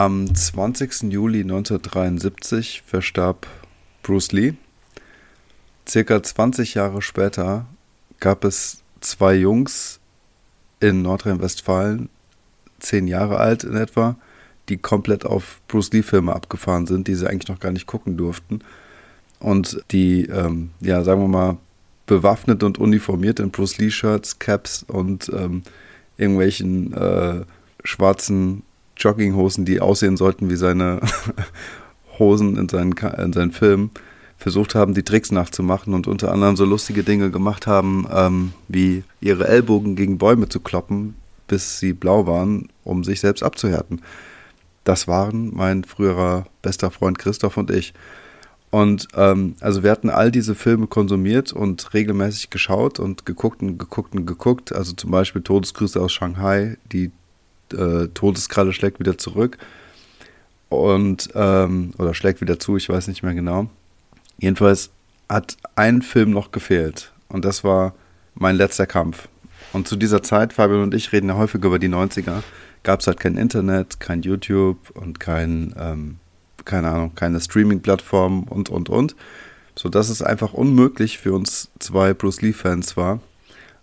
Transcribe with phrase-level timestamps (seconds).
[0.00, 1.12] Am 20.
[1.12, 3.46] Juli 1973 verstarb
[4.02, 4.54] Bruce Lee.
[5.86, 7.66] Circa 20 Jahre später
[8.18, 10.00] gab es zwei Jungs
[10.80, 12.08] in Nordrhein-Westfalen,
[12.78, 14.16] zehn Jahre alt in etwa,
[14.70, 18.60] die komplett auf Bruce Lee-Filme abgefahren sind, die sie eigentlich noch gar nicht gucken durften.
[19.38, 21.58] Und die, ähm, ja, sagen wir mal,
[22.06, 25.62] bewaffnet und uniformiert in Bruce Lee-Shirts, Caps und ähm,
[26.16, 27.44] irgendwelchen äh,
[27.84, 28.62] schwarzen
[29.00, 31.00] Jogginghosen, die aussehen sollten wie seine
[32.18, 33.90] Hosen in seinen, in seinen Filmen,
[34.36, 39.04] versucht haben, die Tricks nachzumachen und unter anderem so lustige Dinge gemacht haben, ähm, wie
[39.20, 41.14] ihre Ellbogen gegen Bäume zu kloppen,
[41.46, 44.00] bis sie blau waren, um sich selbst abzuhärten.
[44.84, 47.92] Das waren mein früherer bester Freund Christoph und ich.
[48.70, 53.78] Und ähm, also wir hatten all diese Filme konsumiert und regelmäßig geschaut und geguckt und
[53.78, 54.72] geguckt und geguckt.
[54.72, 57.10] Also zum Beispiel Todesgrüße aus Shanghai, die
[57.72, 59.58] äh, Todeskralle schlägt wieder zurück.
[60.68, 63.68] Und, ähm, oder schlägt wieder zu, ich weiß nicht mehr genau.
[64.38, 64.90] Jedenfalls
[65.28, 67.12] hat ein Film noch gefehlt.
[67.28, 67.94] Und das war
[68.34, 69.28] mein letzter Kampf.
[69.72, 72.42] Und zu dieser Zeit, Fabian und ich reden ja häufig über die 90er,
[72.82, 76.16] gab es halt kein Internet, kein YouTube und kein ähm,
[76.64, 79.16] keine Ahnung, keine Streaming-Plattform und, und, und.
[79.74, 83.20] Sodass es einfach unmöglich für uns zwei Bruce Lee-Fans war,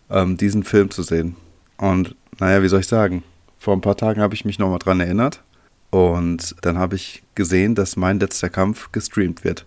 [0.10, 1.36] ähm, diesen Film zu sehen.
[1.78, 3.24] Und naja, wie soll ich sagen?
[3.68, 5.44] Vor ein paar Tagen habe ich mich nochmal dran erinnert.
[5.90, 9.66] Und dann habe ich gesehen, dass mein letzter Kampf gestreamt wird.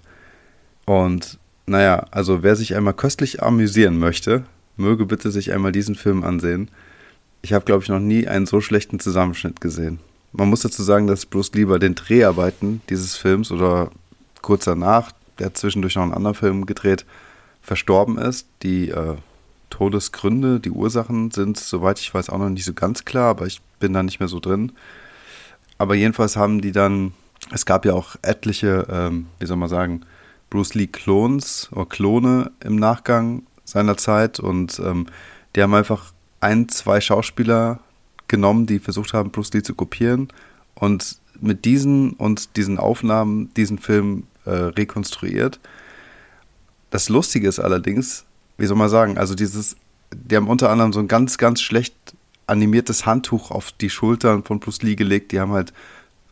[0.86, 4.44] Und naja, also wer sich einmal köstlich amüsieren möchte,
[4.78, 6.70] möge bitte sich einmal diesen Film ansehen.
[7.42, 10.00] Ich habe, glaube ich, noch nie einen so schlechten Zusammenschnitt gesehen.
[10.32, 13.90] Man muss dazu sagen, dass Bruce Lee bei den Dreharbeiten dieses Films oder
[14.40, 17.04] kurz danach, der hat zwischendurch noch einen anderen Film gedreht,
[17.60, 18.46] verstorben ist.
[18.62, 19.16] Die äh,
[19.70, 23.60] Todesgründe, die Ursachen sind, soweit ich weiß, auch noch nicht so ganz klar, aber ich
[23.78, 24.72] bin da nicht mehr so drin.
[25.78, 27.12] Aber jedenfalls haben die dann,
[27.52, 30.02] es gab ja auch etliche, ähm, wie soll man sagen,
[30.50, 35.06] Bruce Lee-Klons oder Klone im Nachgang seiner Zeit und ähm,
[35.54, 37.80] die haben einfach ein, zwei Schauspieler
[38.28, 40.28] genommen, die versucht haben, Bruce Lee zu kopieren
[40.74, 45.60] und mit diesen und diesen Aufnahmen diesen Film äh, rekonstruiert.
[46.90, 48.24] Das Lustige ist allerdings,
[48.60, 49.76] wie soll man sagen, also dieses,
[50.14, 51.94] die haben unter anderem so ein ganz, ganz schlecht
[52.46, 55.32] animiertes Handtuch auf die Schultern von Bruce Lee gelegt.
[55.32, 55.72] Die haben halt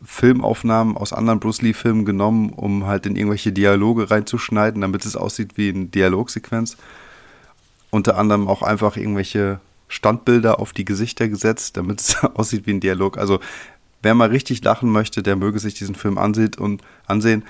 [0.03, 5.57] Filmaufnahmen aus anderen Bruce Lee-Filmen genommen, um halt in irgendwelche Dialoge reinzuschneiden, damit es aussieht
[5.57, 6.77] wie eine Dialogsequenz.
[7.89, 12.79] Unter anderem auch einfach irgendwelche Standbilder auf die Gesichter gesetzt, damit es aussieht wie ein
[12.79, 13.17] Dialog.
[13.17, 13.39] Also
[14.03, 17.43] wer mal richtig lachen möchte, der möge sich diesen Film ansieht und ansehen.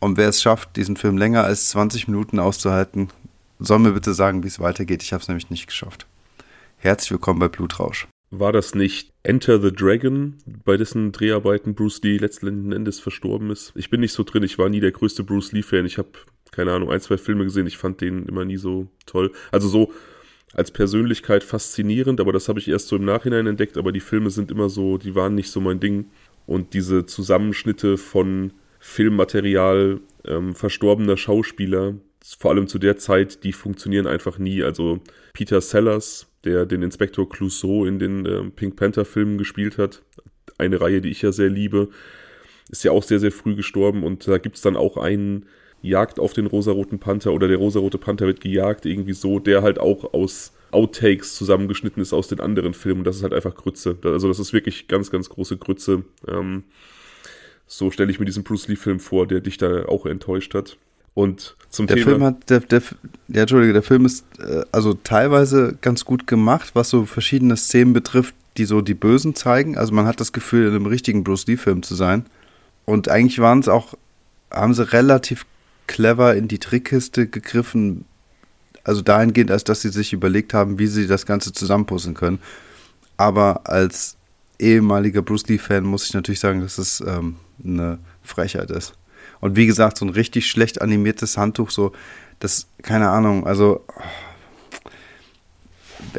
[0.00, 3.08] Und wer es schafft, diesen Film länger als 20 Minuten auszuhalten,
[3.58, 5.02] soll mir bitte sagen, wie es weitergeht.
[5.02, 6.06] Ich habe es nämlich nicht geschafft.
[6.76, 8.06] Herzlich willkommen bei Blutrausch.
[8.30, 13.72] War das nicht Enter the Dragon, bei dessen Dreharbeiten Bruce Lee letzten Endes verstorben ist?
[13.74, 15.86] Ich bin nicht so drin, ich war nie der größte Bruce Lee-Fan.
[15.86, 16.10] Ich habe,
[16.50, 19.32] keine Ahnung, ein, zwei Filme gesehen, ich fand den immer nie so toll.
[19.50, 19.92] Also so
[20.52, 24.30] als Persönlichkeit faszinierend, aber das habe ich erst so im Nachhinein entdeckt, aber die Filme
[24.30, 26.10] sind immer so, die waren nicht so mein Ding.
[26.46, 31.94] Und diese Zusammenschnitte von Filmmaterial ähm, verstorbener Schauspieler,
[32.38, 34.62] vor allem zu der Zeit, die funktionieren einfach nie.
[34.62, 35.00] Also
[35.32, 40.02] Peter Sellers, der den Inspektor Clouseau in den äh, Pink Panther Filmen gespielt hat,
[40.58, 41.88] eine Reihe, die ich ja sehr liebe,
[42.70, 45.46] ist ja auch sehr, sehr früh gestorben und da gibt es dann auch einen
[45.80, 49.78] Jagd auf den rosaroten Panther oder der rosarote Panther wird gejagt, irgendwie so, der halt
[49.78, 53.04] auch aus Outtakes zusammengeschnitten ist aus den anderen Filmen.
[53.04, 53.96] Das ist halt einfach Grütze.
[54.02, 56.04] Also das ist wirklich ganz, ganz große Grütze.
[56.26, 56.64] Ähm,
[57.66, 60.76] so stelle ich mir diesen Bruce Lee-Film vor, der dich da auch enttäuscht hat.
[61.18, 62.10] Und zum der Thema.
[62.10, 62.80] Film hat, der, der,
[63.26, 67.92] der, Entschuldige, der Film ist äh, also teilweise ganz gut gemacht, was so verschiedene Szenen
[67.92, 69.76] betrifft, die so die Bösen zeigen.
[69.76, 72.24] Also man hat das Gefühl, in einem richtigen Bruce Lee-Film zu sein.
[72.84, 73.94] Und eigentlich waren es auch,
[74.52, 75.44] haben sie relativ
[75.88, 78.04] clever in die Trickkiste gegriffen.
[78.84, 82.38] Also dahingehend, als dass sie sich überlegt haben, wie sie das Ganze zusammenpuzzeln können.
[83.16, 84.16] Aber als
[84.60, 88.94] ehemaliger Bruce Lee-Fan muss ich natürlich sagen, dass es ähm, eine Frechheit ist.
[89.40, 91.92] Und wie gesagt, so ein richtig schlecht animiertes Handtuch, so,
[92.40, 93.84] das, keine Ahnung, also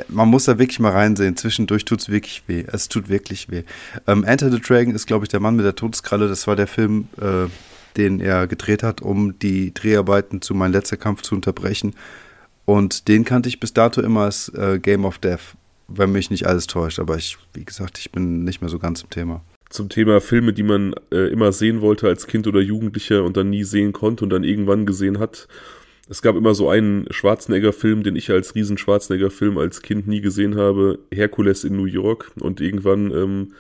[0.08, 1.38] man muss da wirklich mal reinsehen.
[1.38, 2.66] Zwischendurch tut es wirklich weh.
[2.68, 3.64] Es tut wirklich weh.
[4.08, 6.28] Ähm, Enter the Dragon ist, glaube ich, der Mann mit der Todeskralle.
[6.28, 7.48] Das war der Film, äh,
[7.98, 11.96] den er gedreht hat, um die Dreharbeiten zu Mein letzter Kampf zu unterbrechen.
[12.66, 15.56] Und den kannte ich bis dato immer als äh, Game of Death,
[15.88, 17.00] wenn mich nicht alles täuscht.
[17.00, 19.42] Aber ich, wie gesagt, ich bin nicht mehr so ganz im Thema.
[19.70, 23.50] Zum Thema Filme, die man äh, immer sehen wollte als Kind oder Jugendlicher und dann
[23.50, 25.48] nie sehen konnte und dann irgendwann gesehen hat.
[26.10, 30.56] Es gab immer so einen Schwarzenegger-Film, den ich als riesen Schwarzenegger-Film als Kind nie gesehen
[30.56, 32.32] habe, Herkules in New York.
[32.40, 33.54] Und irgendwann ähm,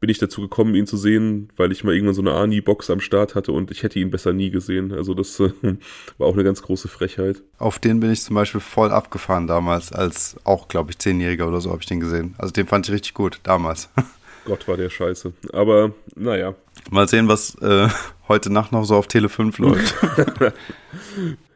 [0.00, 3.00] bin ich dazu gekommen, ihn zu sehen, weil ich mal irgendwann so eine Ani-Box am
[3.00, 4.92] Start hatte und ich hätte ihn besser nie gesehen.
[4.92, 5.50] Also das äh,
[6.18, 7.42] war auch eine ganz große Frechheit.
[7.58, 11.60] Auf den bin ich zum Beispiel voll abgefahren damals, als auch, glaube ich, Zehnjähriger oder
[11.60, 12.34] so habe ich den gesehen.
[12.38, 13.90] Also den fand ich richtig gut, damals.
[14.50, 15.32] Gott, war der scheiße.
[15.52, 16.56] Aber naja.
[16.90, 17.88] Mal sehen, was äh,
[18.26, 19.94] heute Nacht noch so auf Tele 5 läuft.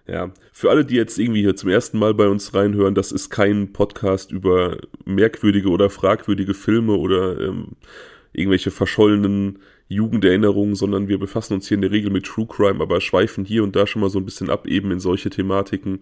[0.07, 3.31] Ja, für alle, die jetzt irgendwie hier zum ersten Mal bei uns reinhören, das ist
[3.31, 4.77] kein Podcast über
[5.07, 7.69] merkwürdige oder fragwürdige Filme oder ähm,
[8.35, 13.01] irgendwelche verschollenen Jugenderinnerungen, sondern wir befassen uns hier in der Regel mit True Crime, aber
[13.01, 16.01] schweifen hier und da schon mal so ein bisschen ab, eben in solche Thematiken.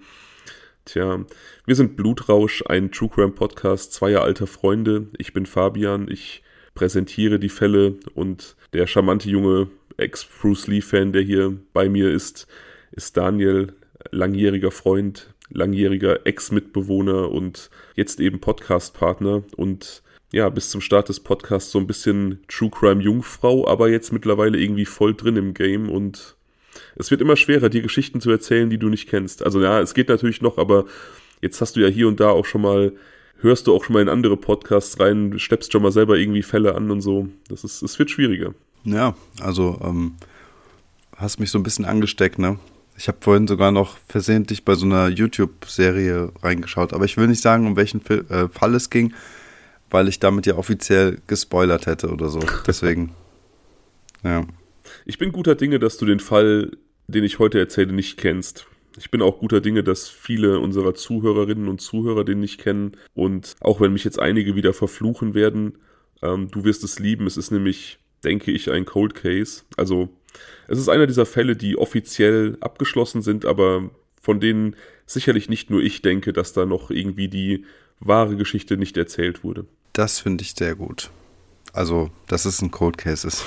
[0.85, 1.25] Tja,
[1.65, 5.07] wir sind Blutrausch, ein True Crime Podcast zweier alter Freunde.
[5.17, 6.42] Ich bin Fabian, ich
[6.75, 12.47] präsentiere die Fälle und der charmante junge Ex-Bruce Lee-Fan, der hier bei mir ist,
[12.93, 13.75] ist Daniel,
[14.11, 20.03] langjähriger Freund, langjähriger Ex-Mitbewohner und jetzt eben Podcast-Partner und
[20.33, 24.59] ja, bis zum Start des Podcasts so ein bisschen True Crime Jungfrau, aber jetzt mittlerweile
[24.59, 26.37] irgendwie voll drin im Game und
[26.97, 29.45] es wird immer schwerer, dir Geschichten zu erzählen, die du nicht kennst.
[29.45, 30.87] Also ja, es geht natürlich noch, aber
[31.43, 32.93] jetzt hast du ja hier und da auch schon mal,
[33.43, 36.75] hörst du auch schon mal in andere Podcasts rein, steppst schon mal selber irgendwie Fälle
[36.75, 37.29] an und so.
[37.49, 38.55] Das ist, es wird schwieriger.
[38.85, 40.15] Ja, also ähm,
[41.17, 42.59] hast mich so ein bisschen angesteckt, ne?
[42.97, 47.41] Ich habe vorhin sogar noch versehentlich bei so einer YouTube-Serie reingeschaut, aber ich will nicht
[47.41, 49.15] sagen, um welchen äh, Fall es ging,
[49.91, 52.41] weil ich damit ja offiziell gespoilert hätte oder so.
[52.67, 53.13] Deswegen,
[54.23, 54.45] ja.
[55.05, 56.73] Ich bin guter Dinge, dass du den Fall,
[57.09, 58.67] den ich heute erzähle, nicht kennst.
[58.99, 62.97] Ich bin auch guter Dinge, dass viele unserer Zuhörerinnen und Zuhörer den nicht kennen.
[63.15, 65.79] Und auch wenn mich jetzt einige wieder verfluchen werden,
[66.23, 67.27] ähm, du wirst es lieben.
[67.27, 69.63] Es ist nämlich, denke ich, ein Cold Case.
[69.77, 70.09] Also
[70.69, 73.91] es ist einer dieser Fälle, die offiziell abgeschlossen sind, aber
[74.21, 77.65] von denen sicherlich nicht nur ich denke, dass da noch irgendwie die
[78.01, 79.67] wahre Geschichte nicht erzählt wurde.
[79.93, 81.11] Das finde ich sehr gut.
[81.73, 83.45] Also, dass es ein Cold Case ist.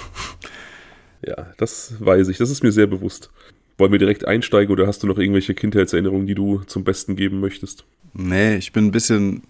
[1.26, 2.38] Ja, das weiß ich.
[2.38, 3.32] Das ist mir sehr bewusst.
[3.78, 7.40] Wollen wir direkt einsteigen oder hast du noch irgendwelche Kindheitserinnerungen, die du zum Besten geben
[7.40, 7.86] möchtest?
[8.14, 9.44] Nee, ich bin ein bisschen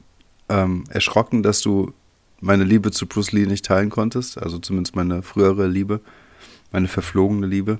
[0.49, 1.93] ähm, erschrocken, dass du
[2.41, 4.37] meine Liebe zu Bruce Lee nicht teilen konntest.
[4.37, 6.01] Also zumindest meine frühere Liebe
[6.75, 7.79] meine verflogene Liebe.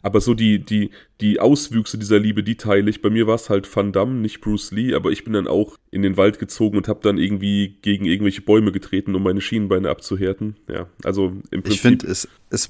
[0.00, 0.90] Aber so die, die,
[1.20, 3.02] die Auswüchse dieser Liebe, die teile ich.
[3.02, 5.76] Bei mir war es halt Van Damme, nicht Bruce Lee, aber ich bin dann auch
[5.90, 9.90] in den Wald gezogen und habe dann irgendwie gegen irgendwelche Bäume getreten, um meine Schienenbeine
[9.90, 10.56] abzuhärten.
[10.68, 11.72] Ja, also im Prinzip.
[11.72, 12.68] Ich finde, es, es,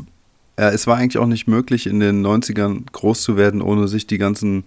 [0.56, 4.18] es war eigentlich auch nicht möglich, in den 90ern groß zu werden, ohne sich die
[4.18, 4.64] ganzen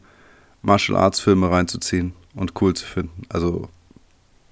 [0.61, 3.23] Martial Arts Filme reinzuziehen und cool zu finden.
[3.29, 3.69] Also,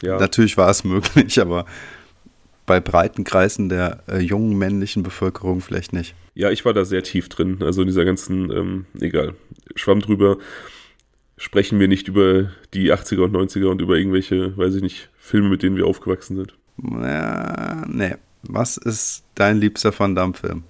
[0.02, 0.20] ja.
[0.20, 1.66] natürlich war es möglich, aber
[2.66, 6.16] bei breiten Kreisen der äh, jungen männlichen Bevölkerung vielleicht nicht.
[6.36, 7.58] Ja, ich war da sehr tief drin.
[7.62, 9.36] Also in dieser ganzen, ähm, egal,
[9.76, 10.38] Schwamm drüber.
[11.36, 15.50] Sprechen wir nicht über die 80er und 90er und über irgendwelche, weiß ich nicht, Filme,
[15.50, 16.54] mit denen wir aufgewachsen sind.
[16.78, 18.16] Ja, nee.
[18.44, 20.64] Was ist dein liebster Van Damme-Film?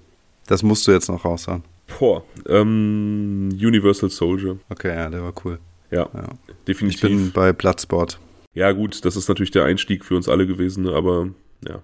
[0.48, 1.64] Das musst du jetzt noch raushauen.
[2.00, 4.58] Boah, ähm, Universal Soldier.
[4.70, 5.60] Okay, ja, der war cool.
[5.92, 6.30] Ja, ja.
[6.68, 7.04] definitiv.
[7.04, 8.20] Ich bin bei Bloodsport.
[8.54, 11.30] Ja, gut, das ist natürlich der Einstieg für uns alle gewesen, aber
[11.68, 11.82] ja.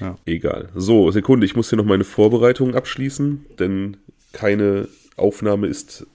[0.00, 0.18] ja.
[0.24, 0.68] Egal.
[0.74, 3.96] So, Sekunde, ich muss hier noch meine Vorbereitungen abschließen, denn
[4.32, 6.06] keine Aufnahme ist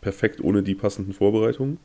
[0.00, 1.78] perfekt ohne die passenden Vorbereitungen.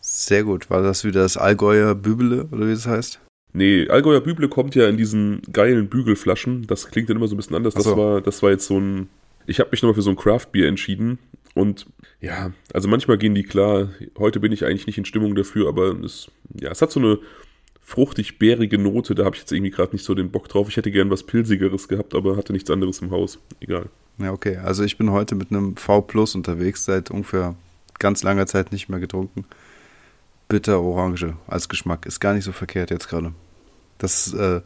[0.00, 0.68] Sehr gut.
[0.68, 3.20] War das wieder das Allgäuer Bübele oder wie das heißt?
[3.52, 6.66] Nee, Allgäuer Büble kommt ja in diesen geilen Bügelflaschen.
[6.66, 7.74] Das klingt dann immer so ein bisschen anders.
[7.74, 7.96] Das, so.
[7.96, 9.08] war, das war jetzt so ein.
[9.46, 11.18] Ich habe mich nochmal für so ein Craft-Bier entschieden.
[11.54, 11.86] Und
[12.20, 13.90] ja, also manchmal gehen die klar.
[14.18, 17.18] Heute bin ich eigentlich nicht in Stimmung dafür, aber es, ja, es hat so eine
[17.82, 20.68] fruchtig-bärige Note, da habe ich jetzt irgendwie gerade nicht so den Bock drauf.
[20.68, 23.38] Ich hätte gern was Pilsigeres gehabt, aber hatte nichts anderes im Haus.
[23.60, 23.86] Egal.
[24.18, 24.56] Ja, okay.
[24.56, 27.56] Also ich bin heute mit einem V Plus unterwegs, seit ungefähr
[27.98, 29.44] ganz langer Zeit nicht mehr getrunken.
[30.52, 32.04] Bitter Orange als Geschmack.
[32.04, 33.32] Ist gar nicht so verkehrt jetzt gerade.
[33.96, 34.60] Das, äh,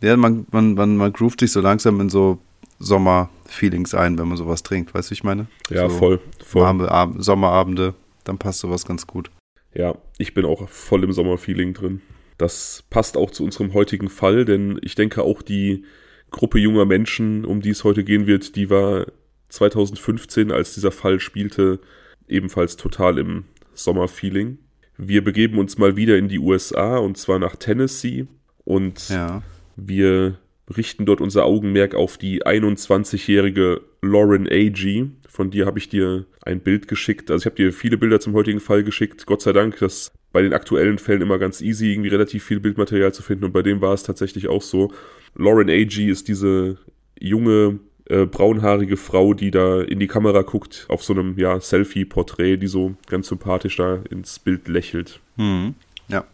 [0.00, 2.40] ja, man, man, man, man groovt sich so langsam in so
[2.80, 4.92] Sommerfeelings ein, wenn man sowas trinkt.
[4.92, 5.46] Weißt du, wie ich meine?
[5.70, 6.20] Ja, so voll.
[6.44, 6.62] voll.
[6.62, 7.94] Warme Ab Sommerabende,
[8.24, 9.30] dann passt sowas ganz gut.
[9.72, 12.02] Ja, ich bin auch voll im Sommerfeeling drin.
[12.36, 15.84] Das passt auch zu unserem heutigen Fall, denn ich denke auch die
[16.32, 19.06] Gruppe junger Menschen, um die es heute gehen wird, die war
[19.48, 21.78] 2015, als dieser Fall spielte,
[22.26, 23.44] ebenfalls total im
[23.74, 24.58] Sommerfeeling.
[24.96, 28.26] Wir begeben uns mal wieder in die USA und zwar nach Tennessee
[28.64, 29.42] und ja.
[29.76, 30.38] wir
[30.74, 35.10] richten dort unser Augenmerk auf die 21-jährige Lauren Agee.
[35.28, 37.30] Von dir habe ich dir ein Bild geschickt.
[37.30, 39.26] Also ich habe dir viele Bilder zum heutigen Fall geschickt.
[39.26, 43.12] Gott sei Dank, das bei den aktuellen Fällen immer ganz easy, irgendwie relativ viel Bildmaterial
[43.12, 44.92] zu finden und bei dem war es tatsächlich auch so.
[45.36, 46.78] Lauren Agee ist diese
[47.18, 52.58] junge, äh, braunhaarige Frau, die da in die Kamera guckt, auf so einem ja, Selfie-Porträt,
[52.58, 55.20] die so ganz sympathisch da ins Bild lächelt.
[55.36, 55.74] Mhm.
[56.08, 56.24] Ja.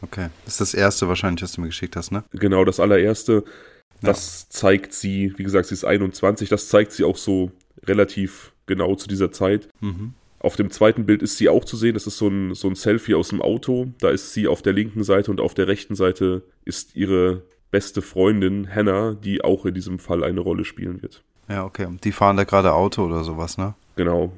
[0.00, 0.28] Okay.
[0.44, 2.24] Das ist das erste wahrscheinlich, was du mir geschickt hast, ne?
[2.32, 3.44] Genau, das allererste.
[4.00, 4.46] Das ja.
[4.50, 7.52] zeigt sie, wie gesagt, sie ist 21, das zeigt sie auch so
[7.84, 9.68] relativ genau zu dieser Zeit.
[9.80, 10.14] Mhm.
[10.40, 11.94] Auf dem zweiten Bild ist sie auch zu sehen.
[11.94, 13.92] Das ist so ein, so ein Selfie aus dem Auto.
[14.00, 18.02] Da ist sie auf der linken Seite und auf der rechten Seite ist ihre beste
[18.02, 21.24] Freundin Hannah, die auch in diesem Fall eine Rolle spielen wird.
[21.48, 21.88] Ja, okay.
[22.04, 23.74] Die fahren da gerade Auto oder sowas, ne?
[23.96, 24.32] Genau.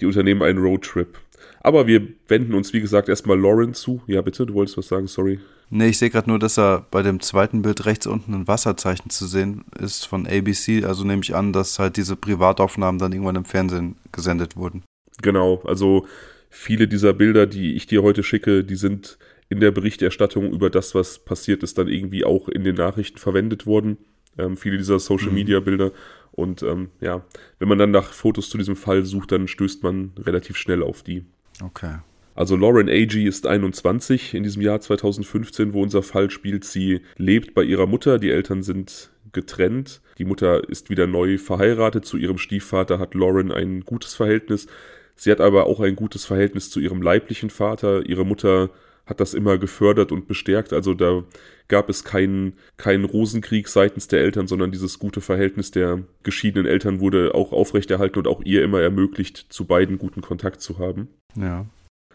[0.00, 1.18] Die unternehmen einen Roadtrip.
[1.60, 4.02] Aber wir wenden uns, wie gesagt, erstmal Lauren zu.
[4.06, 5.38] Ja, bitte, du wolltest was sagen, sorry.
[5.68, 9.10] Nee, ich sehe gerade nur, dass er bei dem zweiten Bild rechts unten ein Wasserzeichen
[9.10, 10.84] zu sehen ist von ABC.
[10.84, 14.82] Also nehme ich an, dass halt diese Privataufnahmen dann irgendwann im Fernsehen gesendet wurden.
[15.22, 16.06] Genau, also
[16.50, 19.18] viele dieser Bilder, die ich dir heute schicke, die sind
[19.48, 23.66] in der Berichterstattung über das, was passiert ist, dann irgendwie auch in den Nachrichten verwendet
[23.66, 23.98] worden.
[24.38, 25.86] Ähm, viele dieser Social-Media-Bilder.
[25.86, 25.92] Mhm.
[26.32, 27.24] Und ähm, ja,
[27.58, 31.02] wenn man dann nach Fotos zu diesem Fall sucht, dann stößt man relativ schnell auf
[31.02, 31.24] die.
[31.62, 31.96] Okay.
[32.34, 36.64] Also Lauren Agee ist 21 in diesem Jahr 2015, wo unser Fall spielt.
[36.64, 40.02] Sie lebt bei ihrer Mutter, die Eltern sind getrennt.
[40.18, 42.04] Die Mutter ist wieder neu verheiratet.
[42.04, 44.66] Zu ihrem Stiefvater hat Lauren ein gutes Verhältnis.
[45.14, 48.04] Sie hat aber auch ein gutes Verhältnis zu ihrem leiblichen Vater.
[48.04, 48.68] Ihre Mutter
[49.06, 50.72] hat das immer gefördert und bestärkt.
[50.72, 51.24] Also da
[51.68, 57.00] gab es keinen, keinen Rosenkrieg seitens der Eltern, sondern dieses gute Verhältnis der geschiedenen Eltern
[57.00, 61.08] wurde auch aufrechterhalten und auch ihr immer ermöglicht, zu beiden guten Kontakt zu haben.
[61.36, 61.66] Ja.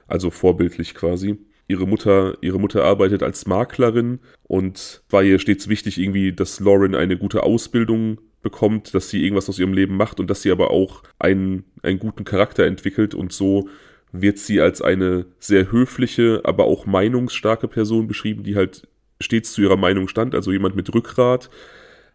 [0.08, 1.38] Also vorbildlich quasi.
[1.68, 6.96] Ihre Mutter, ihre Mutter arbeitet als Maklerin und war ihr stets wichtig, irgendwie, dass Lauren
[6.96, 10.72] eine gute Ausbildung bekommt, dass sie irgendwas aus ihrem Leben macht und dass sie aber
[10.72, 13.70] auch einen, einen guten Charakter entwickelt und so
[14.12, 18.88] wird sie als eine sehr höfliche, aber auch meinungsstarke Person beschrieben, die halt
[19.20, 21.50] stets zu ihrer Meinung stand, also jemand mit Rückgrat,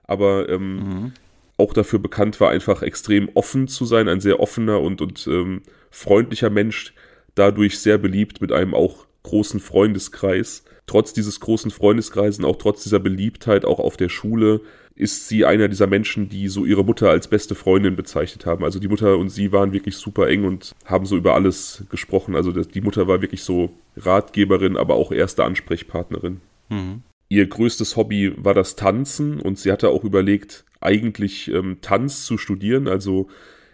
[0.04, 1.12] aber ähm, mhm.
[1.56, 5.62] auch dafür bekannt war, einfach extrem offen zu sein, ein sehr offener und, und ähm,
[5.90, 6.92] freundlicher Mensch,
[7.34, 10.64] dadurch sehr beliebt mit einem auch großen Freundeskreis.
[10.86, 14.60] Trotz dieses großen Freundeskreises und auch trotz dieser Beliebtheit auch auf der Schule
[14.96, 18.64] ist sie einer dieser Menschen, die so ihre Mutter als beste Freundin bezeichnet haben.
[18.64, 22.34] Also die Mutter und sie waren wirklich super eng und haben so über alles gesprochen.
[22.34, 26.40] Also die Mutter war wirklich so Ratgeberin, aber auch erste Ansprechpartnerin.
[26.70, 27.02] Mhm.
[27.28, 32.38] Ihr größtes Hobby war das Tanzen und sie hatte auch überlegt, eigentlich ähm, Tanz zu
[32.38, 33.28] studieren, also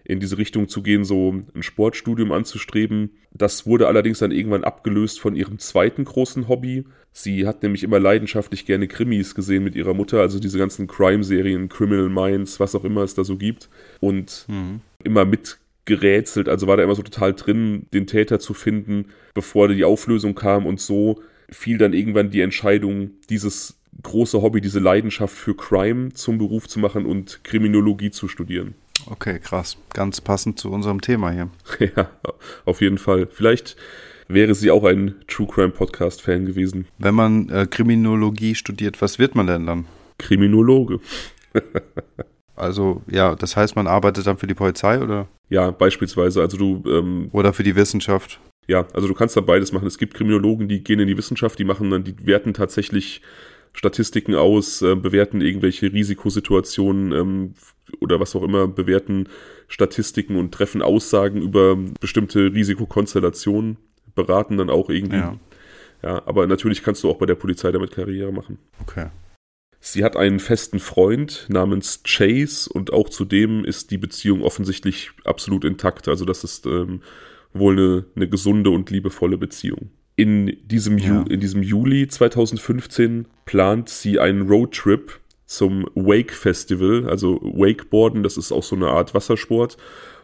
[0.05, 3.11] in diese Richtung zu gehen, so ein Sportstudium anzustreben.
[3.33, 6.85] Das wurde allerdings dann irgendwann abgelöst von ihrem zweiten großen Hobby.
[7.13, 11.69] Sie hat nämlich immer leidenschaftlich gerne Krimis gesehen mit ihrer Mutter, also diese ganzen Crime-Serien,
[11.69, 13.69] Criminal Minds, was auch immer es da so gibt.
[14.01, 14.81] Und mhm.
[15.05, 19.85] immer mitgerätselt, also war da immer so total drin, den Täter zu finden, bevor die
[19.85, 25.55] Auflösung kam und so fiel dann irgendwann die Entscheidung, dieses große Hobby, diese Leidenschaft für
[25.55, 28.75] Crime zum Beruf zu machen und Kriminologie zu studieren.
[29.07, 29.77] Okay, krass.
[29.93, 31.51] Ganz passend zu unserem Thema hier.
[31.97, 32.11] Ja,
[32.65, 33.29] auf jeden Fall.
[33.31, 33.77] Vielleicht
[34.29, 36.87] wäre sie auch ein True Crime Podcast Fan gewesen.
[36.99, 39.87] Wenn man äh, Kriminologie studiert, was wird man denn dann?
[40.19, 41.01] Kriminologe.
[42.57, 45.29] also, ja, das heißt, man arbeitet dann für die Polizei oder?
[45.49, 46.41] Ja, beispielsweise.
[46.41, 46.83] Also du.
[46.89, 48.41] Ähm, oder für die Wissenschaft.
[48.69, 49.87] Ja, also du kannst da beides machen.
[49.87, 53.21] Es gibt Kriminologen, die gehen in die Wissenschaft, die machen dann, die werten tatsächlich
[53.73, 57.55] Statistiken aus, äh, bewerten irgendwelche Risikosituationen ähm,
[58.01, 59.29] oder was auch immer, bewerten
[59.69, 63.79] Statistiken und treffen Aussagen über bestimmte Risikokonstellationen,
[64.15, 65.17] beraten dann auch irgendwie.
[65.17, 65.39] Ja.
[66.03, 68.59] ja, aber natürlich kannst du auch bei der Polizei damit Karriere machen.
[68.81, 69.07] Okay.
[69.85, 75.65] Sie hat einen festen Freund namens Chase und auch zudem ist die Beziehung offensichtlich absolut
[75.65, 76.07] intakt.
[76.07, 77.03] Also das ist ähm,
[77.53, 79.91] wohl eine, eine gesunde und liebevolle Beziehung.
[80.15, 81.25] In diesem, ja.
[81.29, 88.53] in diesem Juli 2015 plant sie einen Roadtrip zum Wake Festival, also Wakeboarden, das ist
[88.53, 89.77] auch so eine Art Wassersport.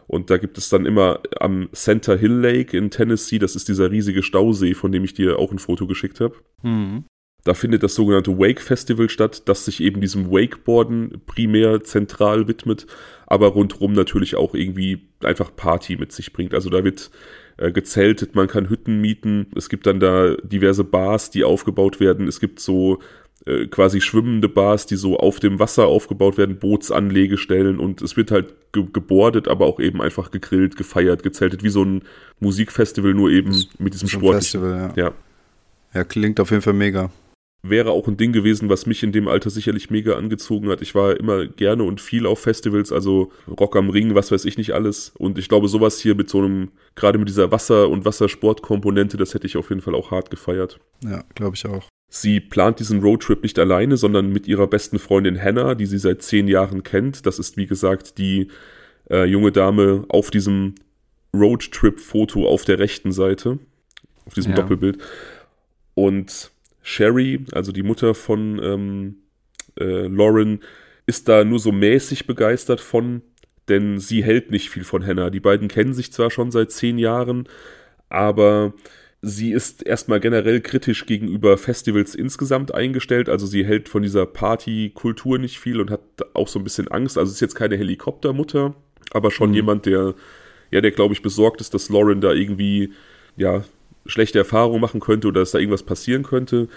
[0.09, 3.91] Und da gibt es dann immer am Center Hill Lake in Tennessee, das ist dieser
[3.91, 6.33] riesige Stausee, von dem ich dir auch ein Foto geschickt habe.
[6.63, 7.03] Mhm.
[7.43, 12.87] Da findet das sogenannte Wake Festival statt, das sich eben diesem Wakeboarden primär zentral widmet,
[13.27, 16.55] aber rundherum natürlich auch irgendwie einfach Party mit sich bringt.
[16.55, 17.11] Also da wird
[17.57, 22.27] äh, gezeltet, man kann Hütten mieten, es gibt dann da diverse Bars, die aufgebaut werden,
[22.27, 22.97] es gibt so
[23.45, 28.31] äh, quasi schwimmende Bars, die so auf dem Wasser aufgebaut werden, Bootsanlegestellen und es wird
[28.31, 32.03] halt ge gebordet, aber auch eben einfach gegrillt, gefeiert, gezeltet, wie so ein
[32.39, 34.35] Musikfestival, nur eben mit diesem Sport.
[34.35, 35.03] Festival, ja.
[35.03, 35.13] ja.
[35.93, 37.09] Ja, klingt auf jeden Fall mega
[37.61, 40.81] wäre auch ein Ding gewesen, was mich in dem Alter sicherlich mega angezogen hat.
[40.81, 44.57] Ich war immer gerne und viel auf Festivals, also Rock am Ring, was weiß ich
[44.57, 45.11] nicht alles.
[45.17, 49.33] Und ich glaube, sowas hier mit so einem, gerade mit dieser Wasser- und Wassersportkomponente, das
[49.33, 50.79] hätte ich auf jeden Fall auch hart gefeiert.
[51.03, 51.87] Ja, glaube ich auch.
[52.09, 56.23] Sie plant diesen Roadtrip nicht alleine, sondern mit ihrer besten Freundin Hannah, die sie seit
[56.23, 57.25] zehn Jahren kennt.
[57.27, 58.47] Das ist, wie gesagt, die
[59.11, 60.75] äh, junge Dame auf diesem
[61.33, 63.59] Roadtrip-Foto auf der rechten Seite,
[64.25, 64.57] auf diesem ja.
[64.57, 64.97] Doppelbild.
[65.93, 66.51] Und
[66.81, 69.15] Sherry, also die Mutter von ähm,
[69.79, 70.61] äh, Lauren,
[71.05, 73.21] ist da nur so mäßig begeistert von,
[73.67, 75.29] denn sie hält nicht viel von Hannah.
[75.29, 77.47] Die beiden kennen sich zwar schon seit zehn Jahren,
[78.09, 78.73] aber
[79.21, 83.29] sie ist erstmal generell kritisch gegenüber Festivals insgesamt eingestellt.
[83.29, 86.01] Also sie hält von dieser Partykultur nicht viel und hat
[86.33, 87.17] auch so ein bisschen Angst.
[87.17, 88.75] Also ist jetzt keine Helikoptermutter,
[89.11, 89.55] aber schon mhm.
[89.55, 90.13] jemand, der,
[90.71, 92.93] ja, der glaube ich besorgt ist, dass Lauren da irgendwie,
[93.35, 93.63] ja,
[94.05, 96.67] schlechte Erfahrungen machen könnte oder dass da irgendwas passieren könnte.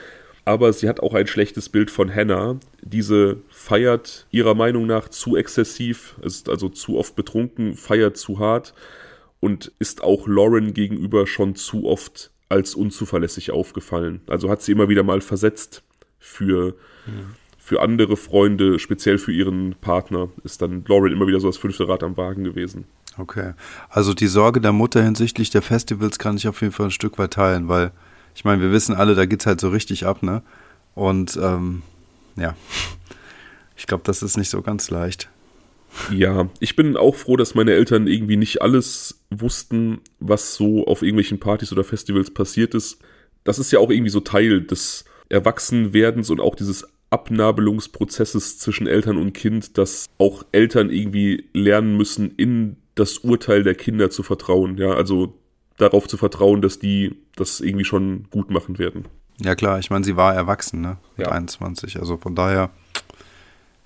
[0.45, 2.59] Aber sie hat auch ein schlechtes Bild von Hannah.
[2.83, 8.75] Diese feiert ihrer Meinung nach zu exzessiv, ist also zu oft betrunken, feiert zu hart
[9.39, 14.21] und ist auch Lauren gegenüber schon zu oft als unzuverlässig aufgefallen.
[14.27, 15.83] Also hat sie immer wieder mal versetzt
[16.19, 16.75] für,
[17.07, 17.35] mhm.
[17.59, 21.89] für andere Freunde, speziell für ihren Partner, ist dann Lauren immer wieder so das fünfte
[21.89, 22.85] Rad am Wagen gewesen.
[23.19, 23.55] Okay.
[23.89, 27.19] Also die Sorge der Mutter hinsichtlich der Festivals kann ich auf jeden Fall ein Stück
[27.19, 27.91] weit teilen, weil
[28.35, 30.43] ich meine, wir wissen alle, da geht es halt so richtig ab, ne?
[30.95, 31.83] Und ähm,
[32.37, 32.55] ja,
[33.77, 35.31] ich glaube, das ist nicht so ganz leicht.
[36.11, 41.03] Ja, ich bin auch froh, dass meine Eltern irgendwie nicht alles wussten, was so auf
[41.03, 42.99] irgendwelchen Partys oder Festivals passiert ist.
[43.45, 49.19] Das ist ja auch irgendwie so Teil des Erwachsenwerdens und auch dieses Abnabelungsprozesses zwischen Eltern
[49.19, 54.79] und Kind, dass auch Eltern irgendwie lernen müssen, in das Urteil der Kinder zu vertrauen.
[54.79, 55.35] Ja, also
[55.77, 59.07] darauf zu vertrauen, dass die das irgendwie schon gut machen werden.
[59.41, 60.99] Ja klar, ich meine, sie war erwachsen, ne?
[61.17, 61.33] Mit ja.
[61.33, 61.99] 21.
[61.99, 62.71] Also von daher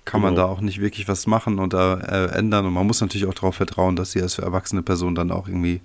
[0.07, 0.31] kann genau.
[0.31, 2.65] man da auch nicht wirklich was machen und da äh, ändern.
[2.65, 5.81] Und man muss natürlich auch darauf vertrauen, dass sie als erwachsene Person dann auch irgendwie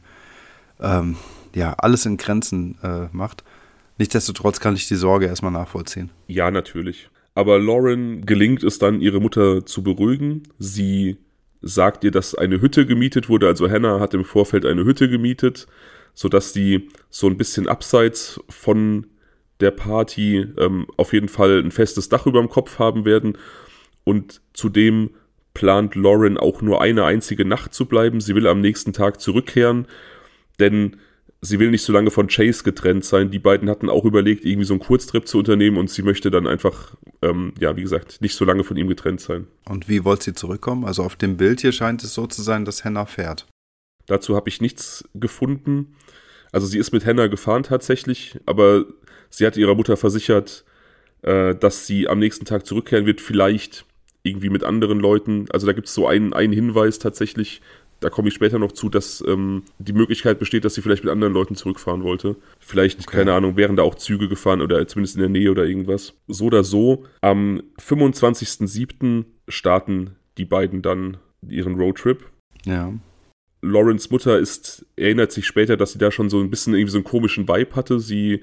[0.80, 1.16] ähm,
[1.56, 3.42] ja, alles in Grenzen äh, macht.
[3.98, 6.10] Nichtsdestotrotz kann ich die Sorge erstmal nachvollziehen.
[6.28, 7.10] Ja, natürlich.
[7.34, 10.44] Aber Lauren gelingt es dann, ihre Mutter zu beruhigen.
[10.58, 11.16] Sie
[11.60, 13.48] sagt ihr, dass eine Hütte gemietet wurde.
[13.48, 15.66] Also Hannah hat im Vorfeld eine Hütte gemietet,
[16.14, 19.08] sodass sie so ein bisschen abseits von
[19.58, 23.36] der Party ähm, auf jeden Fall ein festes Dach über dem Kopf haben werden
[24.04, 25.10] und zudem
[25.54, 28.20] plant Lauren auch nur eine einzige Nacht zu bleiben.
[28.20, 29.86] Sie will am nächsten Tag zurückkehren,
[30.58, 30.96] denn
[31.40, 33.30] sie will nicht so lange von Chase getrennt sein.
[33.30, 36.46] Die beiden hatten auch überlegt, irgendwie so einen Kurztrip zu unternehmen und sie möchte dann
[36.46, 39.46] einfach, ähm, ja, wie gesagt, nicht so lange von ihm getrennt sein.
[39.68, 40.84] Und wie wollt sie zurückkommen?
[40.84, 43.46] Also auf dem Bild hier scheint es so zu sein, dass Hannah fährt.
[44.06, 45.96] Dazu habe ich nichts gefunden.
[46.52, 48.84] Also sie ist mit Hannah gefahren tatsächlich, aber
[49.28, 50.64] sie hat ihrer Mutter versichert,
[51.22, 53.20] äh, dass sie am nächsten Tag zurückkehren wird.
[53.20, 53.84] Vielleicht
[54.22, 55.46] irgendwie mit anderen Leuten.
[55.50, 57.60] Also da gibt es so einen, einen Hinweis tatsächlich,
[58.02, 61.12] da komme ich später noch zu, dass ähm, die Möglichkeit besteht, dass sie vielleicht mit
[61.12, 62.36] anderen Leuten zurückfahren wollte.
[62.58, 63.18] Vielleicht, okay.
[63.18, 66.14] keine Ahnung, wären da auch Züge gefahren oder zumindest in der Nähe oder irgendwas.
[66.26, 69.24] So oder so, am 25.07.
[69.48, 72.24] starten die beiden dann ihren Roadtrip.
[72.64, 72.92] Ja.
[73.62, 76.98] Lawrence Mutter ist, erinnert sich später, dass sie da schon so ein bisschen irgendwie so
[76.98, 78.00] einen komischen Vibe hatte.
[78.00, 78.42] Sie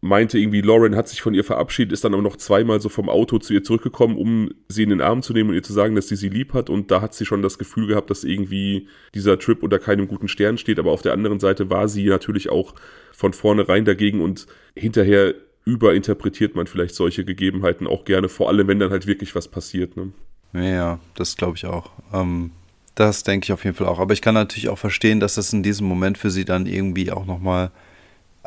[0.00, 3.08] meinte irgendwie, Lauren hat sich von ihr verabschiedet, ist dann aber noch zweimal so vom
[3.08, 5.94] Auto zu ihr zurückgekommen, um sie in den Arm zu nehmen und ihr zu sagen,
[5.94, 6.70] dass sie sie lieb hat.
[6.70, 10.28] Und da hat sie schon das Gefühl gehabt, dass irgendwie dieser Trip unter keinem guten
[10.28, 10.78] Stern steht.
[10.78, 12.74] Aber auf der anderen Seite war sie natürlich auch
[13.12, 18.78] von vornherein dagegen und hinterher überinterpretiert man vielleicht solche Gegebenheiten auch gerne, vor allem wenn
[18.78, 19.96] dann halt wirklich was passiert.
[19.96, 20.12] Ne?
[20.52, 21.90] Ja, das glaube ich auch.
[22.12, 22.52] Ähm,
[22.94, 23.98] das denke ich auf jeden Fall auch.
[23.98, 27.10] Aber ich kann natürlich auch verstehen, dass das in diesem Moment für sie dann irgendwie
[27.10, 27.72] auch nochmal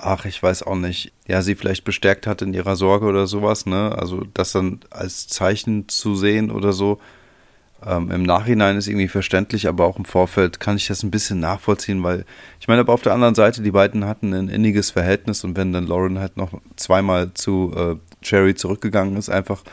[0.01, 3.65] ach, ich weiß auch nicht, ja, sie vielleicht bestärkt hat in ihrer Sorge oder sowas,
[3.65, 3.95] ne?
[3.97, 6.99] Also das dann als Zeichen zu sehen oder so.
[7.85, 11.39] Ähm, Im Nachhinein ist irgendwie verständlich, aber auch im Vorfeld kann ich das ein bisschen
[11.39, 12.25] nachvollziehen, weil
[12.59, 15.71] ich meine, aber auf der anderen Seite, die beiden hatten ein inniges Verhältnis und wenn
[15.71, 19.63] dann Lauren halt noch zweimal zu äh, Cherry zurückgegangen ist, einfach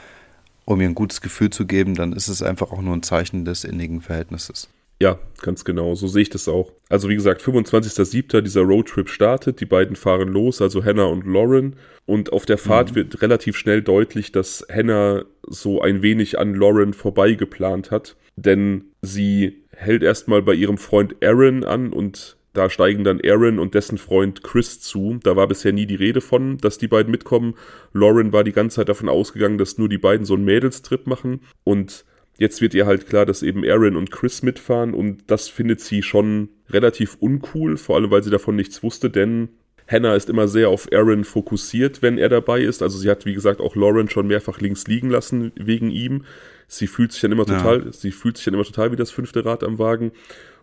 [0.65, 3.45] um ihr ein gutes Gefühl zu geben, dann ist es einfach auch nur ein Zeichen
[3.45, 4.69] des innigen Verhältnisses.
[4.98, 5.94] Ja, ganz genau.
[5.94, 6.72] So sehe ich das auch.
[6.88, 8.40] Also wie gesagt, 25.07.
[8.40, 9.61] dieser Roadtrip startet.
[9.61, 11.76] Die beiden fahren los, also Hannah und Lauren.
[12.06, 12.94] Und auf der Fahrt mhm.
[12.96, 18.16] wird relativ schnell deutlich, dass Hannah so ein wenig an Lauren vorbeigeplant hat.
[18.37, 23.74] Denn sie hält erstmal bei ihrem Freund Aaron an und da steigen dann Aaron und
[23.74, 25.18] dessen Freund Chris zu.
[25.22, 27.54] Da war bisher nie die Rede von, dass die beiden mitkommen.
[27.92, 31.42] Lauren war die ganze Zeit davon ausgegangen, dass nur die beiden so einen Mädelstrip machen.
[31.64, 32.06] Und
[32.38, 36.03] Jetzt wird ihr halt klar, dass eben Aaron und Chris mitfahren und das findet sie
[36.03, 39.49] schon relativ uncool, vor allem weil sie davon nichts wusste, denn
[39.88, 42.83] Hannah ist immer sehr auf Aaron fokussiert, wenn er dabei ist.
[42.83, 46.25] Also sie hat, wie gesagt, auch Lauren schon mehrfach links liegen lassen wegen ihm.
[46.66, 47.92] Sie fühlt sich dann immer total, ja.
[47.92, 50.11] sie fühlt sich dann immer total wie das fünfte Rad am Wagen.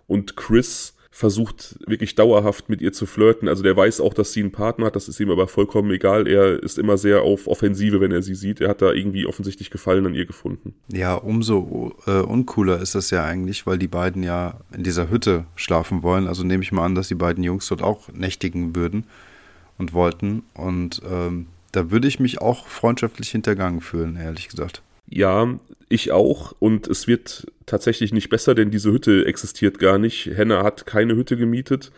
[0.07, 3.47] Und Chris versucht wirklich dauerhaft mit ihr zu flirten.
[3.47, 6.27] Also der weiß auch, dass sie einen Partner hat, das ist ihm aber vollkommen egal.
[6.27, 8.61] Er ist immer sehr auf Offensive, wenn er sie sieht.
[8.61, 10.73] Er hat da irgendwie offensichtlich Gefallen an ihr gefunden.
[10.91, 15.45] Ja, umso äh, uncooler ist das ja eigentlich, weil die beiden ja in dieser Hütte
[15.55, 16.27] schlafen wollen.
[16.27, 19.05] Also nehme ich mal an, dass die beiden Jungs dort auch nächtigen würden
[19.77, 20.41] und wollten.
[20.55, 24.81] Und ähm, Da würde ich mich auch freundschaftlich hintergangen fühlen, ehrlich gesagt.
[25.15, 26.55] Ja, ich auch.
[26.57, 30.31] Und es wird tatsächlich nicht besser, denn diese Hütte existiert gar nicht.
[30.35, 31.91] Hannah hat keine Hütte gemietet.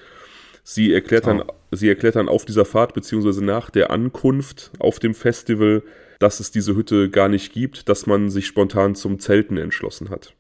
[0.64, 5.14] Sie erklärt, dann, sie erklärt dann auf dieser Fahrt, beziehungsweise nach der Ankunft auf dem
[5.14, 5.82] Festival,
[6.20, 10.34] dass es diese Hütte gar nicht gibt, dass man sich spontan zum Zelten entschlossen hat.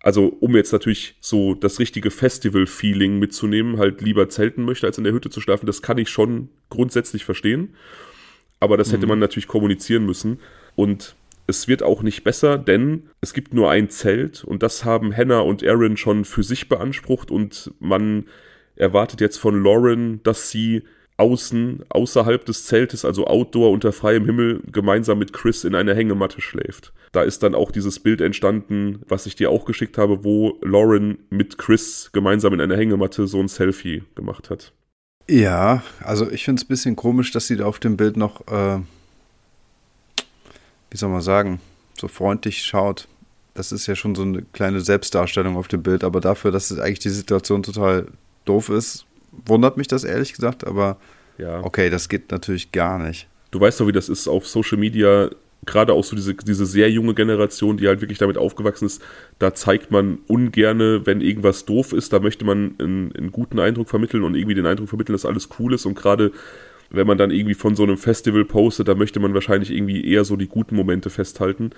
[0.00, 5.04] Also, um jetzt natürlich so das richtige Festival-Feeling mitzunehmen, halt lieber zelten möchte, als in
[5.04, 7.74] der Hütte zu schlafen, das kann ich schon grundsätzlich verstehen.
[8.58, 8.92] Aber das mhm.
[8.92, 10.40] hätte man natürlich kommunizieren müssen.
[10.76, 11.14] Und
[11.46, 15.40] es wird auch nicht besser, denn es gibt nur ein Zelt und das haben Hannah
[15.40, 18.26] und Aaron schon für sich beansprucht und man
[18.76, 20.82] erwartet jetzt von Lauren, dass sie
[21.18, 26.40] außen, außerhalb des Zeltes, also Outdoor unter freiem Himmel, gemeinsam mit Chris in einer Hängematte
[26.40, 26.92] schläft.
[27.12, 31.18] Da ist dann auch dieses Bild entstanden, was ich dir auch geschickt habe, wo Lauren
[31.30, 34.72] mit Chris gemeinsam in einer Hängematte so ein Selfie gemacht hat.
[35.28, 38.46] Ja, also ich finde es ein bisschen komisch, dass sie da auf dem Bild noch,
[38.48, 38.80] äh,
[40.92, 41.58] wie soll man sagen,
[41.98, 43.08] so freundlich schaut.
[43.54, 46.98] Das ist ja schon so eine kleine Selbstdarstellung auf dem Bild, aber dafür, dass eigentlich
[46.98, 48.06] die Situation total
[48.44, 49.06] doof ist,
[49.46, 50.98] wundert mich das ehrlich gesagt, aber
[51.38, 51.62] ja.
[51.64, 53.26] okay, das geht natürlich gar nicht.
[53.50, 55.30] Du weißt doch, wie das ist auf Social Media,
[55.64, 59.02] gerade auch so diese, diese sehr junge Generation, die halt wirklich damit aufgewachsen ist,
[59.38, 63.88] da zeigt man ungerne, wenn irgendwas doof ist, da möchte man einen, einen guten Eindruck
[63.88, 66.32] vermitteln und irgendwie den Eindruck vermitteln, dass alles cool ist und gerade
[66.92, 70.24] wenn man dann irgendwie von so einem Festival postet, da möchte man wahrscheinlich irgendwie eher
[70.24, 71.70] so die guten Momente festhalten.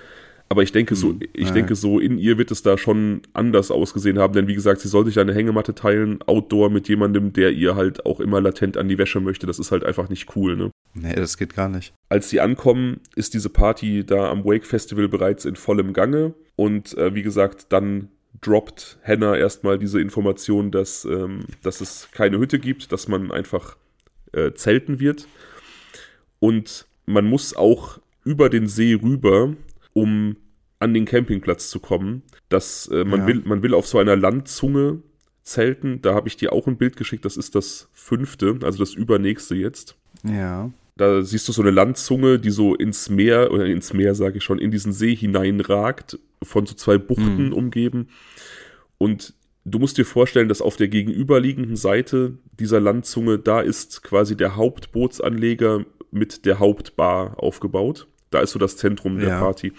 [0.50, 3.70] Aber ich denke, so, hm, ich denke, so in ihr wird es da schon anders
[3.70, 7.50] ausgesehen haben, denn wie gesagt, sie soll sich eine Hängematte teilen, outdoor mit jemandem, der
[7.52, 9.46] ihr halt auch immer latent an die Wäsche möchte.
[9.46, 10.70] Das ist halt einfach nicht cool, ne?
[10.92, 11.94] Nee, das geht gar nicht.
[12.08, 16.96] Als sie ankommen, ist diese Party da am Wake Festival bereits in vollem Gange und
[16.98, 18.08] äh, wie gesagt, dann
[18.42, 23.76] droppt Hannah erstmal diese Information, dass, ähm, dass es keine Hütte gibt, dass man einfach
[24.34, 25.26] äh, zelten wird.
[26.40, 29.54] Und man muss auch über den See rüber
[29.92, 30.36] um
[30.80, 32.22] an den Campingplatz zu kommen.
[32.50, 33.26] Das, äh, man, ja.
[33.28, 35.00] will, man will auf so einer Landzunge
[35.42, 36.02] zelten.
[36.02, 37.24] Da habe ich dir auch ein Bild geschickt.
[37.24, 39.96] Das ist das fünfte, also das übernächste jetzt.
[40.24, 40.70] Ja.
[40.96, 44.44] Da siehst du so eine Landzunge, die so ins Meer, oder ins Meer sage ich
[44.44, 47.52] schon, in diesen See hineinragt, von so zwei Buchten hm.
[47.52, 48.08] umgeben.
[48.98, 54.36] Und du musst dir vorstellen, dass auf der gegenüberliegenden Seite dieser Landzunge, da ist quasi
[54.36, 58.06] der Hauptbootsanleger mit der Hauptbar aufgebaut.
[58.30, 59.38] Da ist so das Zentrum der ja.
[59.40, 59.72] Party.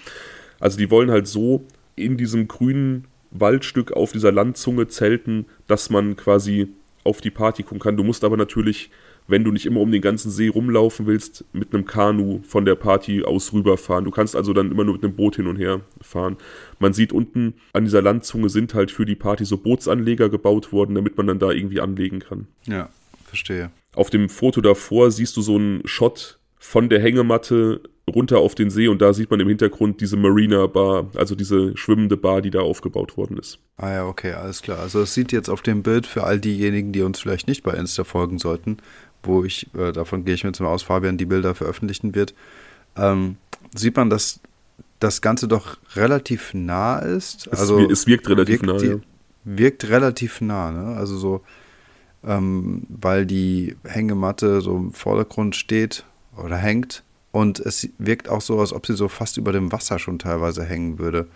[0.59, 6.15] Also die wollen halt so in diesem grünen Waldstück auf dieser Landzunge zelten, dass man
[6.15, 6.67] quasi
[7.03, 7.97] auf die Party gucken kann.
[7.97, 8.89] Du musst aber natürlich,
[9.27, 12.75] wenn du nicht immer um den ganzen See rumlaufen willst, mit einem Kanu von der
[12.75, 14.05] Party aus rüberfahren.
[14.05, 16.37] Du kannst also dann immer nur mit einem Boot hin und her fahren.
[16.79, 20.95] Man sieht unten an dieser Landzunge sind halt für die Party so Bootsanleger gebaut worden,
[20.95, 22.47] damit man dann da irgendwie anlegen kann.
[22.65, 22.89] Ja,
[23.25, 23.71] verstehe.
[23.95, 27.81] Auf dem Foto davor siehst du so einen Shot von der Hängematte
[28.13, 31.75] runter auf den See und da sieht man im Hintergrund diese Marina Bar, also diese
[31.75, 33.59] schwimmende Bar, die da aufgebaut worden ist.
[33.77, 34.79] Ah ja, okay, alles klar.
[34.79, 37.73] Also es sieht jetzt auf dem Bild für all diejenigen, die uns vielleicht nicht bei
[37.73, 38.77] Insta folgen sollten,
[39.25, 42.33] wo ich, äh, davon gehe ich mir zum aus, Fabian die Bilder veröffentlichen wird,
[42.95, 43.37] ähm,
[43.75, 44.39] sieht man, dass
[44.99, 47.47] das Ganze doch relativ nah ist.
[47.47, 48.95] Es, also es wirkt relativ wirkt nah, die, ja.
[49.43, 50.95] Wirkt relativ nah, ne?
[50.97, 51.41] Also so,
[52.23, 58.59] ähm, weil die Hängematte so im Vordergrund steht oder hängt und es wirkt auch so,
[58.59, 61.27] als ob sie so fast über dem Wasser schon teilweise hängen würde.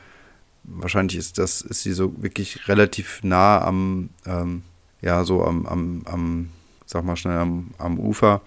[0.63, 4.63] Wahrscheinlich ist das, ist sie so wirklich relativ nah am, ähm,
[5.01, 6.49] ja, so am, am, am,
[6.89, 8.41] sag mal schnell, am, am Ufer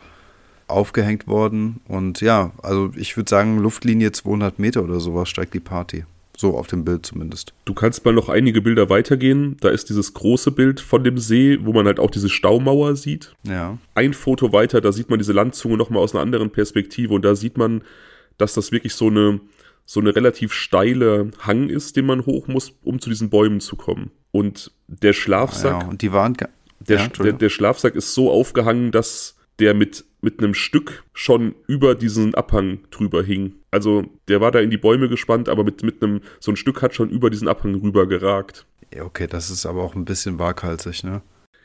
[0.66, 1.80] aufgehängt worden.
[1.86, 6.04] Und ja, also ich würde sagen, Luftlinie 200 Meter oder sowas steigt die Party.
[6.36, 7.52] So auf dem Bild zumindest.
[7.66, 9.58] Du kannst mal noch einige Bilder weitergehen.
[9.60, 13.34] Da ist dieses große Bild von dem See, wo man halt auch diese Staumauer sieht.
[13.44, 13.78] Ja.
[13.94, 17.36] Ein Foto weiter, da sieht man diese Landzunge nochmal aus einer anderen Perspektive und da
[17.36, 17.82] sieht man,
[18.38, 19.40] dass das wirklich so eine,
[19.84, 23.76] so eine relativ steile Hang ist, den man hoch muss, um zu diesen Bäumen zu
[23.76, 24.10] kommen.
[24.32, 25.82] Und der Schlafsack.
[25.82, 26.34] Ja, und die waren.
[26.88, 31.54] Der, ja, der, der Schlafsack ist so aufgehangen, dass der mit, mit einem Stück schon
[31.66, 33.54] über diesen Abhang drüber hing.
[33.70, 36.82] Also der war da in die Bäume gespannt, aber mit, mit einem, so ein Stück
[36.82, 38.66] hat schon über diesen Abhang rüber geragt.
[38.94, 41.22] Ja, okay, das ist aber auch ein bisschen waghalsig, ne?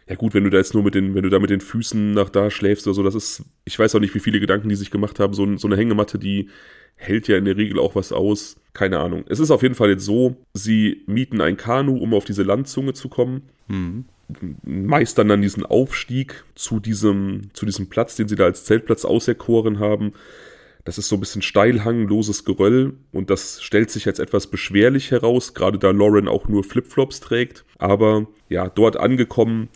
[0.07, 2.13] Ja gut, wenn du da jetzt nur mit den, wenn du da mit den Füßen
[2.13, 4.75] nach da schläfst oder so, das ist, ich weiß auch nicht, wie viele Gedanken die
[4.75, 5.33] sich gemacht haben.
[5.33, 6.49] So, so eine Hängematte, die
[6.95, 8.55] hält ja in der Regel auch was aus.
[8.71, 9.25] Keine Ahnung.
[9.27, 12.93] Es ist auf jeden Fall jetzt so, sie mieten ein Kanu, um auf diese Landzunge
[12.93, 13.49] zu kommen.
[13.67, 14.05] Mhm
[14.63, 19.79] meistern dann diesen Aufstieg zu diesem, zu diesem Platz, den sie da als Zeltplatz auserkoren
[19.79, 20.13] haben.
[20.83, 25.53] Das ist so ein bisschen steilhangloses Geröll und das stellt sich als etwas beschwerlich heraus,
[25.53, 27.65] gerade da Lauren auch nur Flipflops trägt.
[27.77, 29.69] Aber ja, dort angekommen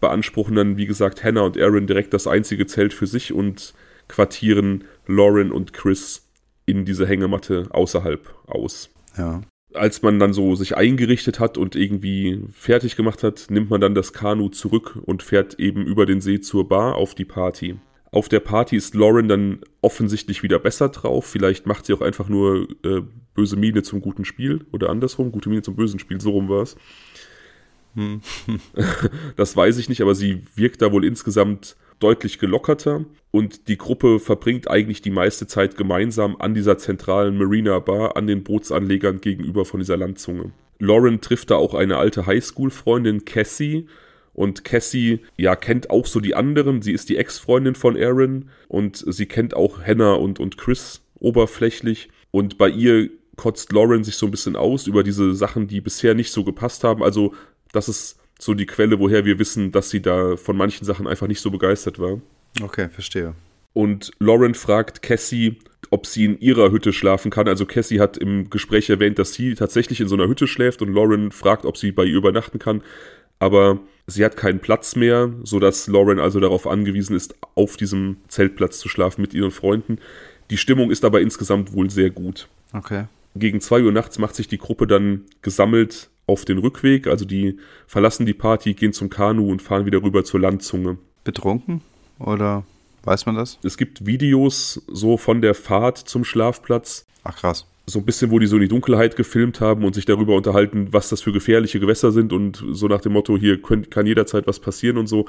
[0.00, 3.74] beanspruchen dann, wie gesagt, Hannah und Aaron direkt das einzige Zelt für sich und
[4.08, 6.28] quartieren Lauren und Chris
[6.66, 8.90] in diese Hängematte außerhalb aus.
[9.16, 9.42] Ja.
[9.74, 13.94] Als man dann so sich eingerichtet hat und irgendwie fertig gemacht hat, nimmt man dann
[13.94, 17.76] das Kanu zurück und fährt eben über den See zur Bar auf die Party.
[18.10, 21.26] Auf der Party ist Lauren dann offensichtlich wieder besser drauf.
[21.26, 23.02] Vielleicht macht sie auch einfach nur äh,
[23.34, 26.62] böse Miene zum guten Spiel oder andersrum, gute Miene zum bösen Spiel, so rum war
[26.62, 26.76] es.
[27.94, 28.22] Hm.
[29.36, 34.20] das weiß ich nicht, aber sie wirkt da wohl insgesamt deutlich gelockerter und die Gruppe
[34.20, 39.64] verbringt eigentlich die meiste Zeit gemeinsam an dieser zentralen Marina Bar an den Bootsanlegern gegenüber
[39.64, 40.52] von dieser Landzunge.
[40.78, 43.86] Lauren trifft da auch eine alte Highschool-Freundin Cassie
[44.32, 46.80] und Cassie ja kennt auch so die anderen.
[46.82, 52.08] Sie ist die Ex-Freundin von Aaron und sie kennt auch Hannah und, und Chris oberflächlich
[52.30, 56.14] und bei ihr kotzt Lauren sich so ein bisschen aus über diese Sachen, die bisher
[56.14, 57.02] nicht so gepasst haben.
[57.02, 57.34] Also
[57.72, 61.26] das ist so die Quelle, woher wir wissen, dass sie da von manchen Sachen einfach
[61.26, 62.20] nicht so begeistert war.
[62.62, 63.34] Okay, verstehe.
[63.72, 65.58] Und Lauren fragt Cassie,
[65.90, 67.48] ob sie in ihrer Hütte schlafen kann.
[67.48, 70.92] Also Cassie hat im Gespräch erwähnt, dass sie tatsächlich in so einer Hütte schläft und
[70.92, 72.82] Lauren fragt, ob sie bei ihr übernachten kann.
[73.38, 78.78] Aber sie hat keinen Platz mehr, sodass Lauren also darauf angewiesen ist, auf diesem Zeltplatz
[78.78, 79.98] zu schlafen mit ihren Freunden.
[80.50, 82.48] Die Stimmung ist aber insgesamt wohl sehr gut.
[82.72, 83.04] Okay.
[83.36, 87.08] Gegen zwei Uhr nachts macht sich die Gruppe dann gesammelt auf den Rückweg.
[87.08, 90.98] Also die verlassen die Party, gehen zum Kanu und fahren wieder rüber zur Landzunge.
[91.24, 91.80] Betrunken?
[92.20, 92.64] Oder
[93.02, 93.58] weiß man das?
[93.64, 97.06] Es gibt Videos so von der Fahrt zum Schlafplatz.
[97.24, 97.66] Ach krass.
[97.86, 100.88] So ein bisschen, wo die so in die Dunkelheit gefilmt haben und sich darüber unterhalten,
[100.92, 104.46] was das für gefährliche Gewässer sind und so nach dem Motto, hier könnt, kann jederzeit
[104.46, 105.24] was passieren und so.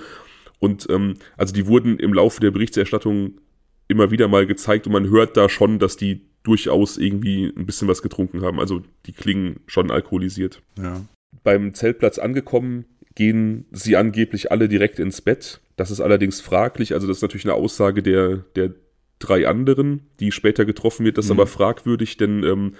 [0.59, 3.39] Und ähm, also die wurden im Laufe der Berichterstattung
[3.87, 7.87] immer wieder mal gezeigt und man hört da schon, dass die durchaus irgendwie ein bisschen
[7.87, 8.59] was getrunken haben.
[8.59, 10.61] Also die klingen schon alkoholisiert.
[10.77, 11.01] Ja.
[11.43, 15.59] Beim Zeltplatz angekommen, gehen sie angeblich alle direkt ins Bett.
[15.75, 16.93] Das ist allerdings fraglich.
[16.93, 18.71] Also das ist natürlich eine Aussage der, der
[19.19, 21.17] drei anderen, die später getroffen wird.
[21.17, 21.39] Das ist mhm.
[21.39, 22.75] aber fragwürdig, denn ähm,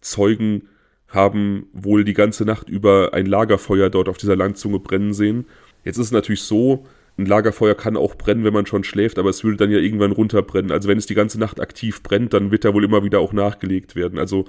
[0.00, 0.68] Zeugen
[1.08, 5.46] haben wohl die ganze Nacht über ein Lagerfeuer dort auf dieser Landzunge brennen sehen.
[5.84, 6.86] Jetzt ist es natürlich so,
[7.18, 10.12] ein Lagerfeuer kann auch brennen, wenn man schon schläft, aber es würde dann ja irgendwann
[10.12, 10.70] runterbrennen.
[10.70, 13.32] Also wenn es die ganze Nacht aktiv brennt, dann wird da wohl immer wieder auch
[13.32, 14.18] nachgelegt werden.
[14.18, 14.44] Also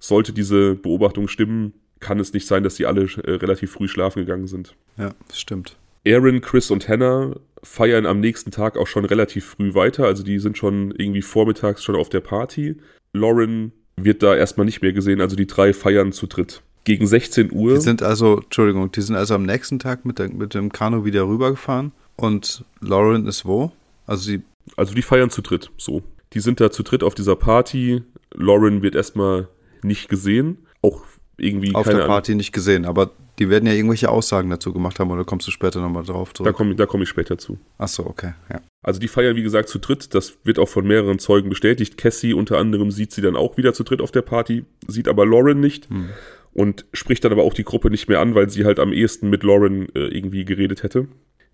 [0.00, 4.20] sollte diese Beobachtung stimmen, kann es nicht sein, dass sie alle äh, relativ früh schlafen
[4.20, 4.74] gegangen sind.
[4.96, 5.76] Ja, stimmt.
[6.06, 10.06] Aaron, Chris und Hannah feiern am nächsten Tag auch schon relativ früh weiter.
[10.06, 12.76] Also die sind schon irgendwie vormittags schon auf der Party.
[13.12, 15.20] Lauren wird da erstmal nicht mehr gesehen.
[15.20, 16.62] Also die drei feiern zu dritt.
[16.84, 17.74] Gegen 16 Uhr.
[17.74, 21.04] Die sind also, Entschuldigung, die sind also am nächsten Tag mit, der, mit dem Kanu
[21.04, 21.92] wieder rübergefahren.
[22.20, 23.72] Und Lauren ist wo?
[24.06, 24.42] Also sie.
[24.76, 26.02] Also die feiern zu dritt, so.
[26.34, 28.02] Die sind da zu dritt auf dieser Party.
[28.34, 29.48] Lauren wird erstmal
[29.82, 30.58] nicht gesehen.
[30.82, 31.02] Auch
[31.38, 31.74] irgendwie.
[31.74, 32.38] Auf der Party Ahnung.
[32.38, 35.80] nicht gesehen, aber die werden ja irgendwelche Aussagen dazu gemacht haben oder kommst du später
[35.80, 36.52] nochmal drauf zurück?
[36.52, 37.58] Da komme da komm ich später zu.
[37.78, 38.60] Ach so, okay, ja.
[38.82, 40.14] Also die feiern, wie gesagt, zu dritt.
[40.14, 41.96] Das wird auch von mehreren Zeugen bestätigt.
[41.96, 45.24] Cassie unter anderem sieht sie dann auch wieder zu dritt auf der Party, sieht aber
[45.24, 45.88] Lauren nicht.
[45.88, 46.08] Hm.
[46.52, 49.30] Und spricht dann aber auch die Gruppe nicht mehr an, weil sie halt am ehesten
[49.30, 51.06] mit Lauren äh, irgendwie geredet hätte.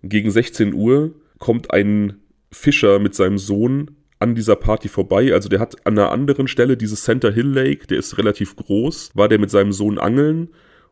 [0.09, 2.19] Gegen 16 Uhr kommt ein
[2.53, 5.33] Fischer mit seinem Sohn an dieser Party vorbei.
[5.33, 9.11] Also der hat an einer anderen Stelle dieses Center Hill Lake, der ist relativ groß,
[9.15, 10.49] war der mit seinem Sohn angeln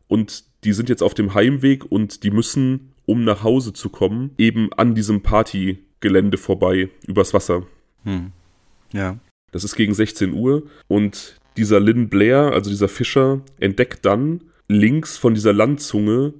[0.07, 4.31] und die sind jetzt auf dem Heimweg und die müssen, um nach Hause zu kommen,
[4.37, 7.65] eben an diesem Partygelände vorbei, übers Wasser.
[8.03, 8.31] Hm.
[8.91, 9.17] Ja.
[9.51, 15.17] Das ist gegen 16 Uhr und dieser Lynn Blair, also dieser Fischer, entdeckt dann links
[15.17, 16.33] von dieser Landzunge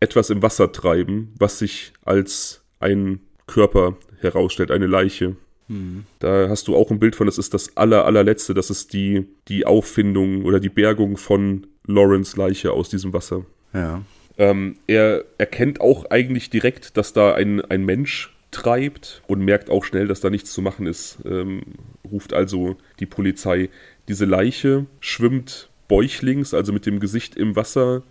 [0.00, 5.36] etwas im Wasser treiben, was sich als ein Körper herausstellt, eine Leiche.
[5.68, 6.04] Hm.
[6.18, 9.26] Da hast du auch ein Bild von, das ist das aller, allerletzte, das ist die,
[9.48, 13.44] die Auffindung oder die Bergung von Lawrence Leiche aus diesem Wasser.
[13.74, 14.02] Ja.
[14.36, 19.84] Ähm, er erkennt auch eigentlich direkt, dass da ein, ein Mensch treibt und merkt auch
[19.84, 21.18] schnell, dass da nichts zu machen ist.
[21.24, 21.62] Ähm,
[22.10, 23.68] ruft also die Polizei.
[24.06, 28.02] Diese Leiche schwimmt bäuchlings, also mit dem Gesicht im Wasser,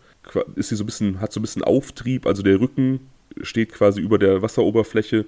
[0.55, 2.99] ist sie so ein bisschen, hat so ein bisschen Auftrieb, also der Rücken
[3.41, 5.25] steht quasi über der Wasseroberfläche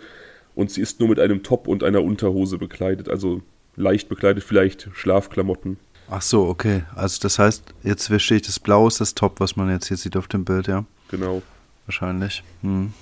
[0.56, 3.42] und sie ist nur mit einem Top und einer Unterhose bekleidet, also
[3.76, 5.78] leicht bekleidet, vielleicht Schlafklamotten.
[6.10, 6.84] Ach so, okay.
[6.96, 9.98] Also das heißt, jetzt verstehe ich, das Blau ist das Top, was man jetzt hier
[9.98, 10.86] sieht auf dem Bild, ja?
[11.10, 11.42] Genau.
[11.86, 12.44] Wahrscheinlich.
[12.62, 12.94] Hm.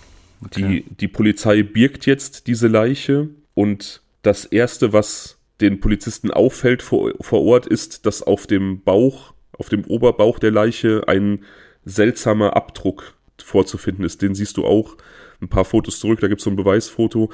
[0.46, 0.84] Okay.
[0.88, 7.12] Die, die Polizei birgt jetzt diese Leiche und das Erste, was den Polizisten auffällt vor,
[7.22, 11.40] vor Ort, ist, dass auf dem Bauch, auf dem Oberbauch der Leiche ein
[11.88, 14.22] seltsamer Abdruck vorzufinden ist.
[14.22, 14.98] Den siehst du auch
[15.42, 16.20] ein paar Fotos zurück.
[16.20, 17.32] Da gibt es so ein Beweisfoto.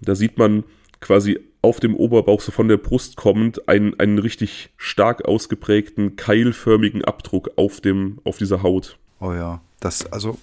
[0.00, 0.64] Da sieht man
[1.00, 7.04] quasi auf dem Oberbauch, so von der Brust kommend, einen, einen richtig stark ausgeprägten, keilförmigen
[7.04, 8.98] Abdruck auf, dem, auf dieser Haut.
[9.20, 10.38] Oh ja, das, also,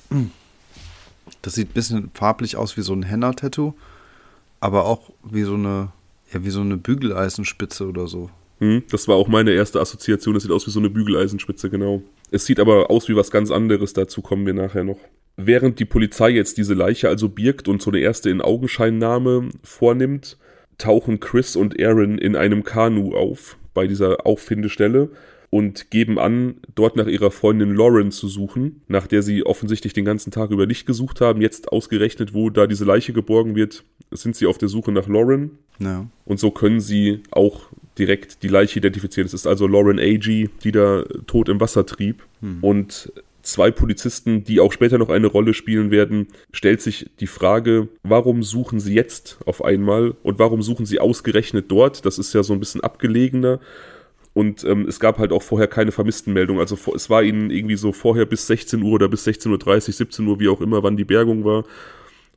[1.43, 3.73] das sieht ein bisschen farblich aus wie so ein Henna-Tattoo,
[4.59, 5.89] aber auch wie so eine,
[6.33, 8.29] Ja, wie so eine Bügeleisenspitze oder so.
[8.59, 10.33] Hm, das war auch meine erste Assoziation.
[10.33, 12.01] Das sieht aus wie so eine Bügeleisenspitze, genau.
[12.31, 13.93] Es sieht aber aus wie was ganz anderes.
[13.93, 14.99] Dazu kommen wir nachher noch.
[15.35, 20.37] Während die Polizei jetzt diese Leiche also birgt und so eine erste In-Augenscheinnahme vornimmt,
[20.77, 25.09] tauchen Chris und Aaron in einem Kanu auf bei dieser Auffindestelle
[25.49, 30.05] und geben an, dort nach ihrer Freundin Lauren zu suchen, nach der sie offensichtlich den
[30.05, 31.41] ganzen Tag über nicht gesucht haben.
[31.41, 35.57] Jetzt ausgerechnet, wo da diese Leiche geborgen wird, sind sie auf der Suche nach Lauren.
[35.79, 36.07] Ja.
[36.23, 37.63] Und so können sie auch
[38.01, 39.27] direkt die Leiche identifizieren.
[39.27, 42.23] Es ist also Lauren Agee, die da tot im Wasser trieb.
[42.41, 42.57] Hm.
[42.61, 47.89] Und zwei Polizisten, die auch später noch eine Rolle spielen werden, stellt sich die Frage,
[48.01, 52.03] warum suchen sie jetzt auf einmal und warum suchen sie ausgerechnet dort?
[52.07, 53.59] Das ist ja so ein bisschen abgelegener.
[54.33, 56.59] Und ähm, es gab halt auch vorher keine Vermisstenmeldung.
[56.59, 60.27] Also es war ihnen irgendwie so vorher bis 16 Uhr oder bis 16.30 Uhr, 17
[60.27, 61.65] Uhr, wie auch immer, wann die Bergung war.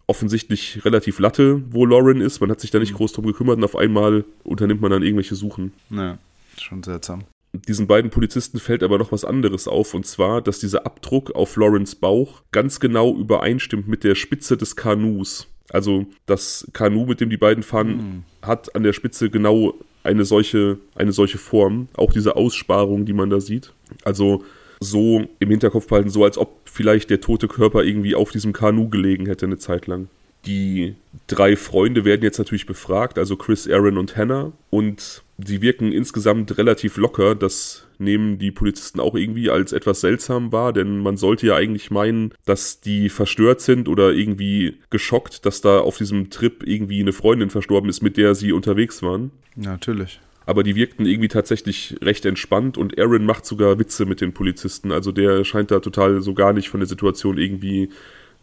[0.07, 2.41] Offensichtlich relativ Latte, wo Lauren ist.
[2.41, 2.97] Man hat sich da nicht mhm.
[2.97, 5.73] groß drum gekümmert und auf einmal unternimmt man dann irgendwelche Suchen.
[5.91, 6.19] Ja,
[6.59, 7.25] schon seltsam.
[7.69, 11.57] Diesen beiden Polizisten fällt aber noch was anderes auf, und zwar, dass dieser Abdruck auf
[11.57, 15.47] Lawrence Bauch ganz genau übereinstimmt mit der Spitze des Kanus.
[15.71, 18.23] Also das Kanu, mit dem die beiden fahren, mhm.
[18.43, 21.89] hat an der Spitze genau eine solche, eine solche Form.
[21.97, 23.73] Auch diese Aussparung, die man da sieht.
[24.05, 24.45] Also
[24.81, 28.89] so im Hinterkopf behalten, so als ob vielleicht der tote Körper irgendwie auf diesem Kanu
[28.89, 30.09] gelegen hätte eine Zeit lang.
[30.47, 30.95] Die
[31.27, 34.53] drei Freunde werden jetzt natürlich befragt, also Chris, Aaron und Hannah.
[34.71, 37.35] Und sie wirken insgesamt relativ locker.
[37.35, 41.91] Das nehmen die Polizisten auch irgendwie als etwas seltsam wahr, denn man sollte ja eigentlich
[41.91, 47.13] meinen, dass die verstört sind oder irgendwie geschockt, dass da auf diesem Trip irgendwie eine
[47.13, 49.31] Freundin verstorben ist, mit der sie unterwegs waren.
[49.57, 50.21] Natürlich.
[50.47, 54.93] Aber die wirkten irgendwie tatsächlich recht entspannt und Aaron macht sogar Witze mit den Polizisten.
[54.93, 57.89] Also der scheint da total so gar nicht von der Situation irgendwie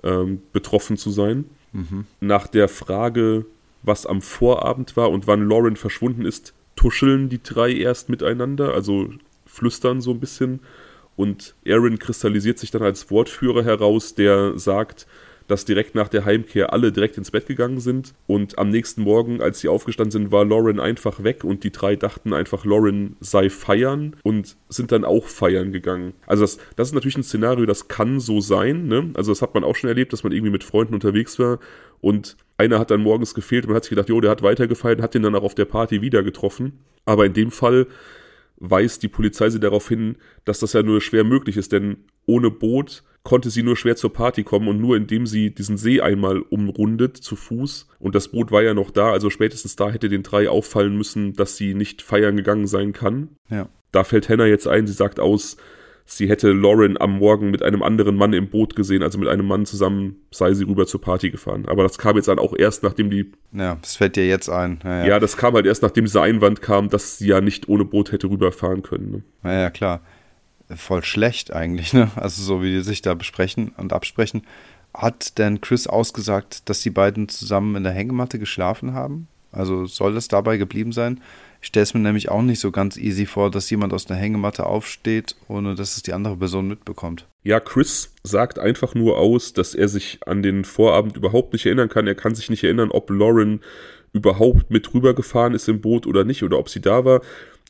[0.03, 1.45] ähm, betroffen zu sein.
[1.73, 2.05] Mhm.
[2.19, 3.45] Nach der Frage,
[3.83, 9.09] was am Vorabend war und wann Lauren verschwunden ist, tuscheln die drei erst miteinander, also
[9.45, 10.59] flüstern so ein bisschen.
[11.15, 15.05] Und Aaron kristallisiert sich dann als Wortführer heraus, der sagt,
[15.51, 18.13] dass direkt nach der Heimkehr alle direkt ins Bett gegangen sind.
[18.25, 21.95] Und am nächsten Morgen, als sie aufgestanden sind, war Lauren einfach weg und die drei
[21.95, 26.13] dachten einfach, Lauren sei feiern und sind dann auch feiern gegangen.
[26.25, 28.87] Also das, das ist natürlich ein Szenario, das kann so sein.
[28.87, 29.11] Ne?
[29.13, 31.59] Also das hat man auch schon erlebt, dass man irgendwie mit Freunden unterwegs war
[31.99, 34.99] und einer hat dann morgens gefehlt und man hat sich gedacht, jo, der hat weitergefeiert
[34.99, 36.79] und hat den dann auch auf der Party wieder getroffen.
[37.05, 37.87] Aber in dem Fall
[38.61, 42.51] weist die Polizei sie darauf hin, dass das ja nur schwer möglich ist, denn ohne
[42.51, 46.39] Boot konnte sie nur schwer zur Party kommen und nur indem sie diesen See einmal
[46.41, 50.23] umrundet zu Fuß und das Boot war ja noch da, also spätestens da hätte den
[50.23, 53.29] drei auffallen müssen, dass sie nicht feiern gegangen sein kann.
[53.49, 53.67] Ja.
[53.91, 55.57] Da fällt Hannah jetzt ein, sie sagt aus,
[56.11, 59.47] sie hätte Lauren am Morgen mit einem anderen Mann im Boot gesehen, also mit einem
[59.47, 61.65] Mann zusammen sei sie rüber zur Party gefahren.
[61.67, 63.31] Aber das kam jetzt dann auch erst, nachdem die.
[63.53, 64.79] Ja, das fällt dir jetzt ein.
[64.83, 65.05] Ja, ja.
[65.05, 68.11] ja das kam halt erst, nachdem dieser Einwand kam, dass sie ja nicht ohne Boot
[68.11, 69.11] hätte rüberfahren können.
[69.11, 69.23] Ne?
[69.43, 70.01] Ja, ja, klar.
[70.75, 72.11] Voll schlecht eigentlich, ne?
[72.15, 74.43] Also so wie die sich da besprechen und absprechen.
[74.93, 79.27] Hat denn Chris ausgesagt, dass die beiden zusammen in der Hängematte geschlafen haben?
[79.51, 81.21] Also soll das dabei geblieben sein?
[81.61, 84.19] Ich stelle es mir nämlich auch nicht so ganz easy vor, dass jemand aus einer
[84.19, 87.27] Hängematte aufsteht, ohne dass es die andere Person mitbekommt.
[87.43, 91.89] Ja, Chris sagt einfach nur aus, dass er sich an den Vorabend überhaupt nicht erinnern
[91.89, 92.07] kann.
[92.07, 93.61] Er kann sich nicht erinnern, ob Lauren
[94.11, 97.21] überhaupt mit rübergefahren ist im Boot oder nicht oder ob sie da war.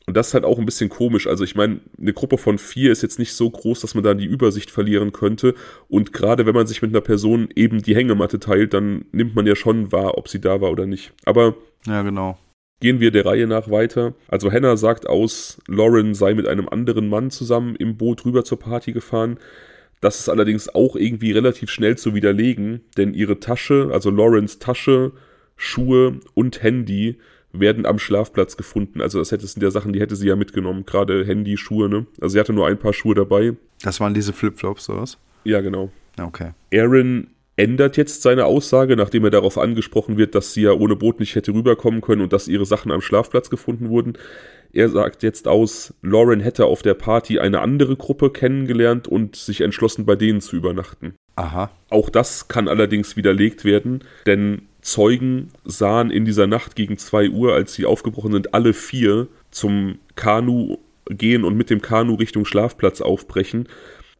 [0.06, 1.26] Und das ist halt auch ein bisschen komisch.
[1.26, 4.14] Also ich meine, eine Gruppe von vier ist jetzt nicht so groß, dass man da
[4.14, 5.54] die Übersicht verlieren könnte.
[5.88, 9.46] Und gerade wenn man sich mit einer Person eben die Hängematte teilt, dann nimmt man
[9.46, 11.12] ja schon wahr, ob sie da war oder nicht.
[11.24, 11.54] Aber
[11.86, 12.36] ja, genau.
[12.82, 14.14] Gehen wir der Reihe nach weiter.
[14.26, 18.58] Also Hannah sagt aus, Lauren sei mit einem anderen Mann zusammen im Boot rüber zur
[18.58, 19.38] Party gefahren.
[20.00, 25.12] Das ist allerdings auch irgendwie relativ schnell zu widerlegen, denn ihre Tasche, also Laurens Tasche,
[25.56, 27.20] Schuhe und Handy
[27.52, 29.00] werden am Schlafplatz gefunden.
[29.00, 32.06] Also das hätte sind ja Sachen, die hätte sie ja mitgenommen, gerade Handy, Schuhe, ne?
[32.20, 33.52] Also sie hatte nur ein paar Schuhe dabei.
[33.84, 35.18] Das waren diese Flipflops, oder was?
[35.44, 35.92] Ja, genau.
[36.20, 36.50] Okay.
[36.74, 41.20] Aaron ändert jetzt seine Aussage, nachdem er darauf angesprochen wird, dass sie ja ohne Boot
[41.20, 44.14] nicht hätte rüberkommen können und dass ihre Sachen am Schlafplatz gefunden wurden.
[44.72, 49.60] Er sagt jetzt aus, Lauren hätte auf der Party eine andere Gruppe kennengelernt und sich
[49.60, 51.14] entschlossen, bei denen zu übernachten.
[51.36, 51.70] Aha.
[51.90, 57.54] Auch das kann allerdings widerlegt werden, denn Zeugen sahen in dieser Nacht gegen 2 Uhr,
[57.54, 60.78] als sie aufgebrochen sind, alle vier zum Kanu
[61.08, 63.68] gehen und mit dem Kanu Richtung Schlafplatz aufbrechen.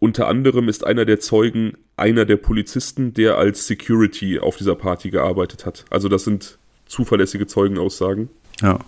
[0.02, 5.10] Unter anderem ist einer der Zeugen einer der Polizisten, der als Security auf dieser Party
[5.10, 5.84] gearbeitet hat.
[5.90, 8.28] Also das sind zuverlässige Zeugenaussagen.
[8.60, 8.80] Ja.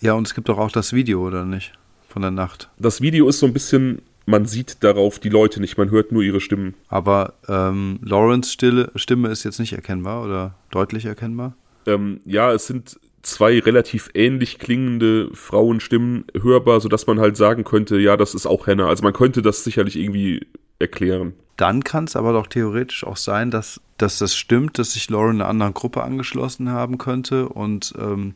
[0.00, 1.72] Ja, und es gibt doch auch das Video, oder nicht?
[2.08, 2.68] Von der Nacht.
[2.80, 6.24] Das Video ist so ein bisschen, man sieht darauf die Leute nicht, man hört nur
[6.24, 6.74] ihre Stimmen.
[6.88, 8.56] Aber ähm, Lawrence
[8.96, 11.54] Stimme ist jetzt nicht erkennbar oder deutlich erkennbar?
[11.86, 17.98] Ähm, ja, es sind zwei relativ ähnlich klingende Frauenstimmen hörbar, sodass man halt sagen könnte,
[17.98, 18.88] ja, das ist auch Hannah.
[18.88, 20.46] Also man könnte das sicherlich irgendwie
[20.78, 21.34] erklären.
[21.56, 25.36] Dann kann es aber doch theoretisch auch sein, dass, dass das stimmt, dass sich Lauren
[25.36, 28.34] einer anderen Gruppe angeschlossen haben könnte und ähm,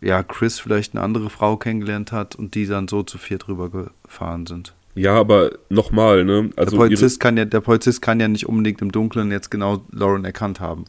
[0.00, 3.70] ja, Chris vielleicht eine andere Frau kennengelernt hat und die dann so zu viert drüber
[3.70, 4.74] gefahren sind.
[4.94, 6.50] Ja, aber nochmal, ne?
[6.56, 9.84] Also der Polizist, kann ja, der Polizist kann ja nicht unbedingt im Dunkeln jetzt genau
[9.92, 10.86] Lauren erkannt haben.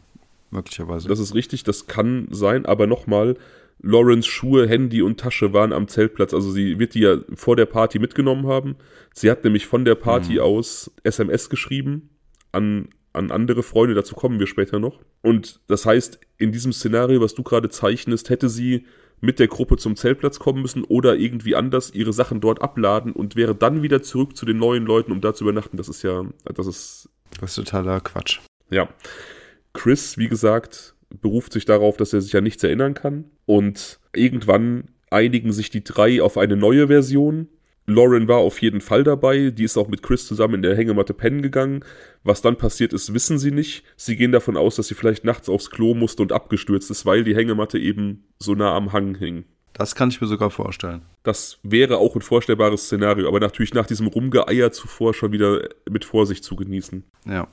[0.52, 1.08] Möglicherweise.
[1.08, 3.36] Das ist richtig, das kann sein, aber nochmal,
[3.82, 6.34] Lawrence Schuhe, Handy und Tasche waren am Zeltplatz.
[6.34, 8.76] Also sie wird die ja vor der Party mitgenommen haben.
[9.14, 10.40] Sie hat nämlich von der Party mhm.
[10.40, 12.10] aus SMS geschrieben
[12.52, 15.00] an, an andere Freunde, dazu kommen wir später noch.
[15.22, 18.86] Und das heißt, in diesem Szenario, was du gerade zeichnest, hätte sie
[19.22, 23.36] mit der Gruppe zum Zeltplatz kommen müssen oder irgendwie anders ihre Sachen dort abladen und
[23.36, 25.78] wäre dann wieder zurück zu den neuen Leuten, um da zu übernachten.
[25.78, 27.10] Das ist ja, das ist.
[27.40, 28.40] Das ist totaler Quatsch.
[28.70, 28.90] Ja.
[29.74, 33.26] Chris, wie gesagt, beruft sich darauf, dass er sich an nichts erinnern kann.
[33.46, 37.48] Und irgendwann einigen sich die drei auf eine neue Version.
[37.88, 39.50] Lauren war auf jeden Fall dabei.
[39.50, 41.84] Die ist auch mit Chris zusammen in der Hängematte pennen gegangen.
[42.24, 43.84] Was dann passiert ist, wissen sie nicht.
[43.96, 47.24] Sie gehen davon aus, dass sie vielleicht nachts aufs Klo musste und abgestürzt ist, weil
[47.24, 49.46] die Hängematte eben so nah am Hang hing.
[49.74, 51.04] Das kann ich mir sogar vorstellen.
[51.24, 56.06] Das wäre auch ein vorstellbares Szenario, aber natürlich nach diesem Rumgeeier zuvor schon wieder mit
[56.06, 57.04] Vorsicht zu genießen.
[57.26, 57.48] Ja.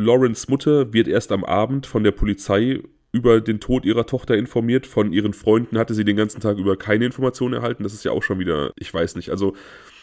[0.00, 2.80] Lawrence Mutter wird erst am Abend von der Polizei
[3.12, 4.86] über den Tod ihrer Tochter informiert.
[4.86, 7.82] Von ihren Freunden hatte sie den ganzen Tag über keine Informationen erhalten.
[7.82, 9.30] Das ist ja auch schon wieder, ich weiß nicht.
[9.30, 9.54] Also,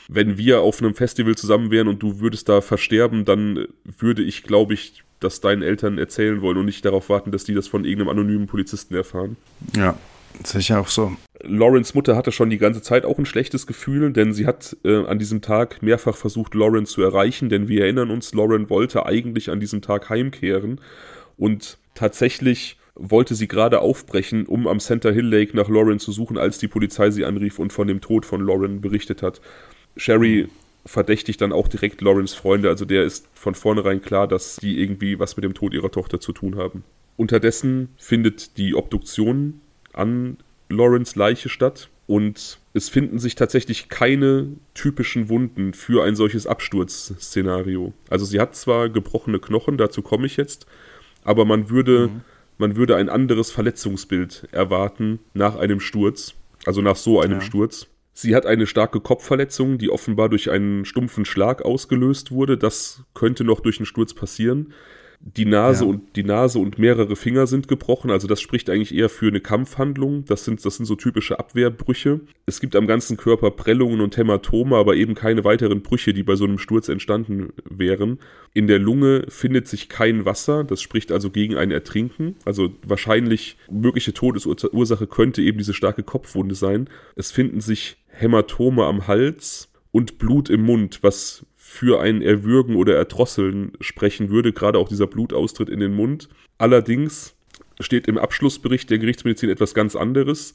[0.09, 4.43] wenn wir auf einem Festival zusammen wären und du würdest da versterben, dann würde ich,
[4.43, 7.85] glaube ich, das deinen Eltern erzählen wollen und nicht darauf warten, dass die das von
[7.85, 9.35] irgendeinem anonymen Polizisten erfahren.
[9.75, 9.97] Ja,
[10.43, 11.15] sicher auch so.
[11.43, 15.05] Lawrence Mutter hatte schon die ganze Zeit auch ein schlechtes Gefühl, denn sie hat äh,
[15.05, 19.49] an diesem Tag mehrfach versucht, Lauren zu erreichen, denn wir erinnern uns, Lauren wollte eigentlich
[19.49, 20.81] an diesem Tag heimkehren
[21.37, 26.37] und tatsächlich wollte sie gerade aufbrechen, um am Center Hill Lake nach Lauren zu suchen,
[26.37, 29.39] als die Polizei sie anrief und von dem Tod von Lauren berichtet hat.
[29.95, 30.47] Sherry
[30.85, 35.19] verdächtigt dann auch direkt Laurens Freunde, also der ist von vornherein klar, dass die irgendwie
[35.19, 36.83] was mit dem Tod ihrer Tochter zu tun haben.
[37.17, 39.61] Unterdessen findet die Obduktion
[39.97, 40.37] an
[40.69, 47.93] Laurens Leiche statt und es finden sich tatsächlich keine typischen Wunden für ein solches Absturzszenario.
[48.09, 50.67] Also sie hat zwar gebrochene Knochen, dazu komme ich jetzt,
[51.23, 52.21] aber man würde mhm
[52.57, 56.33] man würde ein anderes Verletzungsbild erwarten nach einem Sturz,
[56.65, 57.41] also nach so einem ja.
[57.41, 57.87] Sturz.
[58.13, 62.57] Sie hat eine starke Kopfverletzung, die offenbar durch einen stumpfen Schlag ausgelöst wurde.
[62.57, 64.73] Das könnte noch durch einen Sturz passieren.
[65.19, 65.89] Die Nase ja.
[65.89, 69.41] und die Nase und mehrere Finger sind gebrochen, also das spricht eigentlich eher für eine
[69.41, 70.25] Kampfhandlung.
[70.25, 72.21] Das sind, das sind so typische Abwehrbrüche.
[72.45, 76.35] Es gibt am ganzen Körper Prellungen und Hämatome, aber eben keine weiteren Brüche, die bei
[76.35, 78.19] so einem Sturz entstanden wären.
[78.53, 82.35] In der Lunge findet sich kein Wasser, das spricht also gegen ein Ertrinken.
[82.45, 86.89] Also wahrscheinlich mögliche Todesursache könnte eben diese starke Kopfwunde sein.
[87.15, 92.95] Es finden sich Hämatome am Hals und Blut im Mund, was für ein Erwürgen oder
[92.95, 96.29] Erdrosseln sprechen würde, gerade auch dieser Blutaustritt in den Mund.
[96.57, 97.35] Allerdings
[97.81, 100.53] steht im Abschlussbericht der Gerichtsmedizin etwas ganz anderes.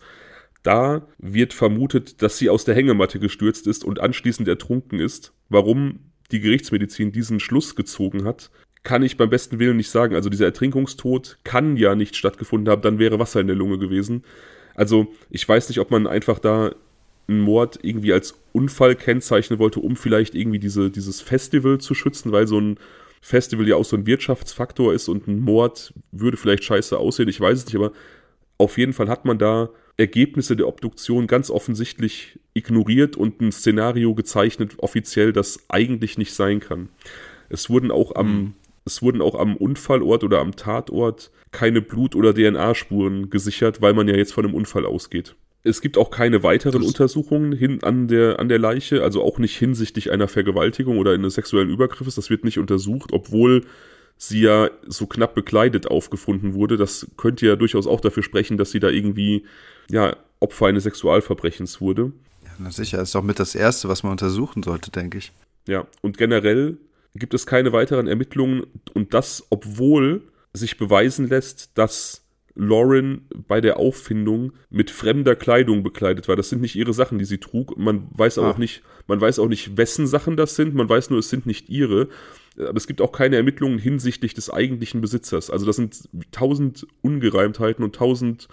[0.63, 5.35] Da wird vermutet, dass sie aus der Hängematte gestürzt ist und anschließend ertrunken ist.
[5.51, 6.01] Warum
[6.33, 8.51] die Gerichtsmedizin diesen Schluss gezogen hat,
[8.83, 10.15] kann ich beim besten Willen nicht sagen.
[10.15, 14.25] Also dieser Ertrinkungstod kann ja nicht stattgefunden haben, dann wäre Wasser in der Lunge gewesen.
[14.75, 16.75] Also ich weiß nicht, ob man einfach da
[17.33, 22.33] einen Mord irgendwie als Unfall kennzeichnen wollte, um vielleicht irgendwie diese, dieses Festival zu schützen,
[22.33, 22.78] weil so ein
[23.20, 27.41] Festival ja auch so ein Wirtschaftsfaktor ist und ein Mord würde vielleicht scheiße aussehen, ich
[27.41, 27.93] weiß es nicht, aber
[28.59, 34.14] auf jeden Fall hat man da Ergebnisse der Obduktion ganz offensichtlich ignoriert und ein Szenario
[34.14, 36.89] gezeichnet, offiziell, das eigentlich nicht sein kann.
[37.49, 38.55] Es wurden auch am, mhm.
[38.85, 44.09] es wurden auch am Unfallort oder am Tatort keine Blut- oder DNA-Spuren gesichert, weil man
[44.09, 45.37] ja jetzt von einem Unfall ausgeht.
[45.65, 49.39] Es gibt auch keine weiteren das Untersuchungen hin an der, an der Leiche, also auch
[49.39, 52.17] nicht hinsichtlich einer Vergewaltigung oder eines sexuellen Übergriffes.
[52.17, 53.65] Das wird nicht untersucht, obwohl
[54.17, 56.77] sie ja so knapp bekleidet aufgefunden wurde.
[56.77, 59.45] Das könnte ja durchaus auch dafür sprechen, dass sie da irgendwie,
[59.91, 62.13] ja, Opfer eines Sexualverbrechens wurde.
[62.45, 65.33] Ja, na sicher, ist doch mit das Erste, was man untersuchen sollte, denke ich.
[65.69, 66.79] Ja, und generell
[67.15, 72.22] gibt es keine weiteren Ermittlungen und das, obwohl sich beweisen lässt, dass
[72.55, 76.37] Lauren bei der Auffindung mit fremder Kleidung bekleidet war.
[76.37, 77.77] Das sind nicht ihre Sachen, die sie trug.
[77.79, 78.51] Man weiß ah.
[78.51, 80.75] auch nicht, man weiß auch nicht, wessen Sachen das sind.
[80.75, 82.09] Man weiß nur, es sind nicht ihre.
[82.59, 85.51] Aber es gibt auch keine Ermittlungen hinsichtlich des eigentlichen Besitzers.
[85.51, 88.49] Also das sind tausend Ungereimtheiten und tausend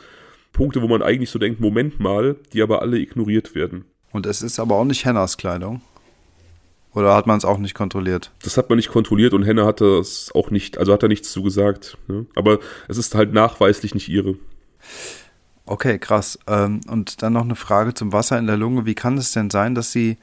[0.54, 3.86] Punkte, wo man eigentlich so denkt, Moment mal, die aber alle ignoriert werden.
[4.12, 5.82] Und es ist aber auch nicht Hennas Kleidung.
[6.94, 8.32] Oder hat man es auch nicht kontrolliert?
[8.42, 11.32] Das hat man nicht kontrolliert und Henne hatte es auch nicht, also hat er nichts
[11.32, 11.98] zu gesagt.
[12.08, 12.26] Ne?
[12.36, 14.36] Aber es ist halt nachweislich nicht ihre.
[15.66, 16.40] Okay, krass.
[16.48, 18.88] Ähm, und dann noch eine Frage zum Wasser in der Lunge.
[18.88, 20.18] Wie kann es denn sein, dass sie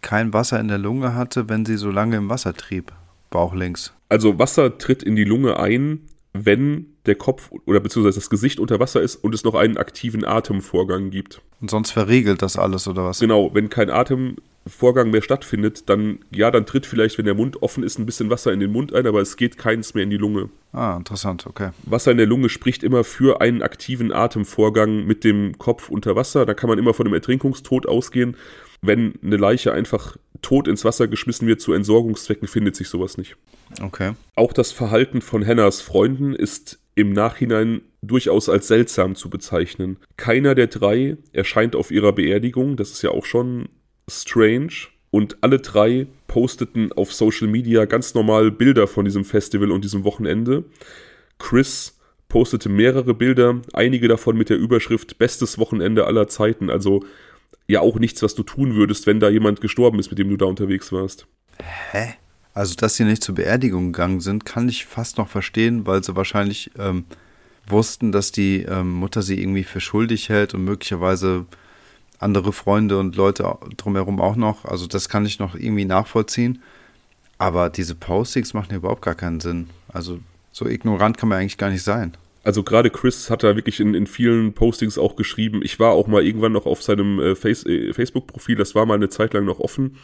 [0.00, 2.92] kein Wasser in der Lunge hatte, wenn sie so lange im Wasser trieb?
[3.28, 3.92] Bauch links.
[4.08, 6.00] Also Wasser tritt in die Lunge ein,
[6.32, 10.24] wenn der Kopf oder beziehungsweise das Gesicht unter Wasser ist und es noch einen aktiven
[10.24, 11.42] Atemvorgang gibt.
[11.60, 13.20] Und sonst verriegelt das alles oder was?
[13.20, 13.90] Genau, wenn kein
[14.66, 18.30] Atemvorgang mehr stattfindet, dann ja, dann tritt vielleicht, wenn der Mund offen ist, ein bisschen
[18.30, 20.48] Wasser in den Mund ein, aber es geht keins mehr in die Lunge.
[20.72, 21.70] Ah, interessant, okay.
[21.84, 26.46] Wasser in der Lunge spricht immer für einen aktiven Atemvorgang mit dem Kopf unter Wasser.
[26.46, 28.36] Da kann man immer von einem Ertrinkungstod ausgehen.
[28.82, 33.36] Wenn eine Leiche einfach tot ins Wasser geschmissen wird zu Entsorgungszwecken, findet sich sowas nicht.
[33.80, 34.12] Okay.
[34.34, 39.98] Auch das Verhalten von Hannahs Freunden ist im Nachhinein durchaus als seltsam zu bezeichnen.
[40.16, 43.68] Keiner der drei erscheint auf ihrer Beerdigung, das ist ja auch schon
[44.10, 44.88] strange.
[45.10, 50.04] Und alle drei posteten auf Social Media ganz normal Bilder von diesem Festival und diesem
[50.04, 50.64] Wochenende.
[51.38, 51.98] Chris
[52.28, 56.70] postete mehrere Bilder, einige davon mit der Überschrift Bestes Wochenende aller Zeiten.
[56.70, 57.04] Also
[57.66, 60.36] ja auch nichts, was du tun würdest, wenn da jemand gestorben ist, mit dem du
[60.36, 61.26] da unterwegs warst.
[61.92, 62.14] Hä?
[62.52, 66.16] Also, dass sie nicht zur Beerdigung gegangen sind, kann ich fast noch verstehen, weil sie
[66.16, 67.04] wahrscheinlich ähm,
[67.68, 71.44] wussten, dass die ähm, Mutter sie irgendwie für schuldig hält und möglicherweise
[72.18, 74.64] andere Freunde und Leute drumherum auch noch.
[74.64, 76.62] Also, das kann ich noch irgendwie nachvollziehen.
[77.38, 79.68] Aber diese Postings machen ja überhaupt gar keinen Sinn.
[79.88, 80.18] Also,
[80.52, 82.16] so ignorant kann man eigentlich gar nicht sein.
[82.42, 86.06] Also gerade Chris hat da wirklich in, in vielen Postings auch geschrieben, ich war auch
[86.06, 89.44] mal irgendwann noch auf seinem äh, Face, äh, Facebook-Profil, das war mal eine Zeit lang
[89.44, 89.96] noch offen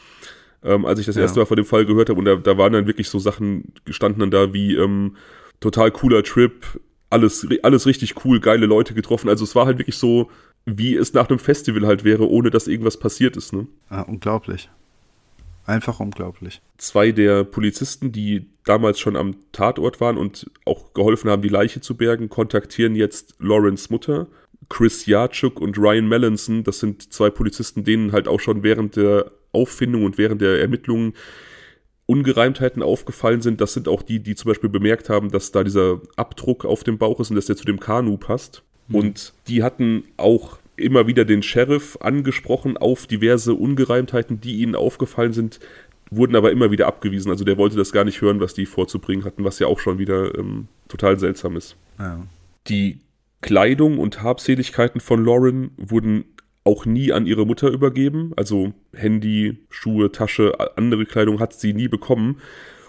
[0.65, 1.23] ähm, als ich das ja.
[1.23, 2.19] erste Mal von dem Fall gehört habe.
[2.19, 5.17] Und da, da waren dann wirklich so Sachen gestanden dann da wie ähm,
[5.61, 9.29] total cooler Trip, alles, alles richtig cool, geile Leute getroffen.
[9.29, 10.31] Also es war halt wirklich so,
[10.65, 13.53] wie es nach einem Festival halt wäre, ohne dass irgendwas passiert ist.
[13.53, 13.67] Ne?
[13.89, 14.71] Ah, unglaublich.
[15.65, 16.61] Einfach unglaublich.
[16.77, 21.81] Zwei der Polizisten, die damals schon am Tatort waren und auch geholfen haben, die Leiche
[21.81, 24.27] zu bergen, kontaktieren jetzt Lawrence Mutter.
[24.69, 29.31] Chris Jacek und Ryan Mellinson, das sind zwei Polizisten, denen halt auch schon während der
[29.53, 31.15] Auffindung und während der Ermittlungen
[32.07, 33.61] Ungereimtheiten aufgefallen sind.
[33.61, 36.99] Das sind auch die, die zum Beispiel bemerkt haben, dass da dieser Abdruck auf dem
[36.99, 38.63] Bauch ist und dass der zu dem Kanu passt.
[38.93, 38.99] Mhm.
[38.99, 45.33] Und die hatten auch immer wieder den Sheriff angesprochen auf diverse Ungereimtheiten, die ihnen aufgefallen
[45.33, 45.61] sind,
[46.11, 47.31] wurden aber immer wieder abgewiesen.
[47.31, 49.99] Also der wollte das gar nicht hören, was die vorzubringen hatten, was ja auch schon
[49.99, 51.77] wieder ähm, total seltsam ist.
[51.99, 52.23] Ja.
[52.69, 53.01] Die
[53.41, 56.25] Kleidung und Habseligkeiten von Lauren wurden
[56.65, 58.33] auch nie an ihre Mutter übergeben.
[58.37, 62.41] Also Handy, Schuhe, Tasche, andere Kleidung hat sie nie bekommen.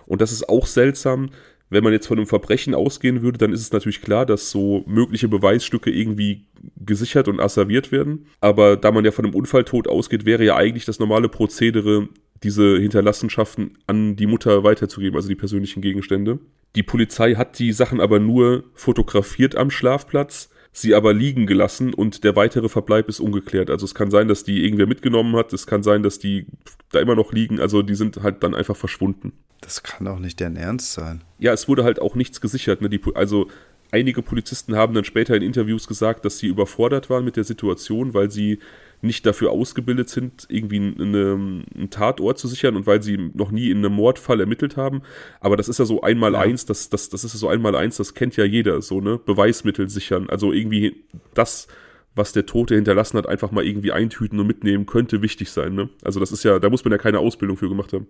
[0.05, 1.29] Und das ist auch seltsam.
[1.73, 4.83] Wenn man jetzt von einem Verbrechen ausgehen würde, dann ist es natürlich klar, dass so
[4.87, 6.45] mögliche Beweisstücke irgendwie
[6.77, 8.27] gesichert und asserviert werden.
[8.39, 12.07] Aber da man ja von einem Unfalltod ausgeht, wäre ja eigentlich das normale Prozedere,
[12.43, 16.39] diese Hinterlassenschaften an die Mutter weiterzugeben, also die persönlichen Gegenstände.
[16.75, 22.23] Die Polizei hat die Sachen aber nur fotografiert am Schlafplatz sie aber liegen gelassen und
[22.23, 23.69] der weitere Verbleib ist ungeklärt.
[23.69, 26.47] Also es kann sein, dass die irgendwer mitgenommen hat, es kann sein, dass die
[26.91, 29.33] da immer noch liegen, also die sind halt dann einfach verschwunden.
[29.61, 31.23] Das kann auch nicht deren Ernst sein.
[31.39, 32.81] Ja, es wurde halt auch nichts gesichert.
[32.81, 32.89] Ne?
[32.89, 33.47] Die, also
[33.91, 38.13] einige Polizisten haben dann später in Interviews gesagt, dass sie überfordert waren mit der Situation,
[38.13, 38.59] weil sie
[39.03, 43.69] nicht dafür ausgebildet sind, irgendwie eine, einen Tatort zu sichern und weil sie noch nie
[43.69, 45.01] in einem Mordfall ermittelt haben.
[45.41, 46.39] Aber das ist ja so einmal ja.
[46.39, 49.19] eins, das, das, das ist ja so einmal eins, das kennt ja jeder, so, ne?
[49.23, 50.29] Beweismittel sichern.
[50.29, 51.67] Also irgendwie das,
[52.15, 55.89] was der Tote hinterlassen hat, einfach mal irgendwie eintüten und mitnehmen, könnte wichtig sein, ne?
[56.01, 58.07] Also das ist ja, da muss man ja keine Ausbildung für gemacht haben.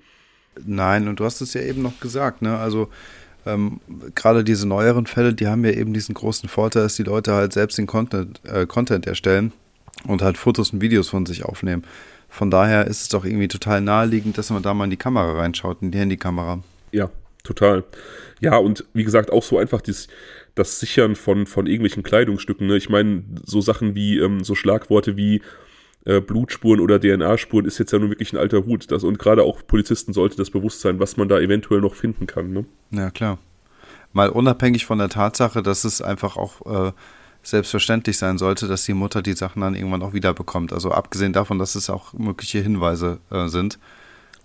[0.64, 2.56] Nein, und du hast es ja eben noch gesagt, ne?
[2.60, 2.89] Also
[3.48, 3.80] ähm,
[4.14, 7.52] gerade diese neueren Fälle, die haben ja eben diesen großen Vorteil, dass die Leute halt
[7.52, 9.54] selbst den Content, äh, Content erstellen
[10.08, 11.84] und halt Fotos und Videos von sich aufnehmen.
[12.30, 15.34] Von daher ist es doch irgendwie total naheliegend, dass man da mal in die Kamera
[15.34, 16.64] reinschaut, in die Handykamera.
[16.91, 17.10] Ja,
[17.44, 17.84] total.
[18.39, 20.08] Ja, und wie gesagt, auch so einfach dieses,
[20.56, 22.68] das Sichern von, von irgendwelchen Kleidungsstücken.
[22.68, 22.78] Ne?
[22.78, 25.41] Ich meine, so Sachen wie, ähm, so Schlagworte wie
[26.06, 28.91] äh, Blutspuren oder DNA-Spuren ist jetzt ja nun wirklich ein alter Hut.
[28.91, 32.28] Das, und gerade auch Polizisten sollte das bewusst sein, was man da eventuell noch finden
[32.28, 32.52] kann.
[32.52, 32.66] Ne?
[32.91, 33.38] Ja, klar.
[34.12, 36.91] Mal unabhängig von der Tatsache, dass es einfach auch äh,
[37.44, 40.74] selbstverständlich sein sollte, dass die Mutter die Sachen dann irgendwann auch wieder bekommt.
[40.74, 43.80] Also abgesehen davon, dass es auch mögliche Hinweise äh, sind,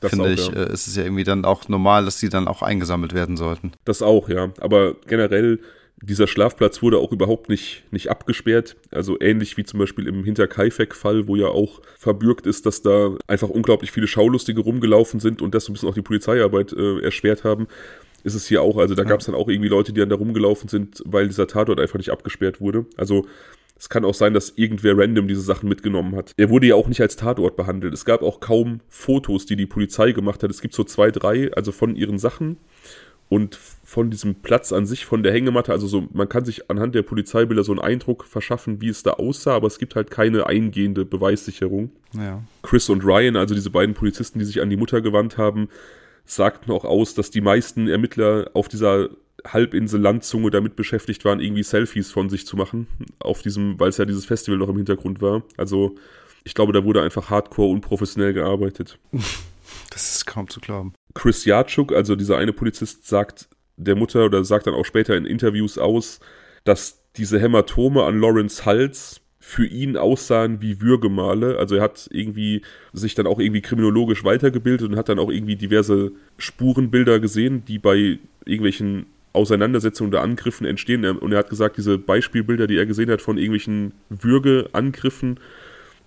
[0.01, 0.53] das finde auch, ich, ja.
[0.53, 3.73] äh, ist es ja irgendwie dann auch normal, dass die dann auch eingesammelt werden sollten.
[3.85, 4.51] Das auch, ja.
[4.61, 5.61] Aber generell,
[6.01, 8.77] dieser Schlafplatz wurde auch überhaupt nicht, nicht abgesperrt.
[8.93, 13.49] Also ähnlich wie zum Beispiel im Hinterkaifeck-Fall, wo ja auch verbürgt ist, dass da einfach
[13.49, 17.43] unglaublich viele Schaulustige rumgelaufen sind und das so ein bisschen auch die Polizeiarbeit äh, erschwert
[17.43, 17.67] haben
[18.29, 18.77] ist es hier auch.
[18.77, 21.49] Also da gab es dann auch irgendwie Leute, die dann da rumgelaufen sind, weil dieser
[21.49, 22.87] Tatort einfach nicht abgesperrt wurde.
[22.97, 23.27] Also
[23.77, 26.33] es kann auch sein, dass irgendwer random diese Sachen mitgenommen hat.
[26.37, 27.95] Er wurde ja auch nicht als Tatort behandelt.
[27.95, 30.51] Es gab auch kaum Fotos, die die Polizei gemacht hat.
[30.51, 32.57] Es gibt so zwei, drei, also von ihren Sachen.
[33.29, 36.95] und von diesem Platz an sich, von der Hängematte, also so, man kann sich anhand
[36.95, 40.47] der Polizeibilder so einen Eindruck verschaffen, wie es da aussah, aber es gibt halt keine
[40.47, 41.91] eingehende Beweissicherung.
[42.15, 42.43] Ja.
[42.63, 45.69] Chris und Ryan, also diese beiden Polizisten, die sich an die Mutter gewandt haben,
[46.29, 49.09] sagten auch aus, dass die meisten Ermittler auf dieser
[49.47, 52.87] Halbinsel Landzunge damit beschäftigt waren, irgendwie Selfies von sich zu machen,
[53.19, 55.43] auf diesem, weil es ja dieses Festival noch im Hintergrund war.
[55.57, 55.97] Also
[56.45, 58.99] ich glaube, da wurde einfach hardcore unprofessionell gearbeitet.
[59.91, 60.95] Das ist kaum zu glauben.
[61.15, 65.27] Chris Jatschuk, also dieser eine Polizist, sagt der Mutter oder sagt dann auch später in
[65.27, 66.21] Interviews aus,
[66.65, 71.59] dass diese Hämatome an Lawrence Hals für ihn aussahen wie Würgemale.
[71.59, 72.61] Also er hat irgendwie
[72.93, 77.79] sich dann auch irgendwie kriminologisch weitergebildet und hat dann auch irgendwie diverse Spurenbilder gesehen, die
[77.79, 81.03] bei irgendwelchen Auseinandersetzungen oder Angriffen entstehen.
[81.07, 85.41] Und er hat gesagt, diese Beispielbilder, die er gesehen hat von irgendwelchen Würgeangriffen,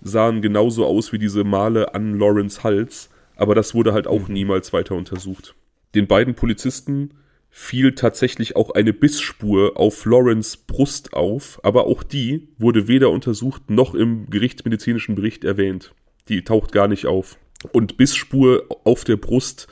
[0.02, 3.10] sahen genauso aus wie diese Male an Lawrence Hals.
[3.34, 4.34] Aber das wurde halt auch mhm.
[4.34, 5.56] niemals weiter untersucht.
[5.96, 7.10] Den beiden Polizisten
[7.54, 13.68] fiel tatsächlich auch eine Bissspur auf Lawrence Brust auf, aber auch die wurde weder untersucht
[13.68, 15.94] noch im gerichtsmedizinischen Bericht erwähnt.
[16.28, 17.36] Die taucht gar nicht auf.
[17.70, 19.68] Und Bissspur auf der Brust,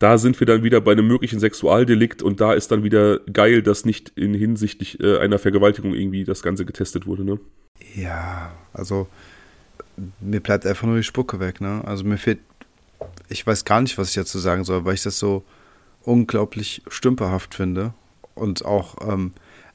[0.00, 3.62] da sind wir dann wieder bei einem möglichen Sexualdelikt und da ist dann wieder geil,
[3.62, 7.38] dass nicht in hinsichtlich äh, einer Vergewaltigung irgendwie das Ganze getestet wurde, ne?
[7.94, 9.06] Ja, also
[10.20, 11.80] mir bleibt einfach nur die Spucke weg, ne?
[11.86, 12.40] Also mir fehlt,
[13.28, 15.44] ich weiß gar nicht, was ich dazu sagen soll, weil ich das so
[16.04, 17.94] unglaublich stümperhaft finde.
[18.34, 19.32] Und auch, ähm,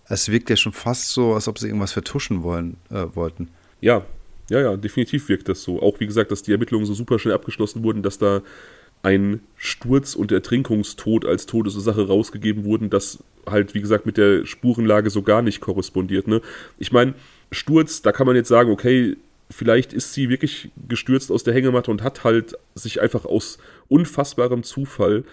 [0.08, 3.50] es wirkt ja schon fast so, als ob sie irgendwas vertuschen wollen, äh, wollten.
[3.82, 4.04] Ja,
[4.50, 5.82] ja, ja, definitiv wirkt das so.
[5.82, 8.42] Auch wie gesagt, dass die Ermittlungen so super schnell abgeschlossen wurden, dass da
[9.04, 15.10] ein Sturz und Ertrinkungstod als Todesursache rausgegeben wurden, das halt, wie gesagt, mit der Spurenlage
[15.10, 16.28] so gar nicht korrespondiert.
[16.28, 16.42] Ne?
[16.80, 17.14] Ich meine,
[17.52, 19.16] Sturz, da kann man jetzt sagen, okay,
[19.50, 23.58] vielleicht ist sie wirklich gestürzt aus der Hängematte und hat halt sich einfach aus
[23.88, 25.24] unfassbarem Zufall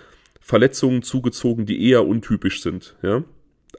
[0.47, 2.94] Verletzungen zugezogen, die eher untypisch sind.
[3.03, 3.24] Ja?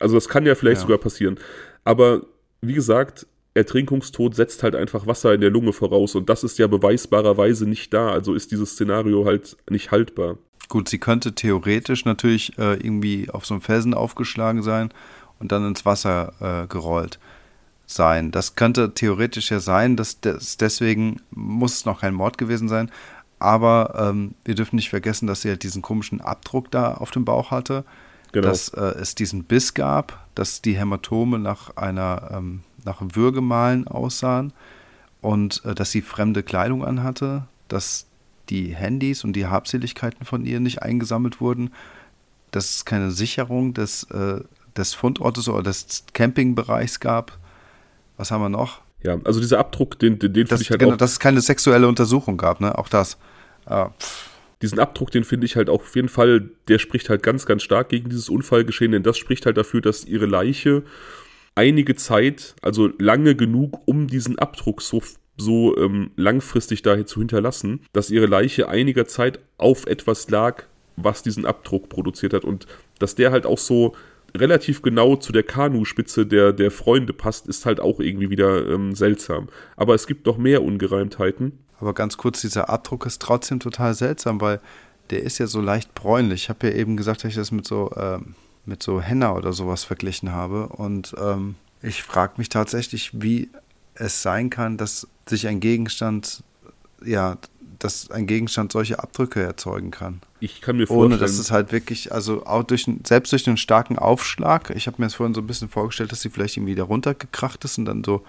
[0.02, 0.82] Also das kann ja vielleicht ja.
[0.82, 1.40] sogar passieren.
[1.86, 2.24] Aber
[2.60, 6.68] wie gesagt, Ertrinkungstod setzt halt einfach Wasser in der Lunge voraus und das ist ja
[6.68, 8.10] beweisbarerweise nicht da.
[8.10, 10.40] Also ist dieses Szenario halt nicht haltbar.
[10.68, 14.90] Gut, sie könnte theoretisch natürlich äh, irgendwie auf so einem Felsen aufgeschlagen sein
[15.40, 17.18] und dann ins Wasser äh, gerollt
[17.86, 18.32] sein.
[18.32, 22.92] Das könnte theoretisch ja sein, dass das deswegen muss es noch kein Mord gewesen sein.
[23.40, 27.26] Aber ähm, wir dürfen nicht vergessen, dass sie halt diesen komischen Abdruck da auf dem
[27.26, 27.84] Bauch hatte.
[28.32, 28.48] Genau.
[28.48, 34.54] Dass äh, es diesen Biss gab, dass die Hämatome nach einer ähm, nach Würgemalen aussahen
[35.22, 38.08] und äh, dass sie fremde Kleidung anhatte, dass
[38.50, 41.72] die Handys und die Habseligkeiten von ihr nicht eingesammelt wurden,
[42.52, 44.42] dass es keine Sicherung des, äh,
[44.76, 47.38] des Fundortes oder des Campingbereichs gab.
[48.16, 48.82] Was haben wir noch?
[49.04, 50.98] Ja, also dieser Abdruck, den, den, den finde ich halt genau, auch.
[50.98, 52.78] Dass es keine sexuelle Untersuchung gab, ne?
[52.78, 53.18] Auch das.
[53.68, 53.86] Äh,
[54.62, 57.62] diesen Abdruck, den finde ich halt auch auf jeden Fall, der spricht halt ganz, ganz
[57.62, 60.84] stark gegen dieses Unfallgeschehen, denn das spricht halt dafür, dass ihre Leiche
[61.54, 65.02] einige Zeit, also lange genug, um diesen Abdruck so,
[65.38, 70.64] so ähm, langfristig daher zu hinterlassen, dass ihre Leiche einiger Zeit auf etwas lag,
[70.96, 72.66] was diesen Abdruck produziert hat und
[72.98, 73.96] dass der halt auch so
[74.38, 78.96] relativ genau zu der Kanuspitze der, der Freunde passt, ist halt auch irgendwie wieder ähm,
[78.96, 79.50] seltsam.
[79.76, 81.60] Aber es gibt noch mehr Ungereimtheiten.
[81.80, 84.60] Aber ganz kurz, dieser Abdruck ist trotzdem total seltsam, weil
[85.10, 86.44] der ist ja so leicht bräunlich.
[86.44, 88.36] Ich habe ja eben gesagt, dass ich das mit so, ähm,
[88.66, 90.68] mit so Henna oder sowas verglichen habe.
[90.68, 93.50] Und ähm, ich frage mich tatsächlich, wie
[93.94, 96.44] es sein kann, dass sich ein Gegenstand,
[97.04, 97.38] ja,
[97.80, 100.22] dass ein Gegenstand solche Abdrücke erzeugen kann.
[100.40, 101.14] Ich kann mir vorstellen.
[101.14, 104.98] Ohne dass es halt wirklich, also auch durch, selbst durch einen starken Aufschlag, ich habe
[105.00, 107.86] mir das vorhin so ein bisschen vorgestellt, dass sie vielleicht irgendwie da runtergekracht ist und
[107.86, 108.24] dann so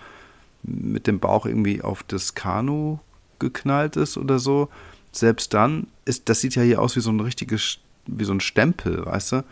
[0.62, 2.98] mit dem Bauch irgendwie auf das Kanu
[3.38, 4.68] geknallt ist oder so.
[5.12, 8.40] Selbst dann ist, das sieht ja hier aus wie so ein richtiges, wie so ein
[8.40, 9.44] Stempel, weißt du?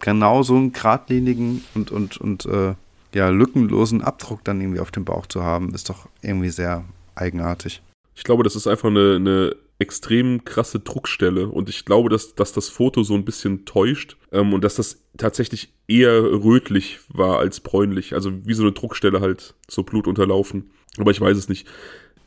[0.00, 2.74] Genau so einen geradlinigen und, und, und äh,
[3.14, 7.82] ja, lückenlosen Abdruck dann irgendwie auf dem Bauch zu haben, ist doch irgendwie sehr eigenartig.
[8.18, 12.52] Ich glaube, das ist einfach eine, eine extrem krasse Druckstelle und ich glaube, dass, dass
[12.52, 17.60] das Foto so ein bisschen täuscht ähm, und dass das tatsächlich eher rötlich war als
[17.60, 18.14] bräunlich.
[18.14, 20.72] Also wie so eine Druckstelle halt, so blutunterlaufen.
[20.98, 21.68] Aber ich weiß es nicht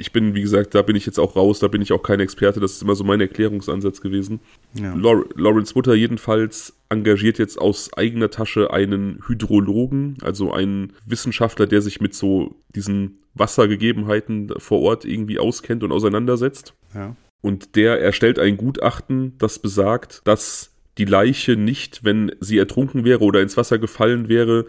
[0.02, 2.20] ich bin, wie gesagt, da bin ich jetzt auch raus, da bin ich auch kein
[2.20, 4.40] Experte, das ist immer so mein Erklärungsansatz gewesen.
[4.74, 4.96] Ja.
[4.96, 12.02] Lawrence Mutter jedenfalls engagiert jetzt aus eigener Tasche einen Hydrologen, also einen Wissenschaftler, der sich
[12.02, 16.74] mit so diesen Wassergegebenheiten vor Ort irgendwie auskennt und auseinandersetzt.
[16.94, 17.16] Ja.
[17.42, 23.24] Und der erstellt ein Gutachten, das besagt, dass die Leiche nicht, wenn sie ertrunken wäre
[23.24, 24.66] oder ins Wasser gefallen wäre,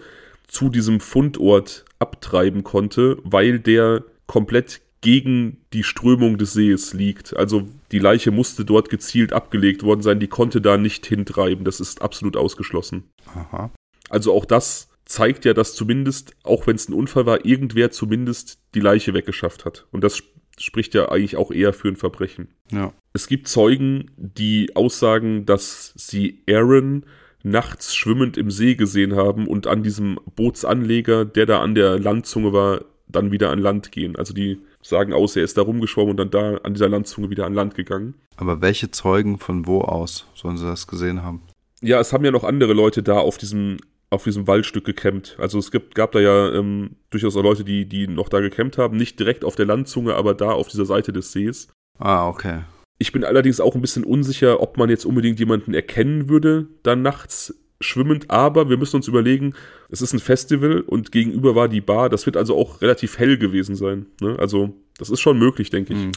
[0.47, 7.37] zu diesem Fundort abtreiben konnte, weil der komplett gegen die Strömung des Sees liegt.
[7.37, 11.65] Also die Leiche musste dort gezielt abgelegt worden sein, die konnte da nicht hintreiben.
[11.65, 13.05] Das ist absolut ausgeschlossen.
[13.35, 13.71] Aha.
[14.09, 18.59] Also auch das zeigt ja, dass zumindest, auch wenn es ein Unfall war, irgendwer zumindest
[18.75, 19.87] die Leiche weggeschafft hat.
[19.91, 20.23] Und das
[20.59, 22.49] spricht ja eigentlich auch eher für ein Verbrechen.
[22.71, 22.93] Ja.
[23.13, 27.05] Es gibt Zeugen, die aussagen, dass sie Aaron
[27.43, 32.53] nachts schwimmend im See gesehen haben und an diesem Bootsanleger, der da an der Landzunge
[32.53, 34.17] war, dann wieder an Land gehen.
[34.17, 37.47] Also die sagen aus, er ist da rumgeschwommen und dann da an dieser Landzunge wieder
[37.47, 38.15] an Land gegangen.
[38.37, 41.43] Aber welche Zeugen von wo aus sollen sie das gesehen haben?
[41.81, 43.79] Ja, es haben ja noch andere Leute da auf diesem
[44.11, 45.37] auf diesem Waldstück gecampt.
[45.39, 48.77] Also es gibt, gab da ja ähm, durchaus auch Leute, die, die noch da gecampt
[48.77, 48.99] haben.
[48.99, 51.69] Nicht direkt auf der Landzunge, aber da auf dieser Seite des Sees.
[51.99, 52.61] Ah, okay.
[52.99, 57.03] Ich bin allerdings auch ein bisschen unsicher, ob man jetzt unbedingt jemanden erkennen würde, dann
[57.03, 59.55] nachts schwimmend, aber wir müssen uns überlegen,
[59.91, 63.37] es ist ein Festival und gegenüber war die Bar, das wird also auch relativ hell
[63.37, 64.07] gewesen sein.
[64.21, 64.37] Ne?
[64.39, 66.01] Also, das ist schon möglich, denke ich.
[66.01, 66.13] Hm.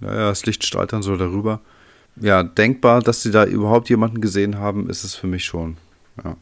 [0.00, 1.60] Ja, ja, das Licht strahlt dann so darüber.
[2.16, 5.76] Ja, denkbar, dass sie da überhaupt jemanden gesehen haben, ist es für mich schon.
[6.22, 6.36] Ja.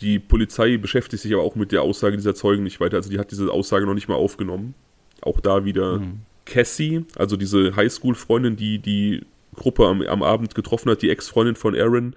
[0.00, 2.96] Die Polizei beschäftigt sich aber auch mit der Aussage dieser Zeugen nicht weiter.
[2.96, 4.74] Also die hat diese Aussage noch nicht mal aufgenommen.
[5.22, 6.20] Auch da wieder mhm.
[6.46, 9.22] Cassie, also diese Highschool-Freundin, die die
[9.54, 12.14] Gruppe am, am Abend getroffen hat, die Ex-Freundin von Aaron,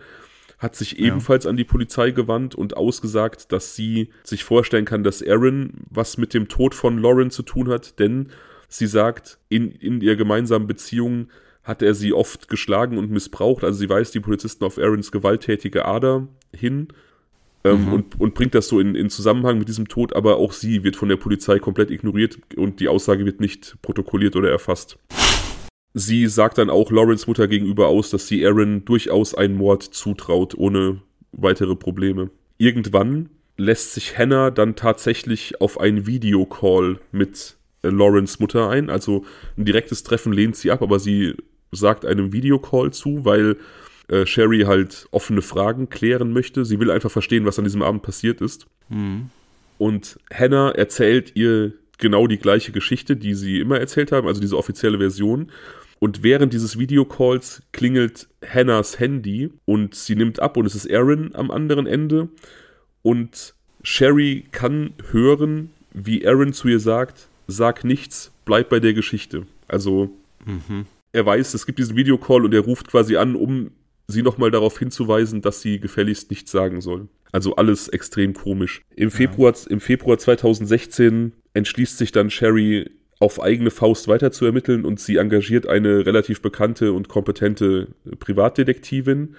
[0.62, 1.50] hat sich ebenfalls ja.
[1.50, 6.36] an die Polizei gewandt und ausgesagt, dass sie sich vorstellen kann, dass Aaron was mit
[6.36, 8.28] dem Tod von Lauren zu tun hat, denn
[8.70, 11.30] sie sagt, in, in ihrer gemeinsamen Beziehung
[11.64, 13.64] hat er sie oft geschlagen und missbraucht.
[13.64, 16.90] Also sie weist die Polizisten auf Aarons gewalttätige Ader hin
[17.64, 17.94] ähm, mhm.
[17.94, 20.96] und, und bringt das so in, in Zusammenhang mit diesem Tod, aber auch sie wird
[20.96, 25.00] von der Polizei komplett ignoriert und die Aussage wird nicht protokolliert oder erfasst.
[25.94, 30.56] Sie sagt dann auch Lawrence Mutter gegenüber aus, dass sie Aaron durchaus einen Mord zutraut,
[30.56, 32.30] ohne weitere Probleme.
[32.58, 38.90] Irgendwann lässt sich Hannah dann tatsächlich auf einen Videocall mit äh, Lawrence Mutter ein.
[38.90, 39.26] Also
[39.58, 41.36] ein direktes Treffen lehnt sie ab, aber sie
[41.72, 43.58] sagt einem Videocall zu, weil
[44.08, 46.66] äh, Sherry halt offene Fragen klären möchte.
[46.66, 48.68] Sie will einfach verstehen, was an diesem Abend passiert ist.
[48.90, 49.30] Mhm.
[49.78, 54.58] Und Hannah erzählt ihr genau die gleiche Geschichte, die sie immer erzählt haben, also diese
[54.58, 55.52] offizielle Version.
[56.00, 61.36] Und während dieses Videocalls klingelt Hannahs Handy und sie nimmt ab und es ist Aaron
[61.36, 62.28] am anderen Ende.
[63.04, 69.46] Und Sherry kann hören, wie Aaron zu ihr sagt, sag nichts, bleib bei der Geschichte.
[69.68, 70.10] Also
[70.46, 70.86] mhm.
[71.14, 73.72] er weiß, es gibt diesen Videocall und er ruft quasi an, um
[74.08, 77.08] sie nochmal darauf hinzuweisen, dass sie gefälligst nichts sagen soll.
[77.32, 78.82] Also alles extrem komisch.
[78.96, 79.70] Im Februar, ja.
[79.70, 82.90] im Februar 2016 entschließt sich dann Sherry
[83.20, 87.90] auf eigene Faust weiter zu ermitteln und sie engagiert eine relativ bekannte und kompetente
[88.20, 89.36] Privatdetektivin,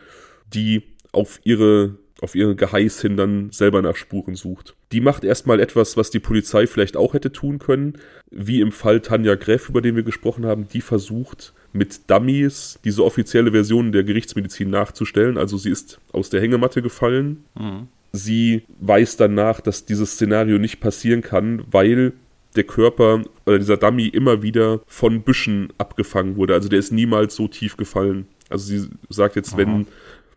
[0.47, 4.75] die auf ihre auf ihren Geheiß hin dann selber nach Spuren sucht.
[4.93, 7.99] Die macht erstmal etwas, was die Polizei vielleicht auch hätte tun können,
[8.31, 13.05] wie im Fall Tanja Greff, über den wir gesprochen haben, die versucht mit Dummies diese
[13.05, 15.39] offizielle Version der Gerichtsmedizin nachzustellen.
[15.39, 17.45] Also sie ist aus der Hängematte gefallen.
[17.59, 17.89] Mhm.
[18.13, 22.13] Sie weiß danach, dass dieses Szenario nicht passieren kann, weil
[22.57, 26.55] der Körper oder dieser Dummy immer wieder von Büschen abgefangen wurde.
[26.55, 28.27] Also der ist niemals so tief gefallen.
[28.51, 29.59] Also sie sagt jetzt, Aha.
[29.59, 29.87] wenn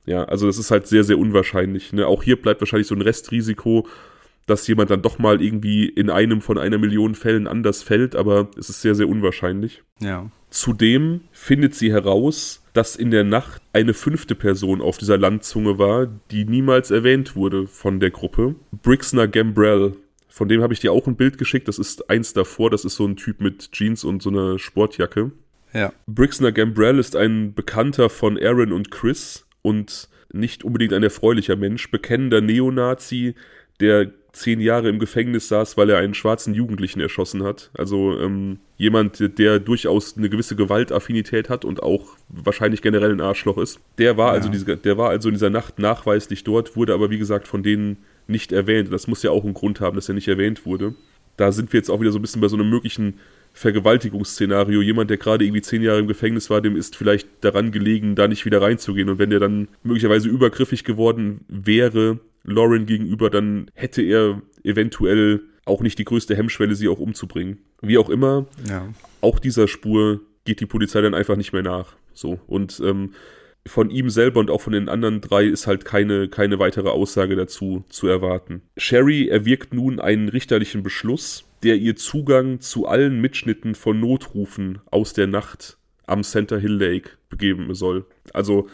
[0.05, 1.93] ja, also das ist halt sehr, sehr unwahrscheinlich.
[1.93, 2.05] Ne?
[2.05, 3.87] Auch hier bleibt wahrscheinlich so ein Restrisiko,
[4.45, 8.49] dass jemand dann doch mal irgendwie in einem von einer Million Fällen anders fällt, aber
[8.57, 9.81] es ist sehr, sehr unwahrscheinlich.
[9.99, 10.29] Ja.
[10.51, 16.07] Zudem findet sie heraus, dass in der Nacht eine fünfte Person auf dieser Landzunge war,
[16.31, 18.55] die niemals erwähnt wurde von der Gruppe.
[18.71, 19.95] Brixner Gambrell.
[20.27, 21.67] Von dem habe ich dir auch ein Bild geschickt.
[21.67, 22.69] Das ist eins davor.
[22.69, 25.31] Das ist so ein Typ mit Jeans und so einer Sportjacke.
[25.73, 25.93] Ja.
[26.07, 31.89] Brixner Gambrell ist ein Bekannter von Aaron und Chris und nicht unbedingt ein erfreulicher Mensch,
[31.89, 33.33] bekennender Neonazi,
[33.79, 37.71] der zehn Jahre im Gefängnis saß, weil er einen schwarzen Jugendlichen erschossen hat.
[37.77, 43.57] Also ähm, jemand, der durchaus eine gewisse Gewaltaffinität hat und auch wahrscheinlich generell ein Arschloch
[43.57, 43.79] ist.
[43.97, 44.53] Der war, also ja.
[44.53, 47.63] also, diese, der war also in dieser Nacht nachweislich dort, wurde aber wie gesagt von
[47.63, 47.97] denen
[48.27, 48.91] nicht erwähnt.
[48.91, 50.93] Das muss ja auch einen Grund haben, dass er nicht erwähnt wurde.
[51.37, 53.19] Da sind wir jetzt auch wieder so ein bisschen bei so einem möglichen
[53.55, 54.81] Vergewaltigungsszenario.
[54.81, 58.27] Jemand, der gerade irgendwie zehn Jahre im Gefängnis war, dem ist vielleicht daran gelegen, da
[58.27, 59.07] nicht wieder reinzugehen.
[59.07, 65.81] Und wenn der dann möglicherweise übergriffig geworden wäre, Lauren gegenüber, dann hätte er eventuell auch
[65.81, 67.59] nicht die größte Hemmschwelle, sie auch umzubringen.
[67.81, 68.89] Wie auch immer, ja.
[69.21, 71.95] auch dieser Spur geht die Polizei dann einfach nicht mehr nach.
[72.13, 72.39] So.
[72.47, 73.13] Und ähm,
[73.67, 77.35] von ihm selber und auch von den anderen drei ist halt keine, keine weitere Aussage
[77.35, 78.61] dazu zu erwarten.
[78.77, 85.13] Sherry erwirkt nun einen richterlichen Beschluss, der ihr Zugang zu allen Mitschnitten von Notrufen aus
[85.13, 88.05] der Nacht am Center Hill Lake begeben soll.
[88.33, 88.67] Also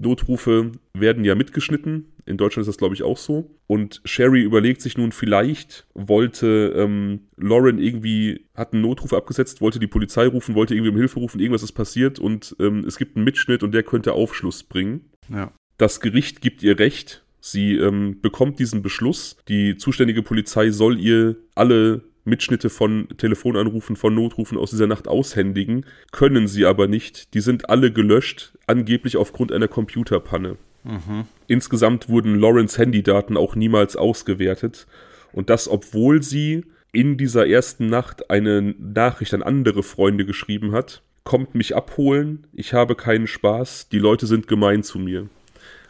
[0.00, 2.12] Notrufe werden ja mitgeschnitten.
[2.26, 3.50] In Deutschland ist das, glaube ich, auch so.
[3.66, 9.78] Und Sherry überlegt sich nun, vielleicht wollte ähm, Lauren irgendwie, hat einen Notruf abgesetzt, wollte
[9.78, 13.16] die Polizei rufen, wollte irgendwie um Hilfe rufen, irgendwas ist passiert und ähm, es gibt
[13.16, 15.10] einen Mitschnitt und der könnte Aufschluss bringen.
[15.28, 15.52] Ja.
[15.78, 17.24] Das Gericht gibt ihr Recht.
[17.40, 19.36] Sie ähm, bekommt diesen Beschluss.
[19.48, 25.86] Die zuständige Polizei soll ihr alle Mitschnitte von Telefonanrufen, von Notrufen aus dieser Nacht aushändigen,
[26.12, 27.34] können sie aber nicht.
[27.34, 30.56] Die sind alle gelöscht, angeblich aufgrund einer Computerpanne.
[30.84, 31.24] Mhm.
[31.46, 34.86] Insgesamt wurden Lawrence Handydaten auch niemals ausgewertet.
[35.32, 41.02] Und das, obwohl sie in dieser ersten Nacht eine Nachricht an andere Freunde geschrieben hat.
[41.24, 45.28] Kommt mich abholen, ich habe keinen Spaß, die Leute sind gemein zu mir.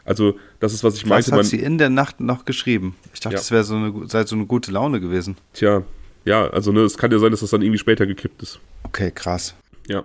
[0.05, 1.31] Also, das ist, was ich meinte.
[1.31, 2.97] Das hat sie in der Nacht noch geschrieben.
[3.14, 3.39] Ich dachte, ja.
[3.39, 5.37] das wäre so eine, sei so eine gute Laune gewesen.
[5.53, 5.85] Tja,
[6.31, 8.61] ja, also ne, es kann ja sein, dass das dann irgendwie später gekippt ist.
[8.85, 9.57] Okay, krass.
[9.89, 10.05] Ja.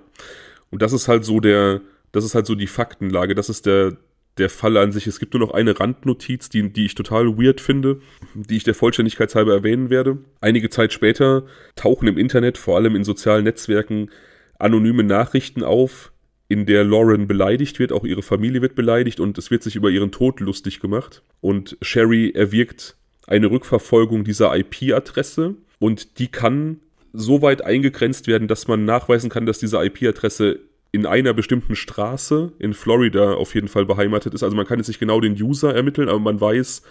[0.71, 1.81] Und das ist halt so der,
[2.13, 3.35] das ist halt so die Faktenlage.
[3.35, 3.95] Das ist der,
[4.39, 5.05] der Fall an sich.
[5.05, 8.01] Es gibt nur noch eine Randnotiz, die, die ich total weird finde,
[8.33, 10.17] die ich der Vollständigkeit halber erwähnen werde.
[10.41, 11.45] Einige Zeit später
[11.75, 14.09] tauchen im Internet, vor allem in sozialen Netzwerken,
[14.57, 16.11] anonyme Nachrichten auf,
[16.47, 19.91] in der Lauren beleidigt wird, auch ihre Familie wird beleidigt und es wird sich über
[19.91, 21.21] ihren Tod lustig gemacht.
[21.39, 22.95] Und Sherry erwirkt
[23.27, 25.55] eine Rückverfolgung dieser IP-Adresse
[25.85, 26.79] und die kann
[27.13, 30.61] so weit eingegrenzt werden, dass man nachweisen kann, dass diese IP-Adresse
[30.91, 34.41] in einer bestimmten Straße in Florida auf jeden Fall beheimatet ist.
[34.41, 36.81] Also man kann jetzt nicht genau den User ermitteln, aber man weiß,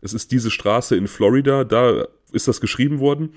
[0.00, 3.34] es ist diese Straße in Florida, da ist das geschrieben worden.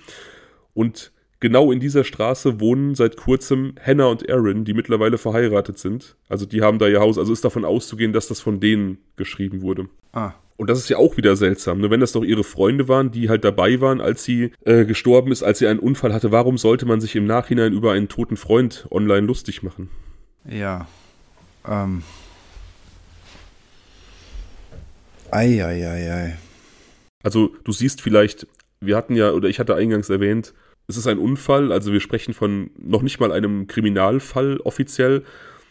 [0.73, 6.15] Und genau in dieser Straße wohnen seit kurzem Hannah und Aaron, die mittlerweile verheiratet sind.
[6.29, 9.63] Also die haben da ihr Haus, also ist davon auszugehen, dass das von denen geschrieben
[9.63, 9.89] wurde.
[10.13, 10.31] Ah.
[10.55, 11.79] Und das ist ja auch wieder seltsam.
[11.79, 11.89] Ne?
[11.89, 15.43] Wenn das doch ihre Freunde waren, die halt dabei waren, als sie äh, gestorben ist,
[15.43, 18.87] als sie einen Unfall hatte, warum sollte man sich im Nachhinein über einen toten Freund
[18.91, 19.89] online lustig machen?
[20.47, 20.87] Ja.
[21.67, 22.03] Ähm.
[25.31, 26.37] Eieiei.
[27.23, 28.45] Also du siehst vielleicht,
[28.79, 30.53] wir hatten ja, oder ich hatte eingangs erwähnt,
[30.87, 35.23] es ist ein Unfall, also wir sprechen von noch nicht mal einem Kriminalfall offiziell,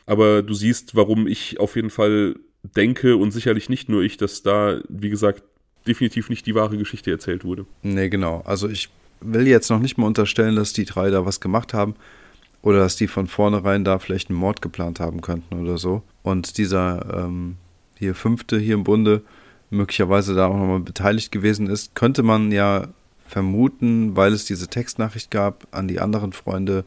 [0.07, 4.43] aber du siehst, warum ich auf jeden Fall denke und sicherlich nicht nur ich, dass
[4.43, 5.43] da, wie gesagt,
[5.87, 7.67] definitiv nicht die wahre Geschichte erzählt wurde.
[7.83, 8.43] Nee, genau.
[8.45, 8.89] Also ich
[9.21, 11.95] will jetzt noch nicht mal unterstellen, dass die drei da was gemacht haben
[12.63, 16.03] oder dass die von vornherein da vielleicht einen Mord geplant haben könnten oder so.
[16.23, 17.57] Und dieser ähm,
[17.99, 19.23] hier fünfte hier im Bunde
[19.71, 22.89] möglicherweise da auch nochmal beteiligt gewesen ist, könnte man ja
[23.27, 26.85] vermuten, weil es diese Textnachricht gab an die anderen Freunde,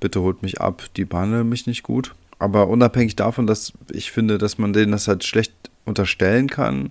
[0.00, 2.14] bitte holt mich ab, die behandeln mich nicht gut.
[2.44, 5.54] Aber unabhängig davon, dass ich finde, dass man denen das halt schlecht
[5.86, 6.90] unterstellen kann,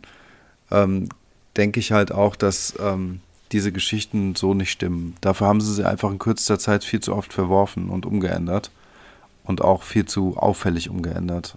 [0.72, 1.10] ähm,
[1.56, 3.20] denke ich halt auch, dass ähm,
[3.52, 5.16] diese Geschichten so nicht stimmen.
[5.22, 8.72] Dafür haben sie sie einfach in kürzester Zeit viel zu oft verworfen und umgeändert.
[9.44, 11.56] Und auch viel zu auffällig umgeändert.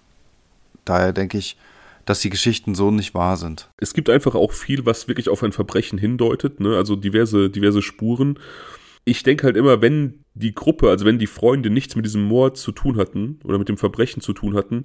[0.85, 1.57] Daher denke ich,
[2.05, 3.71] dass die Geschichten so nicht wahr sind.
[3.79, 6.77] Es gibt einfach auch viel, was wirklich auf ein Verbrechen hindeutet, ne?
[6.77, 8.39] also diverse, diverse Spuren
[9.07, 12.59] ich denke halt immer, wenn die Gruppe, also wenn die Freunde nichts mit diesem Mord
[12.59, 14.83] zu tun hatten oder mit dem Verbrechen zu tun hatten,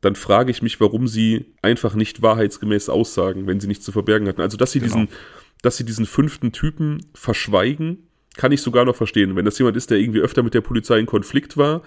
[0.00, 4.26] dann frage ich mich, warum sie einfach nicht wahrheitsgemäß aussagen, wenn sie nichts zu verbergen
[4.26, 4.40] hatten.
[4.40, 4.94] Also, dass sie genau.
[4.94, 5.08] diesen,
[5.62, 9.36] dass sie diesen fünften Typen verschweigen, kann ich sogar noch verstehen.
[9.36, 11.82] Wenn das jemand ist, der irgendwie öfter mit der Polizei in Konflikt war,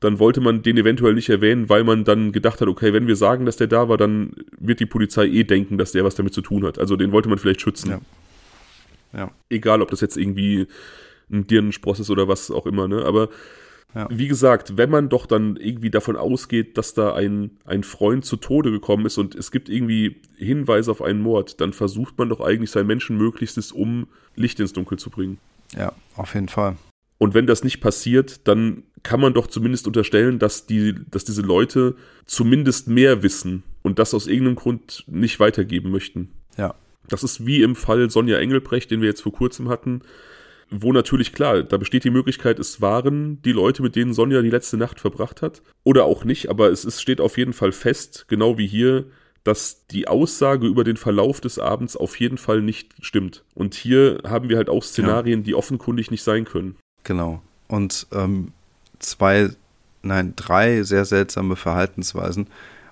[0.00, 3.16] dann wollte man den eventuell nicht erwähnen, weil man dann gedacht hat, okay, wenn wir
[3.16, 6.32] sagen, dass der da war, dann wird die Polizei eh denken, dass der was damit
[6.32, 6.78] zu tun hat.
[6.78, 7.90] Also den wollte man vielleicht schützen.
[7.90, 8.00] Ja.
[9.12, 9.30] ja.
[9.50, 10.68] Egal, ob das jetzt irgendwie
[11.30, 13.04] ein Dirnenspross ist oder was auch immer, ne?
[13.04, 13.28] Aber
[13.94, 14.06] ja.
[14.10, 18.36] wie gesagt, wenn man doch dann irgendwie davon ausgeht, dass da ein, ein Freund zu
[18.36, 22.40] Tode gekommen ist und es gibt irgendwie Hinweise auf einen Mord, dann versucht man doch
[22.40, 24.06] eigentlich sein Menschenmöglichstes, um
[24.36, 25.38] Licht ins Dunkel zu bringen.
[25.76, 26.76] Ja, auf jeden Fall.
[27.16, 31.42] Und wenn das nicht passiert, dann kann man doch zumindest unterstellen, dass, die, dass diese
[31.42, 36.30] Leute zumindest mehr wissen und das aus irgendeinem Grund nicht weitergeben möchten.
[36.56, 36.74] Ja.
[37.08, 40.02] Das ist wie im Fall Sonja Engelbrecht, den wir jetzt vor kurzem hatten
[40.70, 44.50] wo natürlich klar, da besteht die Möglichkeit, es waren die Leute, mit denen Sonja die
[44.50, 45.62] letzte Nacht verbracht hat.
[45.84, 49.06] Oder auch nicht, aber es ist, steht auf jeden Fall fest, genau wie hier,
[49.44, 53.44] dass die Aussage über den Verlauf des Abends auf jeden Fall nicht stimmt.
[53.54, 55.44] Und hier haben wir halt auch Szenarien, ja.
[55.44, 56.76] die offenkundig nicht sein können.
[57.04, 57.40] Genau.
[57.68, 58.52] Und ähm,
[58.98, 59.50] zwei,
[60.02, 62.48] nein, drei sehr seltsame Verhaltensweisen.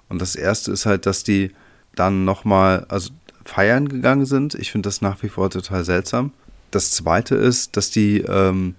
[0.08, 1.50] Und das erste ist halt, dass die
[1.94, 3.10] dann nochmal, also
[3.44, 4.54] feiern gegangen sind.
[4.54, 6.32] Ich finde das nach wie vor total seltsam
[6.76, 8.74] das zweite ist, dass die ähm,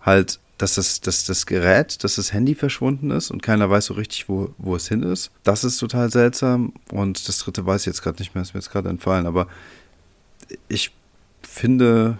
[0.00, 3.94] halt, dass das, dass das Gerät, dass das Handy verschwunden ist und keiner weiß so
[3.94, 5.30] richtig, wo, wo es hin ist.
[5.44, 6.72] Das ist total seltsam.
[6.90, 9.26] Und das dritte weiß ich jetzt gerade nicht mehr, ist mir jetzt gerade entfallen.
[9.26, 9.46] Aber
[10.68, 10.90] ich
[11.42, 12.18] finde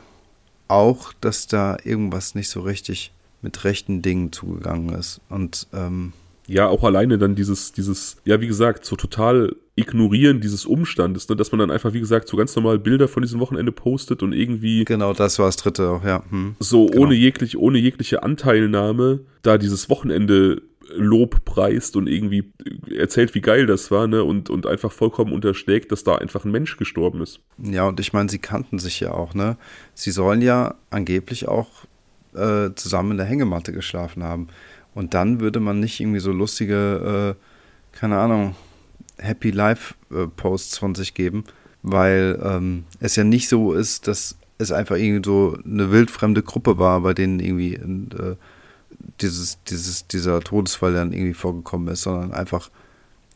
[0.68, 5.20] auch, dass da irgendwas nicht so richtig mit rechten Dingen zugegangen ist.
[5.30, 6.12] Und ähm,
[6.48, 11.36] ja, auch alleine dann dieses, dieses, ja, wie gesagt, so total ignorieren dieses Umstandes, ne,
[11.36, 14.32] dass man dann einfach, wie gesagt, so ganz normal Bilder von diesem Wochenende postet und
[14.32, 14.84] irgendwie.
[14.84, 16.24] Genau, das war das dritte auch, ja.
[16.30, 16.56] Hm.
[16.58, 17.02] So genau.
[17.02, 20.62] ohne jegliche, ohne jegliche Anteilnahme da dieses Wochenende
[20.94, 22.50] Lob preist und irgendwie
[22.96, 24.24] erzählt, wie geil das war, ne?
[24.24, 27.40] Und, und einfach vollkommen unterschlägt, dass da einfach ein Mensch gestorben ist.
[27.58, 29.58] Ja, und ich meine, sie kannten sich ja auch, ne?
[29.92, 31.68] Sie sollen ja angeblich auch
[32.34, 34.48] äh, zusammen in der Hängematte geschlafen haben.
[34.94, 38.56] Und dann würde man nicht irgendwie so lustige, äh, keine Ahnung,
[39.18, 41.44] Happy Life äh, Posts von sich geben,
[41.82, 46.78] weil ähm, es ja nicht so ist, dass es einfach irgendwie so eine wildfremde Gruppe
[46.78, 48.36] war, bei denen irgendwie äh,
[49.20, 52.70] dieses, dieses, dieser Todesfall dann irgendwie vorgekommen ist, sondern einfach,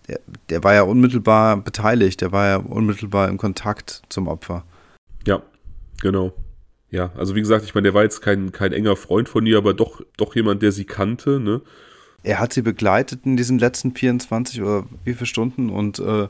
[0.09, 4.65] der, der war ja unmittelbar beteiligt, der war ja unmittelbar im Kontakt zum Opfer.
[5.27, 5.43] Ja,
[6.01, 6.33] genau.
[6.93, 9.57] Ja, also wie gesagt, ich meine, der war jetzt kein, kein enger Freund von ihr,
[9.57, 11.63] aber doch, doch jemand, der sie kannte, ne?
[12.23, 16.29] Er hat sie begleitet in diesen letzten 24 oder wie viele Stunden und, äh,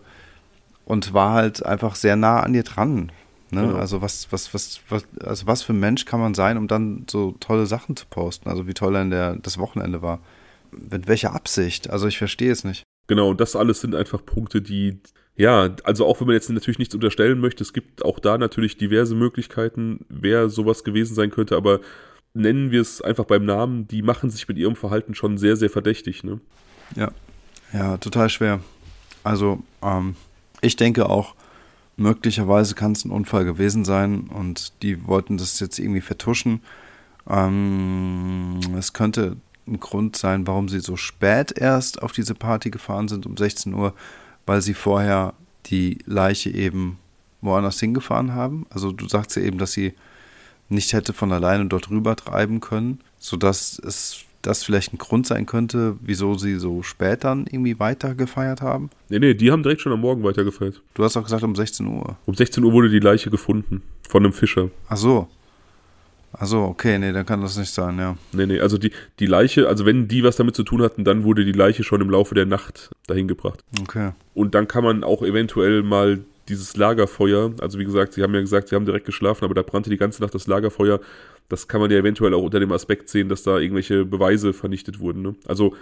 [0.87, 3.11] und war halt einfach sehr nah an ihr dran.
[3.51, 3.67] Ne?
[3.67, 3.77] Genau.
[3.77, 7.05] Also was, was, was, was, also was für ein Mensch kann man sein, um dann
[7.11, 8.49] so tolle Sachen zu posten?
[8.49, 10.21] Also wie toll dann der, das Wochenende war.
[10.71, 11.91] Mit welcher Absicht?
[11.91, 12.85] Also ich verstehe es nicht.
[13.09, 14.99] Genau, und das alles sind einfach Punkte, die,
[15.37, 18.77] ja, also auch wenn man jetzt natürlich nichts unterstellen möchte, es gibt auch da natürlich
[18.77, 21.81] diverse Möglichkeiten, wer sowas gewesen sein könnte, aber
[22.35, 25.71] nennen wir es einfach beim Namen, die machen sich mit ihrem Verhalten schon sehr, sehr
[25.71, 26.41] verdächtig, ne?
[26.97, 27.11] Ja,
[27.73, 28.61] ja, total schwer.
[29.25, 30.17] Also, ähm,
[30.61, 31.35] ich denke auch,
[31.97, 36.61] möglicherweise kann es ein Unfall gewesen sein und die wollten das jetzt irgendwie vertuschen.
[37.29, 43.09] Ähm, es könnte ein Grund sein, warum sie so spät erst auf diese Party gefahren
[43.09, 43.95] sind, um 16 Uhr,
[44.47, 45.35] weil sie vorher
[45.67, 46.99] die Leiche eben
[47.41, 48.67] woanders hingefahren haben.
[48.71, 49.95] Also du sagst ja eben, dass sie
[50.69, 55.47] nicht hätte von alleine dort rüber treiben können, sodass es das vielleicht ein Grund sein
[55.47, 58.91] könnte, wieso sie so spät dann irgendwie weiter gefeiert haben?
[59.09, 60.83] Nee, nee, die haben direkt schon am Morgen weiter gefeiert.
[60.95, 62.17] Du hast auch gesagt um 16 Uhr.
[62.27, 64.71] Um 16 Uhr wurde die Leiche gefunden von einem Fischer.
[64.89, 65.29] Ach so.
[66.35, 68.17] Ach so, okay, nee, dann kann das nicht sein, ja.
[68.33, 71.25] Nee, nee, also die, die Leiche, also wenn die was damit zu tun hatten, dann
[71.25, 73.63] wurde die Leiche schon im Laufe der Nacht dahin gebracht.
[73.83, 74.13] Okay.
[74.35, 78.41] Und dann kann man auch eventuell mal dieses Lagerfeuer, also wie gesagt, sie haben ja
[78.41, 81.01] gesagt, sie haben direkt geschlafen, aber da brannte die ganze Nacht das Lagerfeuer.
[81.49, 84.99] Das kann man ja eventuell auch unter dem Aspekt sehen, dass da irgendwelche Beweise vernichtet
[84.99, 85.23] wurden.
[85.23, 85.35] Ne?
[85.47, 85.75] Also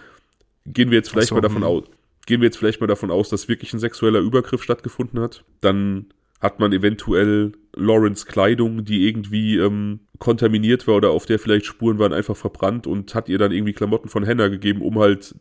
[0.66, 1.68] gehen wir jetzt vielleicht so, mal davon hm.
[1.68, 1.84] aus,
[2.26, 5.44] gehen wir jetzt vielleicht mal davon aus, dass wirklich ein sexueller Übergriff stattgefunden hat.
[5.60, 6.06] Dann
[6.40, 11.98] hat man eventuell Lawrence Kleidung, die irgendwie ähm, kontaminiert war oder auf der vielleicht Spuren
[11.98, 15.34] waren, einfach verbrannt und hat ihr dann irgendwie Klamotten von Hannah gegeben, um halt,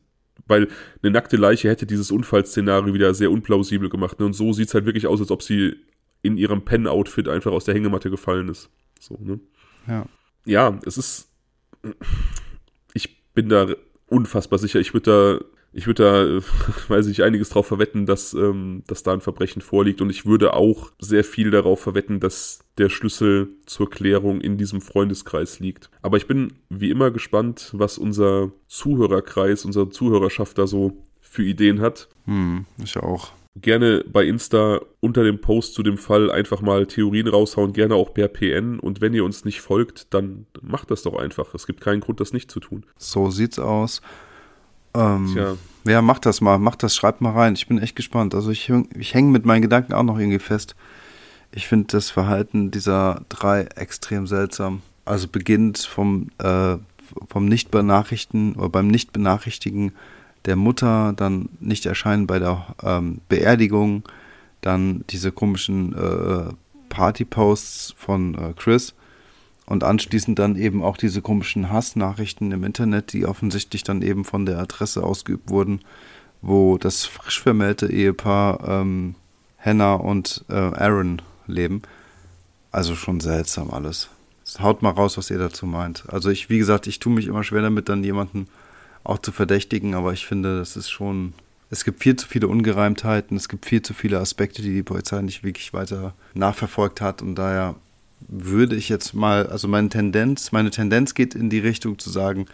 [0.48, 0.68] weil
[1.02, 4.20] eine nackte Leiche hätte dieses Unfallszenario wieder sehr unplausibel gemacht.
[4.20, 4.26] Ne?
[4.26, 5.76] Und so sieht es halt wirklich aus, als ob sie
[6.22, 8.70] in ihrem Pen-Outfit einfach aus der Hängematte gefallen ist.
[9.00, 9.40] So, ne?
[9.88, 10.06] Ja.
[10.46, 11.32] Ja, es ist.
[12.94, 13.68] Ich bin da
[14.08, 14.80] unfassbar sicher.
[14.80, 16.48] Ich würde da ich würde da,
[16.88, 20.02] weiß ich, einiges drauf verwetten, dass, ähm, dass da ein Verbrechen vorliegt.
[20.02, 24.82] Und ich würde auch sehr viel darauf verwetten, dass der Schlüssel zur Klärung in diesem
[24.82, 25.90] Freundeskreis liegt.
[26.02, 31.82] Aber ich bin wie immer gespannt, was unser Zuhörerkreis, unsere Zuhörerschaft da so für Ideen
[31.82, 32.10] hat.
[32.26, 33.32] Hm, ich auch.
[33.56, 38.14] Gerne bei Insta unter dem Post zu dem Fall einfach mal Theorien raushauen, gerne auch
[38.14, 38.80] per PN.
[38.80, 41.54] Und wenn ihr uns nicht folgt, dann macht das doch einfach.
[41.54, 42.86] Es gibt keinen Grund, das nicht zu tun.
[42.98, 44.02] So sieht's aus.
[44.94, 45.56] Ähm, Tja.
[45.86, 47.54] Ja, mach das mal, mach das, schreib mal rein.
[47.54, 48.36] Ich bin echt gespannt.
[48.36, 50.76] Also ich, ich hänge mit meinen Gedanken auch noch irgendwie fest.
[51.52, 54.82] Ich finde das Verhalten dieser drei extrem seltsam.
[55.06, 56.78] Also beginnt vom, äh,
[57.28, 59.94] vom Nicht-Benachrichten oder beim Nicht-Benachrichtigen
[60.46, 64.04] der Mutter, dann nicht erscheinen bei der ähm, Beerdigung,
[64.62, 66.54] dann diese komischen äh,
[66.90, 68.94] Party-Posts von äh, Chris
[69.70, 74.48] und anschließend dann eben auch diese komischen Hassnachrichten im Internet, die offensichtlich dann eben von
[74.48, 75.82] der Adresse ausgeübt wurden,
[76.42, 79.14] wo das frisch vermählte Ehepaar ähm,
[79.60, 81.84] Hannah und äh, Aaron leben.
[82.72, 84.10] Also schon seltsam alles.
[84.60, 86.04] Haut mal raus, was ihr dazu meint.
[86.08, 88.48] Also ich, wie gesagt, ich tue mich immer schwer damit, dann jemanden
[89.04, 91.34] auch zu verdächtigen, aber ich finde, das ist schon.
[91.70, 95.22] Es gibt viel zu viele Ungereimtheiten, es gibt viel zu viele Aspekte, die die Polizei
[95.22, 97.76] nicht wirklich weiter nachverfolgt hat und daher
[98.30, 102.46] würde ich jetzt mal, also meine Tendenz, meine Tendenz geht in die Richtung zu sagen,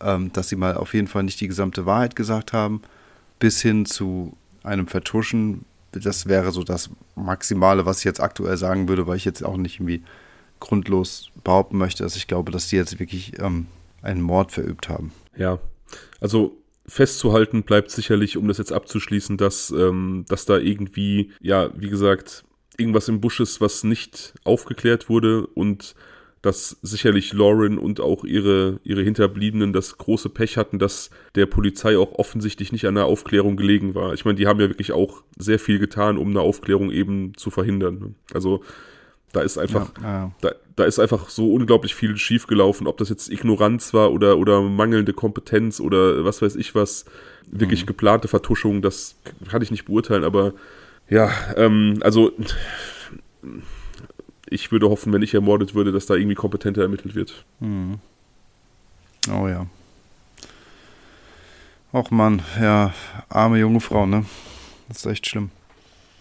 [0.00, 2.82] ähm, dass sie mal auf jeden Fall nicht die gesamte Wahrheit gesagt haben,
[3.38, 5.64] bis hin zu einem Vertuschen.
[5.92, 9.56] Das wäre so das Maximale, was ich jetzt aktuell sagen würde, weil ich jetzt auch
[9.56, 10.02] nicht irgendwie
[10.58, 13.66] grundlos behaupten möchte, dass ich glaube, dass die jetzt wirklich ähm,
[14.02, 15.12] einen Mord verübt haben.
[15.36, 15.58] Ja,
[16.20, 16.56] also
[16.86, 22.44] festzuhalten bleibt sicherlich, um das jetzt abzuschließen, dass, ähm, dass da irgendwie, ja, wie gesagt,
[22.80, 25.94] irgendwas im Busch ist, was nicht aufgeklärt wurde und
[26.42, 31.98] dass sicherlich Lauren und auch ihre, ihre Hinterbliebenen das große Pech hatten, dass der Polizei
[31.98, 34.14] auch offensichtlich nicht an der Aufklärung gelegen war.
[34.14, 37.50] Ich meine, die haben ja wirklich auch sehr viel getan, um eine Aufklärung eben zu
[37.50, 37.98] verhindern.
[37.98, 38.14] Ne?
[38.32, 38.62] Also
[39.32, 40.32] da ist einfach, ja, ja.
[40.40, 44.62] Da, da ist einfach so unglaublich viel schiefgelaufen, ob das jetzt Ignoranz war oder, oder
[44.62, 47.04] mangelnde Kompetenz oder was weiß ich was,
[47.46, 47.86] wirklich mhm.
[47.86, 49.16] geplante Vertuschung, das
[49.48, 50.54] kann ich nicht beurteilen, aber
[51.10, 52.32] ja, ähm, also
[54.48, 57.44] ich würde hoffen, wenn ich ermordet würde, dass da irgendwie kompetenter ermittelt wird.
[57.60, 57.98] Mhm.
[59.30, 59.66] Oh ja.
[61.92, 62.94] Och Mann, ja,
[63.28, 64.24] arme junge Frau, ne?
[64.88, 65.50] Das ist echt schlimm.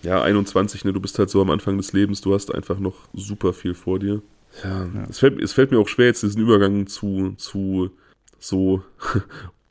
[0.02, 0.94] Ja, 21, ne?
[0.94, 4.00] Du bist halt so am Anfang des Lebens, du hast einfach noch super viel vor
[4.00, 4.22] dir.
[4.64, 5.04] Ja, ja.
[5.10, 7.92] Es, fällt, es fällt mir auch schwer, jetzt diesen Übergang zu, zu
[8.40, 8.82] so,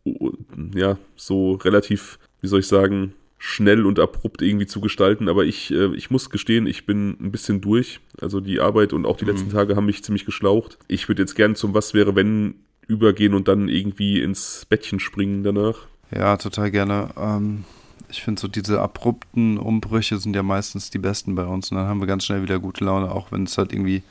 [0.75, 5.70] ja, so relativ, wie soll ich sagen, schnell und abrupt irgendwie zu gestalten, aber ich,
[5.70, 8.01] äh, ich muss gestehen, ich bin ein bisschen durch.
[8.20, 9.30] Also die Arbeit und auch die mhm.
[9.30, 10.78] letzten Tage haben mich ziemlich geschlaucht.
[10.89, 12.57] Ich würde jetzt gern zum Was wäre wenn
[12.89, 15.76] übergehen und dann irgendwie ins Bettchen springen danach.
[16.11, 17.11] Ja, total gerne.
[17.16, 17.64] Ähm,
[18.09, 21.86] ich finde so diese abrupten Umbrüche sind ja meistens die besten bei uns und dann
[21.86, 24.03] haben wir ganz schnell wieder gute Laune, auch wenn es halt irgendwie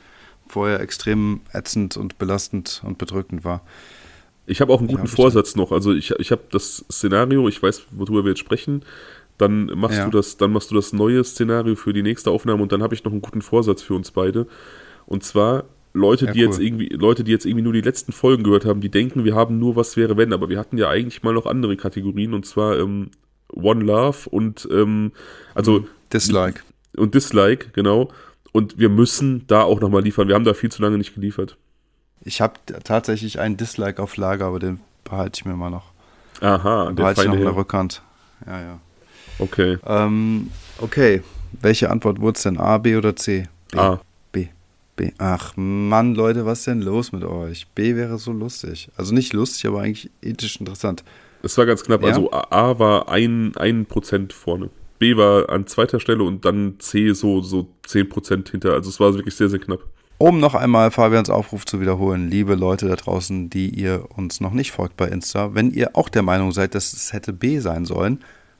[0.46, 3.62] vorher extrem ätzend und belastend und bedrückend war.
[4.46, 5.72] Ich habe auch einen guten Vorsatz noch.
[5.72, 8.82] Also ich, ich habe das Szenario, ich weiß, worüber wir jetzt sprechen.
[9.38, 10.04] Dann machst ja.
[10.04, 12.94] du das, dann machst du das neue Szenario für die nächste Aufnahme und dann habe
[12.94, 14.46] ich noch einen guten Vorsatz für uns beide.
[15.06, 15.64] Und zwar
[15.94, 16.46] Leute, ja, die cool.
[16.46, 19.34] jetzt irgendwie, Leute, die jetzt irgendwie nur die letzten Folgen gehört haben, die denken, wir
[19.34, 22.46] haben nur was wäre wenn, aber wir hatten ja eigentlich mal noch andere Kategorien und
[22.46, 23.10] zwar ähm,
[23.52, 25.12] One Love und ähm,
[25.54, 25.86] also mhm.
[26.12, 26.60] Dislike.
[26.96, 28.10] Und Dislike, genau.
[28.52, 30.28] Und wir müssen da auch nochmal liefern.
[30.28, 31.56] Wir haben da viel zu lange nicht geliefert.
[32.22, 35.92] Ich habe tatsächlich einen Dislike auf Lager, aber den behalte ich mir mal noch.
[36.40, 38.02] Aha, den behalte ich noch in der Rückhand.
[38.46, 38.80] Ja, ja.
[39.38, 39.78] Okay.
[39.86, 41.22] Ähm, okay.
[41.60, 42.58] Welche Antwort wurde es denn?
[42.58, 43.48] A, B oder C?
[43.70, 43.78] B.
[43.78, 44.00] A.
[44.32, 44.48] B.
[44.96, 45.10] B.
[45.18, 47.66] Ach Mann, Leute, was ist denn los mit euch?
[47.74, 48.90] B wäre so lustig.
[48.96, 51.04] Also nicht lustig, aber eigentlich ethisch interessant.
[51.42, 52.02] Es war ganz knapp.
[52.02, 52.08] Ja?
[52.08, 54.70] Also A war ein, ein Prozent vorne.
[54.98, 58.72] B war an zweiter Stelle und dann C so, so 10% hinter.
[58.72, 59.80] Also es war wirklich sehr, sehr knapp.
[60.20, 64.52] Um noch einmal Fabians Aufruf zu wiederholen, liebe Leute da draußen, die ihr uns noch
[64.52, 67.84] nicht folgt bei Insta, wenn ihr auch der Meinung seid, dass es hätte B sein
[67.84, 68.18] sollen,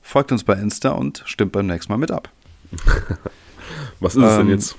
[0.08, 2.30] folgt uns bei Insta und stimmt beim nächsten Mal mit ab.
[4.00, 4.76] was ist ähm, es denn ähm, jetzt?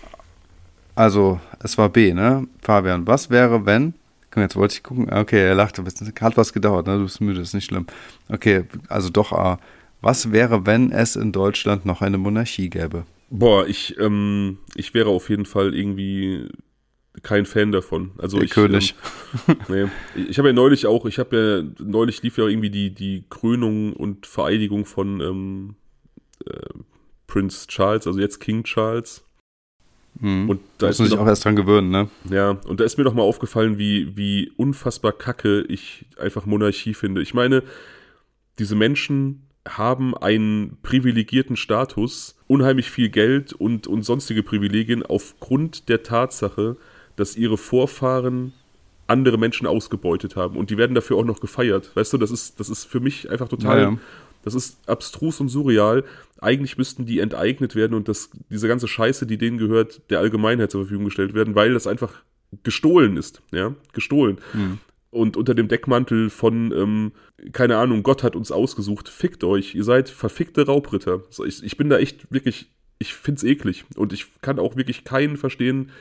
[0.96, 2.48] Also, es war B, ne?
[2.62, 3.94] Fabian, was wäre, wenn.
[4.32, 5.12] Komm, jetzt wollte ich gucken.
[5.12, 5.84] Okay, er lachte.
[6.22, 6.98] Hat was gedauert, ne?
[6.98, 7.86] Du bist müde, ist nicht schlimm.
[8.28, 9.60] Okay, also doch A.
[10.02, 13.06] Was wäre, wenn es in Deutschland noch eine Monarchie gäbe?
[13.30, 16.50] Boah, ich, ähm, ich wäre auf jeden Fall irgendwie
[17.24, 18.12] kein Fan davon.
[18.18, 18.96] Also Der ich, König.
[19.48, 19.86] Ähm, nee.
[20.30, 23.94] Ich habe ja neulich auch, ich habe ja, neulich lief ja irgendwie die, die Krönung
[23.94, 25.76] und Vereidigung von ähm,
[26.46, 26.80] äh,
[27.28, 29.24] Prince Charles, also jetzt King Charles.
[30.20, 30.50] Mhm.
[30.50, 32.10] Und da muss man sich auch erst dran gewöhnen, ne?
[32.30, 36.94] Ja, und da ist mir doch mal aufgefallen, wie, wie unfassbar kacke ich einfach Monarchie
[36.94, 37.22] finde.
[37.22, 37.64] Ich meine,
[38.58, 46.04] diese Menschen haben einen privilegierten Status, unheimlich viel Geld und, und sonstige Privilegien aufgrund der
[46.04, 46.78] Tatsache,
[47.20, 48.54] dass ihre Vorfahren
[49.08, 50.56] andere Menschen ausgebeutet haben.
[50.56, 51.92] Und die werden dafür auch noch gefeiert.
[51.96, 53.98] Weißt du, das ist, das ist für mich einfach total, ja, ja.
[54.44, 56.04] das ist abstrus und surreal.
[56.40, 60.72] Eigentlich müssten die enteignet werden und das, diese ganze Scheiße, die denen gehört, der Allgemeinheit
[60.72, 62.14] zur Verfügung gestellt werden, weil das einfach
[62.64, 63.42] gestohlen ist.
[63.52, 64.40] Ja, gestohlen.
[64.54, 64.80] Mhm
[65.12, 67.12] und unter dem Deckmantel von, ähm,
[67.52, 71.24] keine Ahnung, Gott hat uns ausgesucht, fickt euch, ihr seid verfickte Raubritter.
[71.30, 75.04] So, ich, ich bin da echt wirklich, ich find's eklig und ich kann auch wirklich
[75.04, 75.92] keinen verstehen,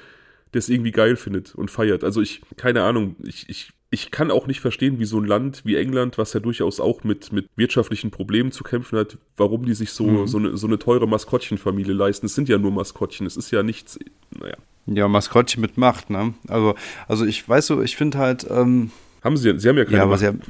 [0.55, 2.05] der es irgendwie geil findet und feiert.
[2.05, 5.63] Also ich, keine Ahnung, ich, ich, ich kann auch nicht verstehen, wie so ein Land
[5.65, 9.75] wie England, was ja durchaus auch mit, mit wirtschaftlichen Problemen zu kämpfen hat, warum die
[9.75, 10.27] sich so, mhm.
[10.27, 12.27] so, eine, so eine teure Maskottchenfamilie leisten.
[12.27, 13.99] Es sind ja nur Maskottchen, es ist ja nichts,
[14.39, 14.57] naja.
[14.87, 16.35] Ja, Maskottchen mit Macht, ne?
[16.49, 16.75] Also,
[17.07, 18.47] also ich weiß so, ich finde halt.
[18.49, 18.91] Ähm,
[19.23, 20.23] haben sie, sie haben ja keine ja, aber Macht.
[20.23, 20.41] Haben,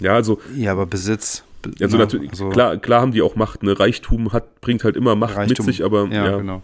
[0.00, 0.40] ja, also.
[0.56, 1.44] Ja, aber Besitz.
[1.80, 2.02] Also ne?
[2.02, 3.78] natürlich, also, klar, klar haben die auch Macht, ne?
[3.78, 6.08] Reichtum hat, bringt halt immer Macht Reichtum, mit sich, aber.
[6.08, 6.62] Ja, ja, genau.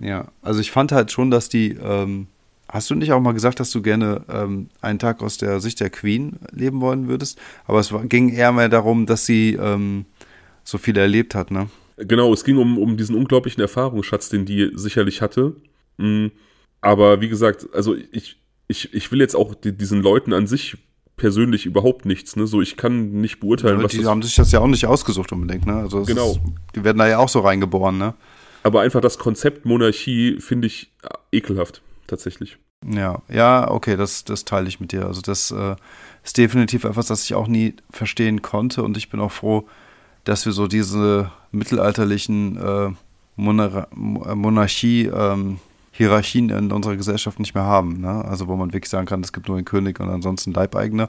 [0.00, 1.76] Ja, also ich fand halt schon, dass die.
[1.82, 2.28] Ähm,
[2.68, 5.80] hast du nicht auch mal gesagt, dass du gerne ähm, einen Tag aus der Sicht
[5.80, 7.38] der Queen leben wollen würdest?
[7.66, 10.04] Aber es war, ging eher mehr darum, dass sie ähm,
[10.64, 11.68] so viel erlebt hat, ne?
[11.96, 15.56] Genau, es ging um, um diesen unglaublichen Erfahrungsschatz, den die sicherlich hatte.
[15.96, 16.30] Mhm
[16.80, 20.76] aber wie gesagt, also ich, ich, ich will jetzt auch die, diesen Leuten an sich
[21.16, 22.46] persönlich überhaupt nichts, ne?
[22.46, 23.92] So, ich kann nicht beurteilen, ja, was.
[23.92, 25.74] Die haben sich das ja auch nicht ausgesucht unbedingt, ne?
[25.74, 26.30] Also genau.
[26.30, 26.40] Ist,
[26.76, 28.14] die werden da ja auch so reingeboren, ne?
[28.68, 30.92] Aber einfach das Konzept Monarchie finde ich
[31.32, 32.58] ekelhaft, tatsächlich.
[32.86, 35.06] Ja, ja, okay, das, das teile ich mit dir.
[35.06, 35.74] Also das äh,
[36.22, 39.66] ist definitiv etwas, das ich auch nie verstehen konnte und ich bin auch froh,
[40.24, 42.90] dass wir so diese mittelalterlichen äh,
[43.36, 45.60] Monar Monarchie ähm,
[45.92, 48.02] Hierarchien in unserer Gesellschaft nicht mehr haben.
[48.02, 48.22] Ne?
[48.22, 51.08] Also wo man wirklich sagen kann, es gibt nur den König und ansonsten Leibeigene.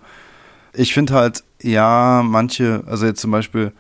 [0.71, 3.73] Ich finde halt, ja, manche, also jetzt zum Beispiel,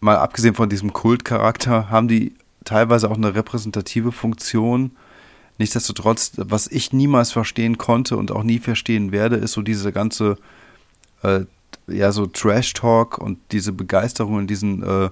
[0.00, 2.32] mal abgesehen von diesem Kultcharakter, haben die
[2.66, 4.90] teilweise auch eine repräsentative Funktion.
[5.56, 10.36] Nichtsdestotrotz, was ich niemals verstehen konnte und auch nie verstehen werde, ist so diese ganze,
[11.22, 11.40] äh,
[11.86, 15.08] ja, so Trash-Talk und diese Begeisterung in diesen äh,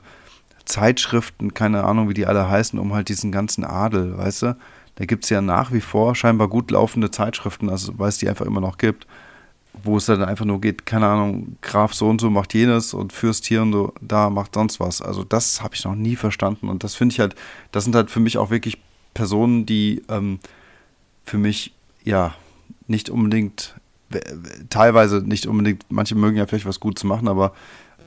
[0.66, 4.56] Zeitschriften, keine Ahnung, wie die alle heißen, um halt diesen ganzen Adel, weißt du?
[4.96, 8.28] Da gibt es ja nach wie vor scheinbar gut laufende Zeitschriften, also weil es die
[8.28, 9.06] einfach immer noch gibt,
[9.84, 13.12] wo es dann einfach nur geht, keine Ahnung, Graf so und so macht jenes und
[13.12, 15.02] Fürst hier und so, da macht sonst was.
[15.02, 17.34] Also das habe ich noch nie verstanden und das finde ich halt,
[17.72, 18.78] das sind halt für mich auch wirklich
[19.12, 20.38] Personen, die ähm,
[21.24, 22.34] für mich ja
[22.86, 23.74] nicht unbedingt,
[24.70, 27.52] teilweise nicht unbedingt, manche mögen ja vielleicht was Gutes machen, aber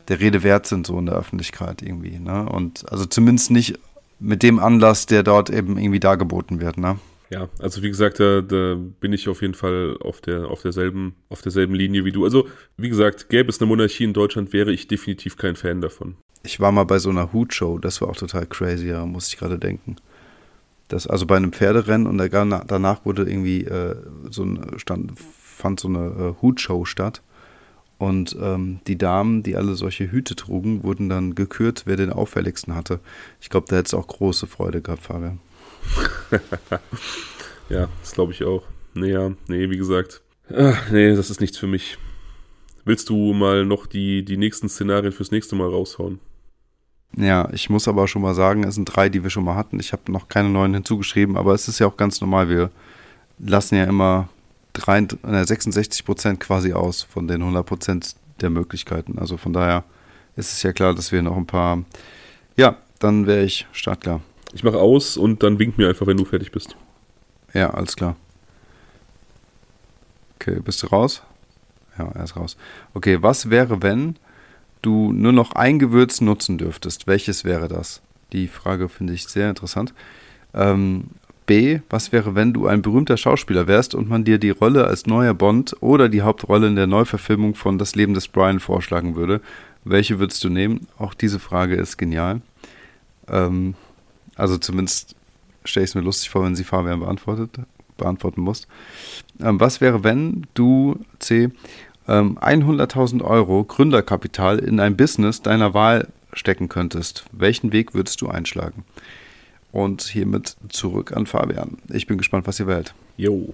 [0.07, 2.19] der Rede wert sind so in der Öffentlichkeit irgendwie.
[2.19, 2.47] Ne?
[2.47, 3.79] Und also zumindest nicht
[4.19, 6.77] mit dem Anlass, der dort eben irgendwie dargeboten wird.
[6.77, 6.97] Ne?
[7.29, 11.15] Ja, also wie gesagt, da, da, bin ich auf jeden Fall auf, der, auf, derselben,
[11.29, 12.23] auf derselben Linie wie du.
[12.23, 12.47] Also,
[12.77, 16.15] wie gesagt, gäbe es eine Monarchie in Deutschland, wäre ich definitiv kein Fan davon.
[16.43, 19.37] Ich war mal bei so einer Hutshow, das war auch total crazy, ja, muss ich
[19.37, 19.97] gerade denken.
[20.87, 23.95] Das, also bei einem Pferderennen und danach wurde irgendwie äh,
[24.29, 26.05] so ein stand, fand so eine
[26.37, 27.21] äh, Hutshow statt.
[27.97, 32.75] Und ähm, die Damen, die alle solche Hüte trugen, wurden dann gekürt, wer den auffälligsten
[32.75, 32.99] hatte.
[33.41, 35.39] Ich glaube, da hätte es auch große Freude gehabt, Fabian.
[37.69, 38.63] ja, das glaube ich auch.
[38.93, 40.21] Naja, nee, wie gesagt.
[40.55, 41.97] Ach, nee, das ist nichts für mich.
[42.85, 46.19] Willst du mal noch die, die nächsten Szenarien fürs nächste Mal raushauen?
[47.15, 49.79] Ja, ich muss aber schon mal sagen, es sind drei, die wir schon mal hatten.
[49.79, 52.49] Ich habe noch keine neuen hinzugeschrieben, aber es ist ja auch ganz normal.
[52.49, 52.69] Wir
[53.39, 54.29] lassen ja immer
[54.75, 59.17] 66 Prozent quasi aus von den 100 Prozent der Möglichkeiten.
[59.17, 59.83] Also von daher
[60.35, 61.83] ist es ja klar, dass wir noch ein paar.
[62.55, 64.21] Ja, dann wäre ich startklar.
[64.53, 66.75] Ich mache aus und dann wink mir einfach, wenn du fertig bist.
[67.53, 68.15] Ja, alles klar.
[70.35, 71.21] Okay, bist du raus?
[71.97, 72.57] Ja, er ist raus.
[72.93, 74.15] Okay, was wäre, wenn
[74.81, 77.07] du nur noch ein Gewürz nutzen dürftest?
[77.07, 78.01] Welches wäre das?
[78.33, 79.93] Die Frage finde ich sehr interessant.
[80.53, 81.05] Ähm,
[81.45, 85.05] B, was wäre, wenn du ein berühmter Schauspieler wärst und man dir die Rolle als
[85.05, 89.41] neuer Bond oder die Hauptrolle in der Neuverfilmung von Das Leben des Brian vorschlagen würde?
[89.85, 90.87] Welche würdest du nehmen?
[90.97, 92.41] Auch diese Frage ist genial.
[93.29, 93.75] Ähm,
[94.37, 95.15] also zumindest
[95.65, 97.51] stelle ich es mir lustig vor, wenn sie Fabian beantwortet,
[97.97, 98.67] beantworten muss.
[99.41, 101.49] Ähm, was wäre, wenn du, C,
[102.07, 107.25] ähm, 100.000 Euro Gründerkapital in ein Business deiner Wahl stecken könntest?
[107.31, 108.85] Welchen Weg würdest du einschlagen?
[109.71, 111.77] Und hiermit zurück an Fabian.
[111.89, 112.93] Ich bin gespannt, was ihr wählt.
[113.17, 113.53] Jo,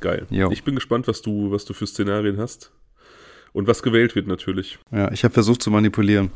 [0.00, 0.26] geil.
[0.30, 0.50] Jo.
[0.50, 2.70] Ich bin gespannt, was du, was du für Szenarien hast.
[3.52, 4.78] Und was gewählt wird natürlich.
[4.92, 6.30] Ja, ich habe versucht zu manipulieren.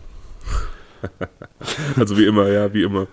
[1.96, 3.06] also wie immer, ja, wie immer.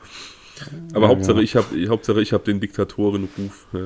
[0.94, 1.44] Aber ja, Hauptsache, ja.
[1.44, 3.68] ich habe Hauptsache, ich habe den Diktatorenruf.
[3.73, 3.80] Ja.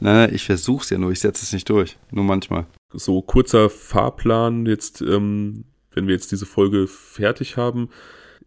[0.00, 1.96] Nein, nein, ich versuche es ja nur, ich setze es nicht durch.
[2.10, 2.66] Nur manchmal.
[2.92, 7.90] So kurzer Fahrplan jetzt, ähm, wenn wir jetzt diese Folge fertig haben.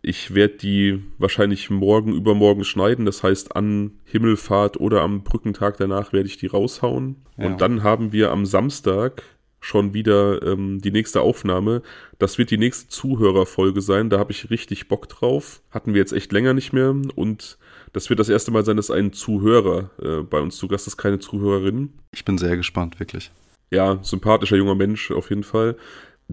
[0.03, 3.05] Ich werde die wahrscheinlich morgen, übermorgen schneiden.
[3.05, 7.17] Das heißt, an Himmelfahrt oder am Brückentag danach werde ich die raushauen.
[7.37, 7.45] Ja.
[7.45, 9.23] Und dann haben wir am Samstag
[9.61, 11.81] schon wieder ähm, die nächste Aufnahme.
[12.19, 14.09] Das wird die nächste Zuhörerfolge sein.
[14.09, 15.61] Da habe ich richtig Bock drauf.
[15.71, 16.89] Hatten wir jetzt echt länger nicht mehr.
[17.15, 17.57] Und
[17.93, 20.97] das wird das erste Mal sein, dass ein Zuhörer äh, bei uns zu Gast ist,
[20.97, 21.93] keine Zuhörerin.
[22.11, 23.31] Ich bin sehr gespannt, wirklich.
[23.69, 25.77] Ja, sympathischer junger Mensch auf jeden Fall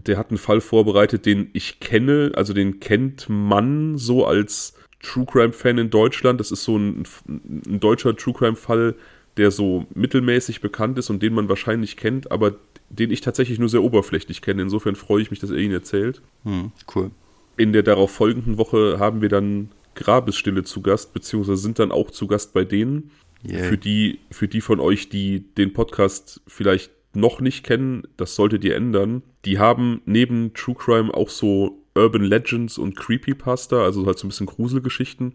[0.07, 5.25] der hat einen Fall vorbereitet, den ich kenne, also den kennt man so als True
[5.25, 6.39] Crime Fan in Deutschland.
[6.39, 8.95] Das ist so ein, ein deutscher True Crime Fall,
[9.37, 12.55] der so mittelmäßig bekannt ist und den man wahrscheinlich kennt, aber
[12.89, 14.61] den ich tatsächlich nur sehr oberflächlich kenne.
[14.61, 16.21] Insofern freue ich mich, dass er ihn erzählt.
[16.43, 17.11] Hm, cool.
[17.57, 22.11] In der darauf folgenden Woche haben wir dann Grabesstille zu Gast, beziehungsweise sind dann auch
[22.11, 23.11] zu Gast bei denen.
[23.47, 23.69] Yeah.
[23.69, 28.63] Für die, für die von euch, die den Podcast vielleicht noch nicht kennen, das solltet
[28.63, 29.23] ihr ändern.
[29.45, 34.29] Die haben neben True Crime auch so Urban Legends und Creepypasta, also halt so ein
[34.29, 35.33] bisschen Gruselgeschichten.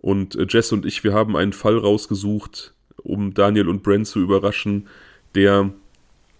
[0.00, 4.20] Und äh, Jess und ich, wir haben einen Fall rausgesucht, um Daniel und Brent zu
[4.20, 4.88] überraschen,
[5.34, 5.72] der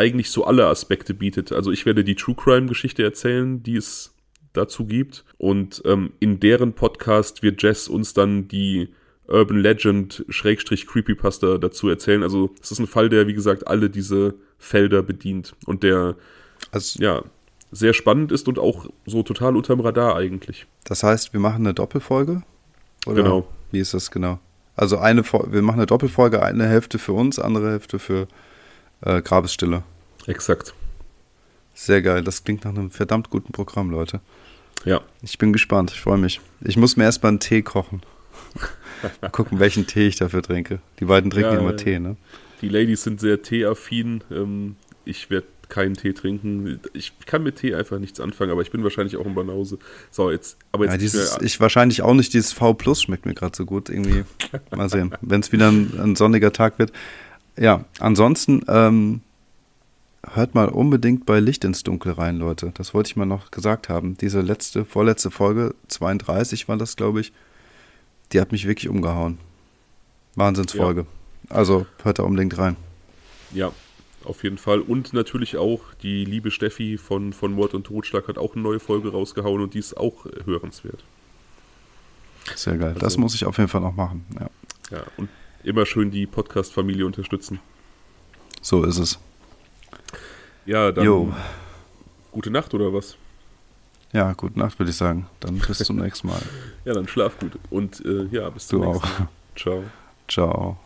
[0.02, 1.52] eigentlich so alle Aspekte bietet.
[1.52, 4.14] Also ich werde die True Crime Geschichte erzählen, die es
[4.52, 5.24] dazu gibt.
[5.38, 8.88] Und ähm, in deren Podcast wird Jess uns dann die
[9.28, 12.22] Urban Legend Schrägstrich Creepypasta dazu erzählen.
[12.22, 16.16] Also es ist ein Fall, der, wie gesagt, alle diese Felder bedient und der
[16.72, 17.22] also, ja
[17.72, 20.66] sehr spannend ist und auch so total unterm Radar eigentlich.
[20.84, 22.42] Das heißt, wir machen eine Doppelfolge?
[23.06, 23.48] Oder genau.
[23.72, 24.38] Wie ist das genau?
[24.76, 28.28] Also eine wir machen eine Doppelfolge, eine Hälfte für uns, andere Hälfte für
[29.00, 29.82] äh, Grabesstille.
[30.26, 30.74] Exakt.
[31.74, 32.22] Sehr geil.
[32.22, 34.20] Das klingt nach einem verdammt guten Programm, Leute.
[34.84, 35.00] Ja.
[35.22, 35.92] Ich bin gespannt.
[35.92, 36.40] Ich freue mich.
[36.60, 38.02] Ich muss mir erstmal einen Tee kochen.
[39.20, 40.80] Mal gucken, welchen Tee ich dafür trinke.
[41.00, 42.16] Die beiden trinken ja, immer Tee, ne?
[42.60, 44.22] Die Ladies sind sehr teeaffin.
[44.30, 46.80] Ähm, ich werde keinen Tee trinken.
[46.92, 49.78] Ich kann mit Tee einfach nichts anfangen, aber ich bin wahrscheinlich auch ein Banause.
[50.10, 50.92] So, jetzt, aber jetzt.
[50.92, 53.88] Ja, dieses, ich wahrscheinlich auch nicht, dieses V Plus schmeckt mir gerade so gut.
[53.88, 54.24] Irgendwie.
[54.70, 55.14] Mal sehen.
[55.22, 56.92] Wenn es wieder ein, ein, sonniger Tag wird.
[57.56, 59.22] Ja, ansonsten, ähm,
[60.24, 62.72] hört mal unbedingt bei Licht ins Dunkel rein, Leute.
[62.74, 64.16] Das wollte ich mal noch gesagt haben.
[64.16, 67.32] Diese letzte, vorletzte Folge, 32 war das, glaube ich,
[68.32, 69.38] die hat mich wirklich umgehauen.
[70.36, 71.06] Wahnsinnsfolge.
[71.50, 71.56] Ja.
[71.56, 72.76] Also hört da unbedingt rein.
[73.52, 73.72] Ja,
[74.24, 74.80] auf jeden Fall.
[74.80, 78.80] Und natürlich auch die liebe Steffi von, von Mord und Totschlag hat auch eine neue
[78.80, 81.04] Folge rausgehauen und die ist auch hörenswert.
[82.54, 82.90] Sehr geil.
[82.90, 84.24] Also, das muss ich auf jeden Fall noch machen.
[84.38, 84.50] Ja,
[84.96, 85.28] ja und
[85.64, 87.60] immer schön die Podcast-Familie unterstützen.
[88.60, 89.18] So ist es.
[90.66, 91.32] Ja, dann jo.
[92.30, 93.16] gute Nacht oder was?
[94.12, 95.26] Ja, gute Nacht würde ich sagen.
[95.40, 96.42] Dann bis zum nächsten Mal.
[96.84, 97.52] Ja, dann schlaf gut.
[97.70, 99.28] Und äh, ja, bis zum du nächsten Mal.
[99.54, 99.84] Ciao.
[100.26, 100.76] Ciao.